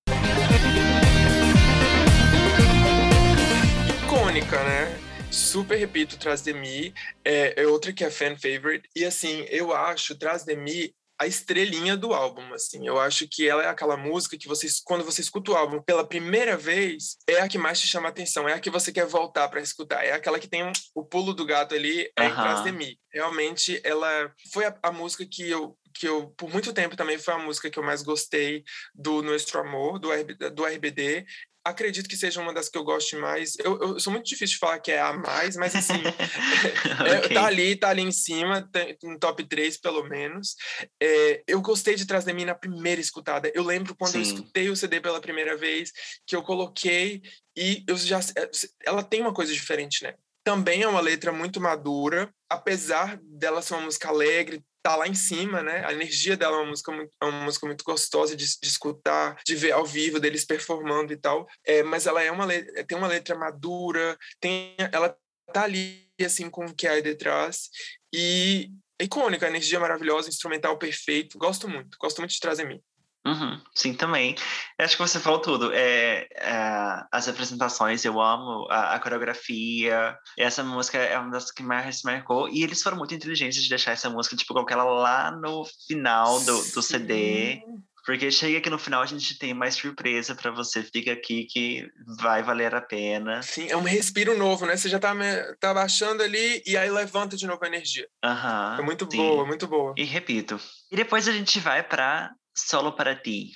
[4.38, 4.99] icônica, né?
[5.31, 6.93] Super repito, Traz de Mi
[7.26, 8.88] é, é outra que é fan favorite.
[8.95, 12.88] E assim, eu acho Traz de Mi a estrelinha do álbum, assim.
[12.88, 16.05] Eu acho que ela é aquela música que você, quando você escuta o álbum pela
[16.05, 19.07] primeira vez, é a que mais te chama a atenção, é a que você quer
[19.07, 22.64] voltar para escutar, é aquela que tem um, o pulo do gato ali, é em
[22.64, 22.95] de mim.
[23.11, 27.34] Realmente, ela foi a, a música que eu que eu, por muito tempo, também foi
[27.34, 30.09] a música que eu mais gostei do Nuestro Amor, do,
[30.51, 31.26] do RBD.
[31.68, 33.53] Acredito que seja uma das que eu gosto mais.
[33.60, 35.94] Eu, eu sou muito difícil de falar que é a mais, mas assim,
[37.06, 37.34] é, Ok.
[37.34, 38.69] tá ali, tá ali em cima,
[39.03, 40.56] no top 3 pelo menos.
[41.02, 43.52] É, eu gostei de Trás de Mim na primeira escutada.
[43.53, 44.34] Eu lembro quando eu Sim.
[44.34, 45.91] escutei o CD pela primeira vez,
[46.26, 47.22] que eu coloquei
[47.56, 48.49] e eu já é,
[48.85, 50.14] ela tem uma coisa diferente, né?
[50.44, 55.14] Também é uma letra muito madura, apesar dela ser uma música alegre, tá lá em
[55.14, 55.85] cima, né?
[55.85, 59.38] A energia dela é uma música muito, é uma música muito gostosa de, de escutar,
[59.45, 61.45] de ver ao vivo deles performando e tal.
[61.65, 65.14] É, mas ela é uma letra, tem uma letra madura, tem, ela
[65.51, 67.69] tá ali assim com o que há detrás
[68.14, 71.38] e é icônica, energia maravilhosa, instrumental perfeito.
[71.38, 72.81] Gosto muito, gosto muito de trazer mim.
[73.26, 74.35] Uhum, sim, também.
[74.80, 75.72] Acho que você falou tudo.
[75.73, 80.18] É, é, as apresentações, eu amo a, a coreografia.
[80.38, 82.48] Essa música é uma das que mais marcou.
[82.48, 86.39] E eles foram muito inteligentes de deixar essa música, tipo, colocar ela lá no final
[86.39, 87.61] do, do CD.
[88.07, 90.81] Porque chega que no final a gente tem mais surpresa para você.
[90.81, 91.85] Fica aqui que
[92.18, 93.41] vai valer a pena.
[93.44, 94.77] Sim, é um respiro novo, né?
[94.77, 95.14] Você já tá,
[95.60, 98.07] tá baixando ali e aí levanta de novo a energia.
[98.23, 98.77] Aham.
[98.80, 99.18] É muito sim.
[99.18, 99.94] boa, muito boa.
[99.98, 100.57] E repito.
[100.89, 103.56] E depois a gente vai para Solo para Ti.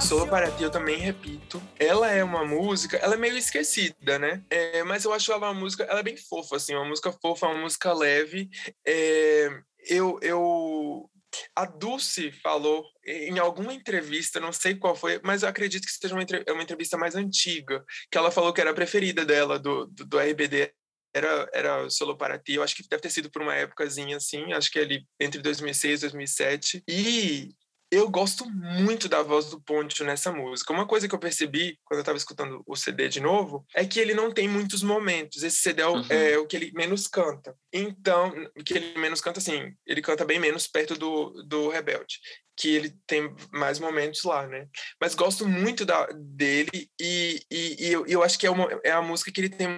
[0.00, 1.62] Solo para ti, eu também repito.
[1.78, 4.44] Ela é uma música, ela é meio esquecida, né?
[4.50, 7.46] É, mas eu acho ela uma música, ela é bem fofa, assim, uma música fofa,
[7.46, 8.50] uma música leve.
[8.84, 9.48] É,
[9.88, 11.08] eu, eu,
[11.54, 16.14] a Dulce falou em alguma entrevista, não sei qual foi, mas eu acredito que seja
[16.14, 19.86] uma, é uma entrevista mais antiga, que ela falou que era a preferida dela do,
[19.86, 20.72] do, do RBD.
[21.16, 24.52] Era, era Solo para Ti, eu acho que deve ter sido por uma épocazinha assim,
[24.52, 26.84] acho que ali entre 2006 e 2007.
[26.86, 27.54] E
[27.90, 30.72] eu gosto muito da voz do Poncho nessa música.
[30.72, 34.00] Uma coisa que eu percebi quando eu estava escutando o CD de novo é que
[34.00, 35.42] ele não tem muitos momentos.
[35.42, 36.06] Esse CD é o, Uhum.
[36.10, 37.56] é o que ele menos canta.
[37.72, 38.32] Então,
[38.64, 42.18] que ele menos canta assim, ele canta bem menos perto do, do Rebelde,
[42.56, 44.66] que ele tem mais momentos lá, né?
[45.00, 48.90] Mas gosto muito da, dele e, e, e eu, eu acho que é, uma, é
[48.90, 49.68] a música que ele tem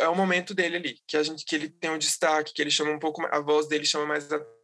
[0.00, 2.70] é o momento dele ali, que a gente que ele tem um destaque, que ele
[2.70, 4.57] chama um pouco, a voz dele chama mais atenção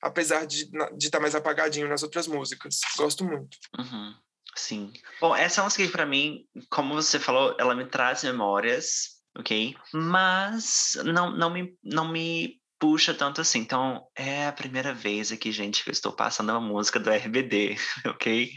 [0.00, 0.68] apesar de
[0.98, 2.80] estar mais apagadinho nas outras músicas.
[2.96, 3.56] Gosto muito.
[3.78, 4.14] Uhum,
[4.56, 4.92] Sim.
[5.20, 9.76] Bom, essa música para mim, como você falou, ela me traz memórias, ok?
[9.92, 13.60] Mas não, não, me, não me puxa tanto assim.
[13.60, 17.76] Então, é a primeira vez aqui, gente, que eu estou passando uma música do RBD,
[18.08, 18.50] ok?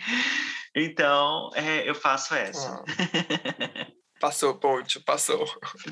[0.76, 2.76] Então, é, eu faço essa.
[2.76, 3.92] Ah.
[4.20, 5.46] Passou, Ponte, passou.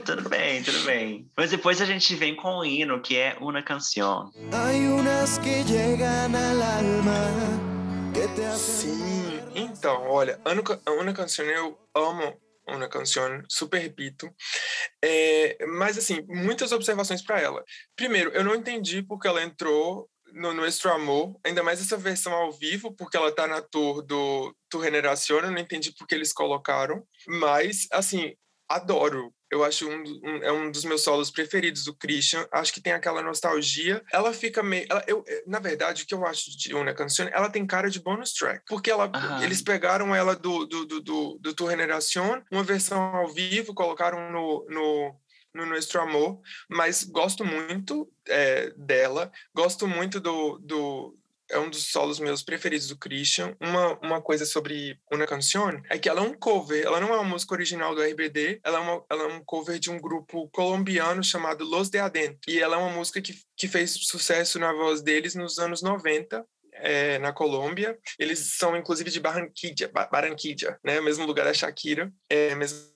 [0.06, 1.32] tudo bem, tudo bem.
[1.36, 4.32] Mas depois a gente vem com o hino, que é Una Canción.
[8.58, 10.40] Sim, então, olha,
[11.00, 12.38] Una Canción eu amo
[12.68, 14.30] Una Canción, super repito.
[15.02, 17.64] É, mas, assim, muitas observações para ela.
[17.96, 22.52] Primeiro, eu não entendi porque ela entrou no Nuestro Amor, ainda mais essa versão ao
[22.52, 27.04] vivo, porque ela tá na tour do Tu Generación, eu não entendi porque eles colocaram,
[27.28, 28.34] mas, assim,
[28.70, 29.34] adoro.
[29.50, 32.46] Eu acho um, um- é um dos meus solos preferidos do Christian.
[32.52, 34.04] Acho que tem aquela nostalgia.
[34.12, 34.86] Ela fica meio.
[34.90, 37.90] ela- eu, eh, na verdade, o que eu acho de Una Canción, ela tem cara
[37.90, 38.64] de bonus track.
[38.68, 39.42] Porque ela, Aham.
[39.42, 44.30] eles pegaram ela do, do, do, do, do Tu Generación, uma versão ao vivo, colocaram
[44.34, 44.66] no.
[44.70, 45.16] no
[45.58, 46.40] no Nuestro Amor,
[46.70, 51.18] mas gosto muito eh, dela, gosto muito do, do,
[51.50, 53.56] é um dos solos meus preferidos do Christian.
[53.60, 57.18] Uma, uma coisa sobre Una Canción é que ela é um cover, ela não é
[57.18, 60.50] uma música original do RBD, ela é, uma, ela é um cover de um grupo
[60.50, 62.40] colombiano chamado Los de Adentro.
[62.48, 66.46] E ela é uma música que, que fez sucesso na voz deles nos anos 90.
[66.82, 72.12] Eh, na Colômbia, eles são inclusive de Barranquilla, Ba- Barranquilla, né, mesmo lugar da Shakira,
[72.30, 72.88] é mesma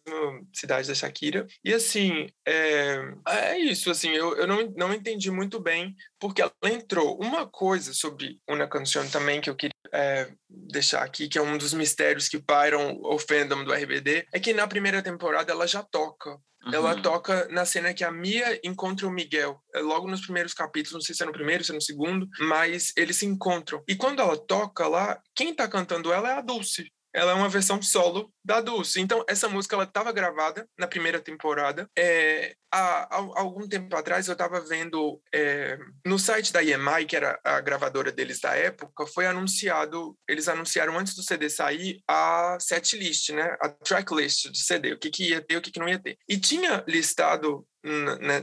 [0.54, 1.48] cidade da Shakira.
[1.64, 2.98] E assim, é,
[3.28, 7.20] é isso, assim, eu, eu não, não entendi muito bem porque ela entrou.
[7.20, 11.58] Uma coisa sobre Una Canción também que eu queria é, deixar aqui, que é um
[11.58, 15.84] dos mistérios que pairam o fandom do RBD, é que na primeira temporada ela já
[15.84, 16.38] toca.
[16.72, 17.02] Ela Uhum.
[17.02, 19.60] toca na cena que a Mia encontra o Miguel.
[19.74, 22.28] É logo nos primeiros capítulos, não sei se é no primeiro, se é no segundo,
[22.40, 23.84] mas eles se encontram.
[23.88, 26.92] E quando ela toca lá, quem tá cantando ela é a Dulce.
[27.14, 29.00] Ela é uma versão solo da Dulce.
[29.00, 31.90] Então, essa música ela estava gravada na primeira temporada.
[31.98, 37.16] É, há, há, algum tempo atrás, eu estava vendo é, no site da EMI, que
[37.16, 42.58] era a gravadora deles da época, foi anunciado, eles anunciaram antes do CD sair a
[42.60, 43.56] setlist, né?
[43.62, 46.18] A tracklist do CD, o que, que ia ter, o que, que não ia ter.
[46.28, 47.66] E tinha listado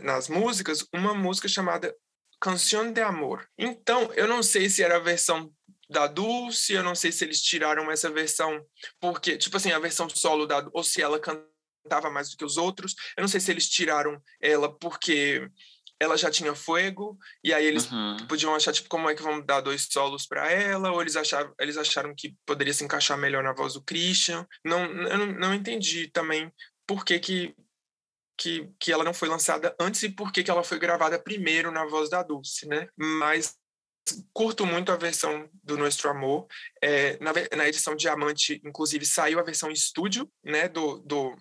[0.03, 1.95] nas músicas uma música chamada
[2.41, 3.47] Canção de Amor.
[3.59, 5.53] Então, eu não sei se era a versão
[5.89, 8.65] da Dulce, eu não sei se eles tiraram essa versão
[9.01, 12.57] porque, tipo assim, a versão solo da ou se ela cantava mais do que os
[12.57, 12.95] outros.
[13.17, 15.49] Eu não sei se eles tiraram ela porque
[16.01, 18.19] ela já tinha fogo e aí eles uhum.
[18.29, 21.53] podiam achar tipo como é que vamos dar dois solos para ela ou eles acharam
[21.59, 24.47] eles acharam que poderia se encaixar melhor na voz do Christian.
[24.65, 26.53] Não eu não, não entendi também
[26.87, 27.55] por que que
[28.41, 31.73] que, que ela não foi lançada antes e por que, que ela foi gravada primeiro
[31.73, 32.89] na voz da Dulce, né?
[32.97, 33.57] Mas
[34.33, 36.47] curto muito a versão do Nuestro Amor.
[36.83, 41.37] É, na, na edição Diamante, inclusive, saiu a versão estúdio, né, do, do,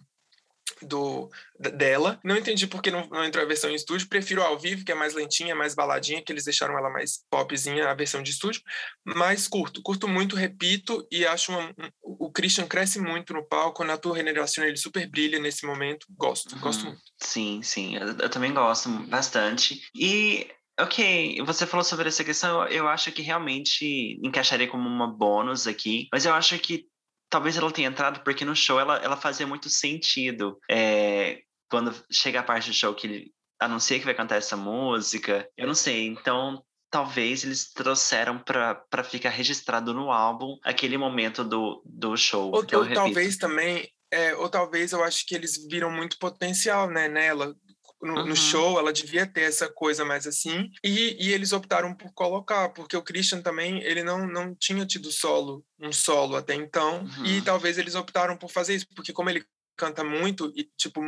[0.82, 1.30] do
[1.60, 2.20] dela.
[2.24, 4.08] Não entendi por que não, não, entrou a versão em estúdio.
[4.08, 7.90] Prefiro ao vivo, que é mais lentinha, mais baladinha, que eles deixaram ela mais popzinha,
[7.90, 8.62] a versão de estúdio.
[9.04, 13.84] Mas curto, curto muito, repito, e acho uma, um, o Christian cresce muito no palco.
[13.84, 16.06] Na tua regeneração ele super brilha nesse momento.
[16.12, 16.62] Gosto, uhum.
[16.62, 17.02] gosto muito.
[17.18, 19.82] Sim, sim, eu, eu também gosto bastante.
[19.96, 20.48] E
[20.80, 26.08] Ok, você falou sobre essa questão, eu acho que realmente encaixaria como uma bônus aqui,
[26.12, 26.86] mas eu acho que
[27.30, 30.60] talvez ela tenha entrado porque no show ela, ela fazia muito sentido.
[30.70, 35.50] É, quando chega a parte do show que ele anuncia que vai cantar essa música,
[35.58, 41.82] eu não sei, então talvez eles trouxeram para ficar registrado no álbum aquele momento do,
[41.86, 42.52] do show.
[42.52, 47.08] Ou, ou talvez também, é, ou talvez eu acho que eles viram muito potencial né,
[47.10, 47.56] nela
[48.02, 48.28] no, uhum.
[48.28, 52.70] no, show, ela devia ter essa coisa mais assim, e, e, eles optaram por colocar,
[52.70, 57.26] porque o Christian também, ele não, não tinha tido solo, um solo até então, uhum.
[57.26, 59.46] e talvez eles optaram por fazer isso, porque como ele
[59.76, 61.02] canta muito, e, tipo,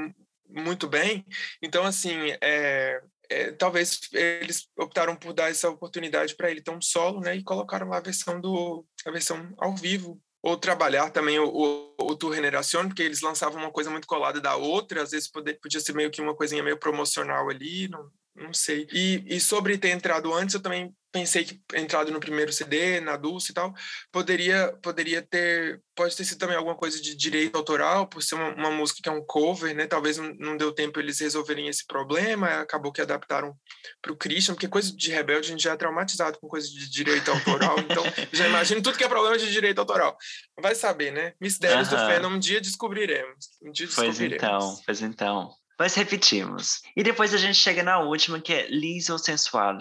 [0.49, 1.26] muito bem,
[1.61, 6.82] então, assim, é, é, talvez eles optaram por dar essa oportunidade para ele ter um
[6.82, 11.40] solo, né, e colocaram lá a versão do a versão ao vivo ou trabalhar também
[11.40, 15.11] o, o, o Tour Generación, porque eles lançavam uma coisa muito colada da outra, às
[15.11, 18.10] vezes poder, podia ser meio que uma coisinha meio promocional ali, não,
[18.40, 18.88] não sei.
[18.91, 23.18] E, e sobre ter entrado antes, eu também pensei que entrado no primeiro CD, na
[23.18, 23.74] Dulce e tal,
[24.11, 28.53] poderia poderia ter pode ter sido também alguma coisa de direito autoral por ser uma,
[28.53, 29.86] uma música que é um cover, né?
[29.88, 33.53] Talvez não, não, deu tempo eles resolverem esse problema, acabou que adaptaram
[34.02, 36.90] para o Christian, porque coisa de rebelde a gente já é traumatizado com coisa de
[36.90, 40.16] direito autoral, então já imagino tudo que é problema de direito autoral.
[40.61, 41.34] Vai saber, né?
[41.41, 42.07] Mistérios uh -huh.
[42.07, 43.49] do fandom, um dia descobriremos.
[43.61, 44.20] Um dia descobriremos.
[44.20, 45.52] Pois então, pois então.
[45.80, 46.81] Mas repetimos.
[46.93, 49.77] E depois a gente chega na última, que é Liso Sensual.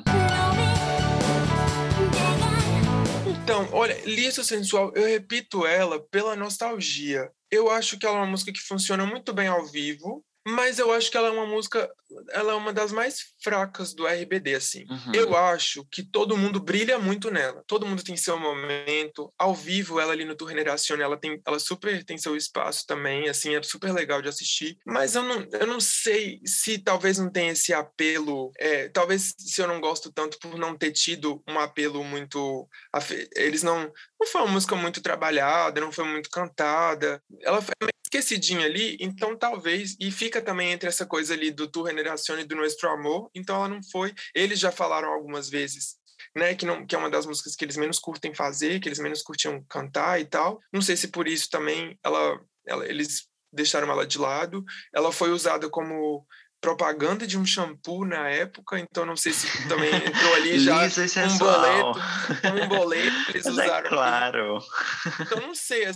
[3.26, 7.28] Então, olha, Liso Sensual, eu repito ela pela nostalgia.
[7.50, 10.92] Eu acho que ela é uma música que funciona muito bem ao vivo, mas eu
[10.92, 11.90] acho que ela é uma música,
[12.30, 14.84] ela é uma das mais fracas do RBD, assim.
[14.88, 15.14] Uhum.
[15.14, 17.62] Eu acho que todo mundo brilha muito nela.
[17.66, 19.32] Todo mundo tem seu momento.
[19.38, 23.28] Ao vivo, ela ali no Tour Generación, ela tem, ela super tem seu espaço também,
[23.28, 24.78] assim, é super legal de assistir.
[24.86, 29.60] Mas eu não, eu não sei se talvez não tenha esse apelo, é, talvez se
[29.60, 32.68] eu não gosto tanto por não ter tido um apelo muito...
[33.36, 33.92] Eles não...
[34.20, 37.22] Não foi uma música muito trabalhada, não foi muito cantada.
[37.42, 37.74] Ela foi
[38.08, 42.44] esquecidinha ali, então talvez, e fica também entre essa coisa ali do Tu Generación e
[42.44, 44.14] do Nuestro Amor, então ela não foi.
[44.34, 45.96] Eles já falaram algumas vezes,
[46.34, 48.98] né, que, não, que é uma das músicas que eles menos curtem fazer, que eles
[48.98, 50.58] menos curtiam cantar e tal.
[50.72, 54.64] Não sei se por isso também ela, ela eles deixaram ela de lado.
[54.94, 56.26] Ela foi usada como
[56.60, 61.38] propaganda de um shampoo na época, então não sei se também entrou ali já um
[61.38, 62.00] boleto,
[62.64, 63.86] um boleto eles Mas é usaram.
[63.86, 64.58] É claro.
[65.20, 65.86] Então não sei,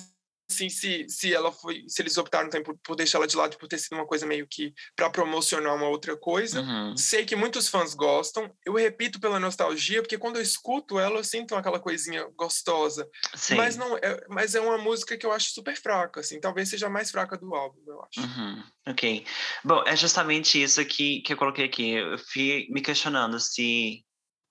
[0.51, 3.57] assim, se, se ela foi, se eles optaram também por, por deixar ela de lado
[3.57, 6.61] por ter sido uma coisa meio que para promocionar uma outra coisa.
[6.61, 6.97] Uhum.
[6.97, 8.51] Sei que muitos fãs gostam.
[8.65, 13.09] Eu repito pela nostalgia, porque quando eu escuto ela, eu sinto aquela coisinha gostosa.
[13.35, 13.57] Sim.
[13.57, 16.87] Mas não, é, mas é uma música que eu acho super fraca, assim, talvez seja
[16.87, 18.21] a mais fraca do álbum, eu acho.
[18.21, 18.65] Uhum.
[18.89, 19.25] Ok.
[19.65, 21.93] Bom, é justamente isso que, que eu coloquei aqui.
[21.93, 24.05] Eu fui me questionando se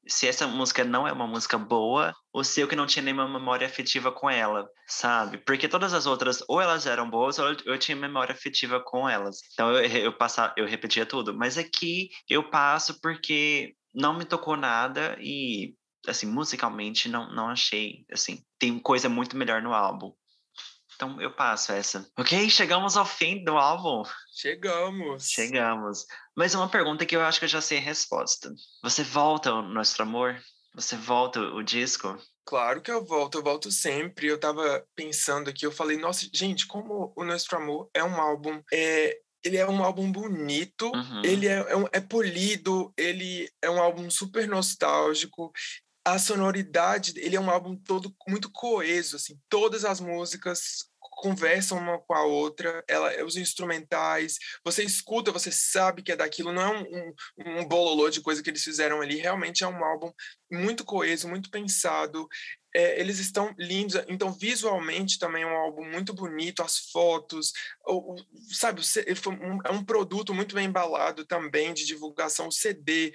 [0.07, 3.27] se essa música não é uma música boa ou se eu que não tinha nenhuma
[3.27, 5.37] memória afetiva com ela, sabe?
[5.37, 9.39] Porque todas as outras, ou elas eram boas, ou eu tinha memória afetiva com elas.
[9.53, 11.33] Então eu, eu, passava, eu repetia tudo.
[11.33, 15.75] Mas aqui eu passo porque não me tocou nada e,
[16.07, 20.13] assim, musicalmente não, não achei, assim, tem coisa muito melhor no álbum.
[20.95, 22.07] Então eu passo essa.
[22.17, 24.03] Ok, chegamos ao fim do álbum.
[24.31, 25.29] Chegamos.
[25.29, 26.05] Chegamos.
[26.41, 28.51] Mas uma pergunta que eu acho que eu já sei a resposta.
[28.81, 30.41] Você volta ao nosso amor?
[30.73, 32.17] Você volta o disco?
[32.43, 34.25] Claro que eu volto, eu volto sempre.
[34.25, 38.59] Eu tava pensando aqui, eu falei, nossa, gente, como o Nosso Amor é um álbum.
[38.73, 41.21] É, ele é um álbum bonito, Uhum.
[41.23, 45.51] ele é, é, um- é polido, ele é um álbum super nostálgico.
[46.03, 49.39] A sonoridade, ele é um álbum todo muito coeso, assim.
[49.47, 50.89] Todas as músicas
[51.21, 56.51] conversam uma com a outra, ela, os instrumentais, você escuta, você sabe que é daquilo,
[56.51, 59.85] não é um, um, um bololô de coisa que eles fizeram ali, realmente é um
[59.85, 60.11] álbum
[60.51, 62.27] muito coeso, muito pensado,
[62.73, 67.53] é, eles estão lindos, então visualmente também é um álbum muito bonito, as fotos,
[67.85, 68.81] o, o- sabe,
[69.65, 73.13] é um produto muito bem embalado também de divulgação, o CD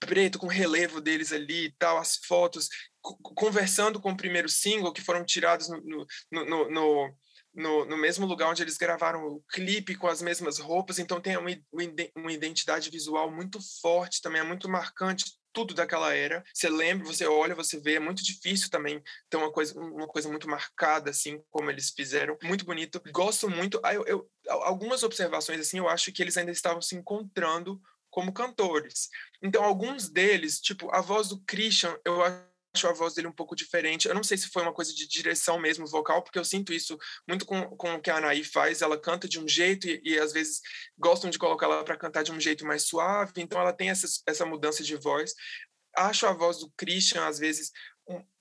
[0.00, 2.68] preto com relevo deles ali e tal, as fotos,
[3.16, 7.14] conversando com o primeiro single que foram tirados no, no, no,
[7.54, 11.36] no, no, mesmo lugar onde eles gravaram o clipe com as mesmas roupas, então tem
[11.36, 16.44] uma, uma ide- uma identidade visual muito forte também, é muito marcante tudo daquela era.
[16.54, 20.28] Você lembra, você olha, você vê, é muito difícil também ter uma coisa, uma coisa
[20.28, 22.36] muito marcada, assim, como eles fizeram.
[22.44, 23.02] Muito bonito.
[23.10, 23.80] Gosto muito.
[23.92, 27.80] Eu, eu- al- algumas observações, assim, eu acho que eles ainda estavam se encontrando
[28.10, 29.08] como cantores.
[29.42, 32.47] Então, alguns deles, tipo, a voz do Christian, eu acho
[32.86, 34.06] a voz dele um pouco diferente.
[34.06, 36.96] Eu não sei se foi uma coisa de direção mesmo vocal, porque eu sinto isso
[37.26, 38.82] muito com, com o que a Anaí faz.
[38.82, 40.60] Ela canta de um jeito e, e às vezes
[40.96, 44.06] gostam de colocar ela para cantar de um jeito mais suave, então ela tem essa,
[44.26, 45.34] essa mudança de voz.
[45.96, 47.72] Acho a voz do Christian, às vezes,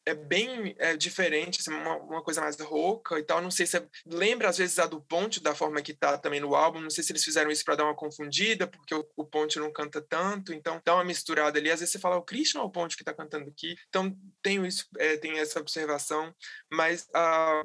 [0.07, 3.41] é bem é, diferente, assim, uma, uma coisa mais rouca e tal.
[3.41, 6.39] Não sei se é- lembra às vezes a do Ponte, da forma que tá também
[6.39, 6.79] no álbum.
[6.79, 9.71] Não sei se eles fizeram isso para dar uma confundida, porque o, o Ponte não
[9.71, 11.69] canta tanto, então dá uma misturada ali.
[11.69, 13.75] Às vezes você fala o Christian ou o Ponte que tá cantando aqui.
[13.89, 16.33] Então tenho isso, é, tem essa observação.
[16.71, 17.05] Mas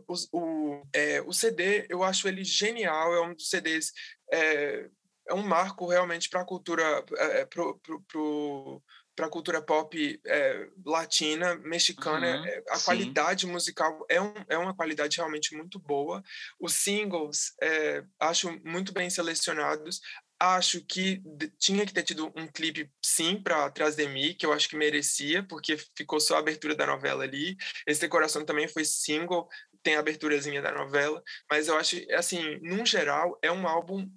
[0.09, 3.14] os- o, é, o CD, eu acho ele genial.
[3.14, 3.93] É um dos CDs.
[4.32, 4.89] É,
[5.28, 7.78] é um marco realmente para a cultura, é, pro,
[8.09, 8.82] pro,
[9.14, 12.84] para a cultura pop é, latina, mexicana, Uhum, é, a sim.
[12.84, 16.22] qualidade musical é, um, é uma qualidade realmente muito boa.
[16.59, 20.01] Os singles, é, acho muito bem selecionados.
[20.40, 21.22] Acho que
[21.59, 24.76] tinha que ter tido um clipe, sim, para Trás de Mim, que eu acho que
[24.76, 27.56] merecia, porque ficou só a abertura da novela ali.
[27.86, 29.48] Esse Decoração também foi single,
[29.82, 34.09] tem a aberturazinha da novela, mas eu acho, assim, num geral, é um álbum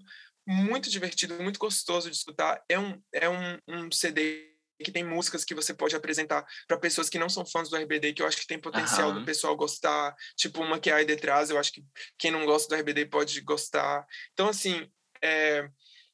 [0.47, 2.63] muito divertido, muito gostoso de escutar.
[2.69, 7.09] É um, é um, um CD que tem músicas que você pode apresentar para pessoas
[7.09, 9.19] que não são fãs do RBD, que eu acho que tem potencial Aham.
[9.19, 10.15] do pessoal gostar.
[10.35, 11.83] Tipo, uma que é aí detrás, eu acho que
[12.17, 14.05] quem não gosta do RBD pode gostar.
[14.33, 14.89] Então, assim,
[15.21, 15.69] é,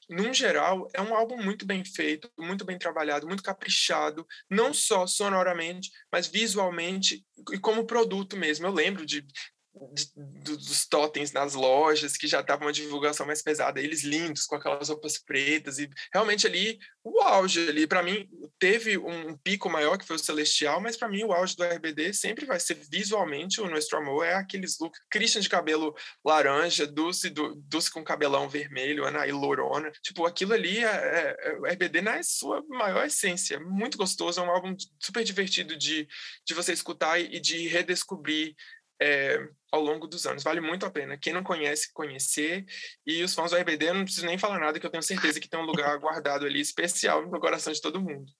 [0.10, 5.08] num geral, é um álbum muito bem feito, muito bem trabalhado, muito caprichado, não só
[5.08, 8.68] sonoramente, mas visualmente e como produto mesmo.
[8.68, 9.26] Eu lembro de-
[9.74, 14.56] do- dos totens nas lojas, que já estava uma divulgação mais pesada, eles lindos, com
[14.56, 18.28] aquelas roupas pretas, e realmente ali, o auge ali, para mim,
[18.60, 22.14] teve um pico maior que foi o Celestial, mas para mim o auge do RBD
[22.14, 27.30] sempre vai ser visualmente o Nuestro Amor, é aqueles looks, Christian de cabelo laranja, Dulce,
[27.30, 32.02] do, Dulce com cabelão vermelho, Anaí Lorona, tipo, aquilo ali é, é- é o RBD
[32.02, 36.08] na sua maior essência, muito gostoso, é um álbum super divertido de,
[36.46, 38.54] de você escutar e de redescobrir
[39.02, 39.40] é,
[39.72, 40.44] ao longo dos anos.
[40.44, 41.18] Vale muito a pena.
[41.18, 42.64] Quem não conhece, conhecer.
[43.06, 45.40] E os fãs do RBD, eu não preciso nem falar nada, que eu tenho certeza
[45.40, 48.32] que tem um lugar guardado ali especial no coração de todo mundo.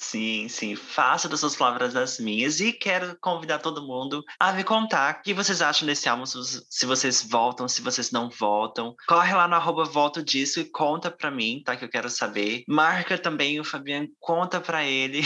[0.00, 0.76] Sim, sim.
[0.76, 5.22] Faça das suas palavras as minhas e quero convidar todo mundo a me contar o
[5.22, 8.94] que vocês acham desse álbum, se vocês- vocês voltam, se vocês não voltam.
[9.08, 11.76] Corre lá no arroba volta o disco e conta pra mim, tá?
[11.76, 12.62] Que eu quero saber.
[12.68, 15.20] Marca também o Fabiano, conta pra ele.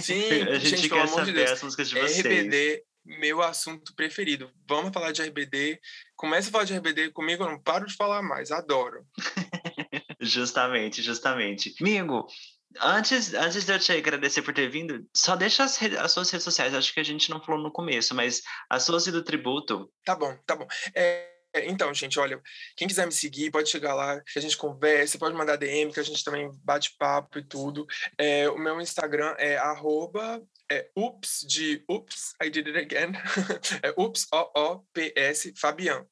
[0.00, 1.50] Sim, a gente, gente, quer de saber Deus.
[1.50, 2.18] as músicas de vocês.
[2.24, 4.50] RBD, meu assunto preferido.
[4.68, 5.80] Vamos falar de RBD.
[6.16, 8.50] Começa a falar de RBD comigo, eu não paro de falar mais.
[8.50, 9.06] Adoro.
[10.20, 11.74] Justamente, justamente.
[11.80, 12.28] Amigo,
[12.80, 16.44] antes, antes de eu te agradecer por ter vindo, só deixa as, as suas redes
[16.44, 16.74] sociais.
[16.74, 19.90] Acho que a gente não falou no começo, mas as suas e do tributo.
[20.04, 20.66] Tá bom, tá bom.
[20.94, 22.40] É, então, gente, olha,
[22.76, 26.00] quem quiser me seguir, pode chegar lá, que a gente conversa, pode mandar DM, que
[26.00, 27.86] a gente também bate papo e tudo.
[28.16, 33.12] É, o meu Instagram é arroba é, ups de ups, I did it again.
[33.82, 36.06] é ups, O-O-P-S, Fabian,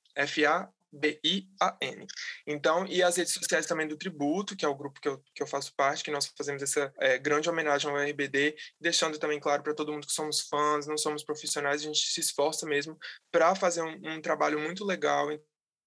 [0.92, 2.06] F-A-B-I-A-N.
[2.46, 5.42] Então, e as redes sociais também do Tributo, que é o grupo que eu, que
[5.42, 9.62] eu faço parte, que nós fazemos essa é, grande homenagem ao RBD, deixando também claro
[9.62, 12.98] para todo mundo que somos fãs, não somos profissionais, a gente se esforça mesmo
[13.30, 15.30] para fazer um, um trabalho muito legal.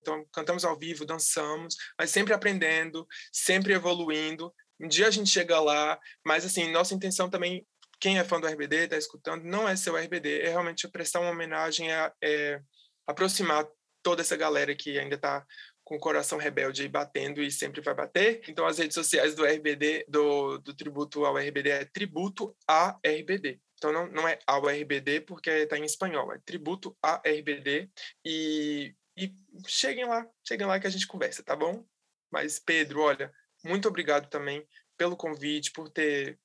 [0.02, 4.54] Então, cantamos ao vivo, dançamos, mas sempre aprendendo, sempre evoluindo.
[4.80, 7.66] Um dia a gente chega lá, mas assim, nossa intenção também,
[8.00, 11.22] quem é fã do RBD, está escutando, não é ser o RBD, é realmente prestar
[11.22, 12.62] uma homenagem, é, é
[13.08, 13.66] aproximar
[14.04, 15.46] toda essa galera que ainda está
[15.84, 18.42] com o coração rebelde batendo e sempre vai bater.
[18.48, 23.60] Então, as redes sociais do RBD, do, do tributo ao RBD, é tributo a RBD.
[23.76, 27.90] Então, não, não é ao RBD porque está em espanhol, é tributo a RBD.
[28.26, 29.34] E, e
[29.68, 31.86] cheguem lá, cheguem lá que a gente conversa, tá bom?
[32.32, 33.32] Mas, Pedro, olha,
[33.64, 34.66] muito obrigado também
[34.98, 36.40] pelo convite, por ter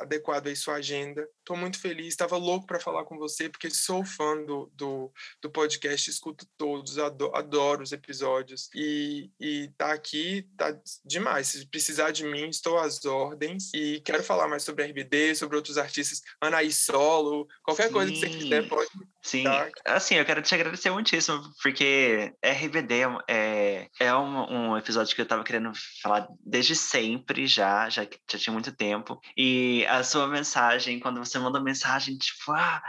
[0.00, 1.28] adequado aí sua agenda.
[1.38, 5.12] Estou muito feliz, estava louco para falar com você, porque sou fã do, do,
[5.42, 8.68] do podcast, escuto todos, adoro, adoro, os episódios.
[8.74, 11.48] E, e tá aqui, tá demais.
[11.48, 13.70] Se precisar de mim, estou às ordens.
[13.74, 17.92] E quero falar mais sobre RBD, sobre outros artistas, Anaí Solo, qualquer Sim.
[17.92, 18.90] coisa que você quiser, pode
[19.24, 19.46] Sim,
[19.86, 25.24] assim, eu quero te agradecer muitíssimo, porque RBD é, é um, um episódio que eu
[25.24, 25.72] estava querendo
[26.02, 29.18] falar desde sempre já, já, já tinha muito tempo.
[29.34, 32.82] E a sua mensagem, quando você manda mensagem, tipo, ah,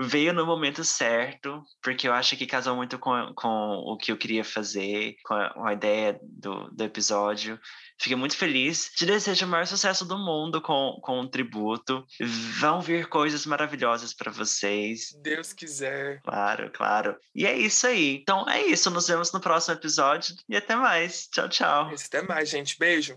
[0.00, 3.48] veio no momento certo, porque eu acho que casou muito com, com
[3.86, 7.60] o que eu queria fazer, com a, com a ideia do, do episódio.
[7.98, 8.90] Fiquei muito feliz.
[8.94, 12.04] Te desejo o maior sucesso do mundo com, com o tributo.
[12.58, 15.16] Vão vir coisas maravilhosas para vocês.
[15.22, 16.20] Deus quiser.
[16.22, 17.16] Claro, claro.
[17.34, 18.16] E é isso aí.
[18.16, 18.90] Então é isso.
[18.90, 21.28] Nos vemos no próximo episódio e até mais.
[21.28, 21.90] Tchau, tchau.
[22.06, 22.78] Até mais, gente.
[22.78, 23.16] Beijo.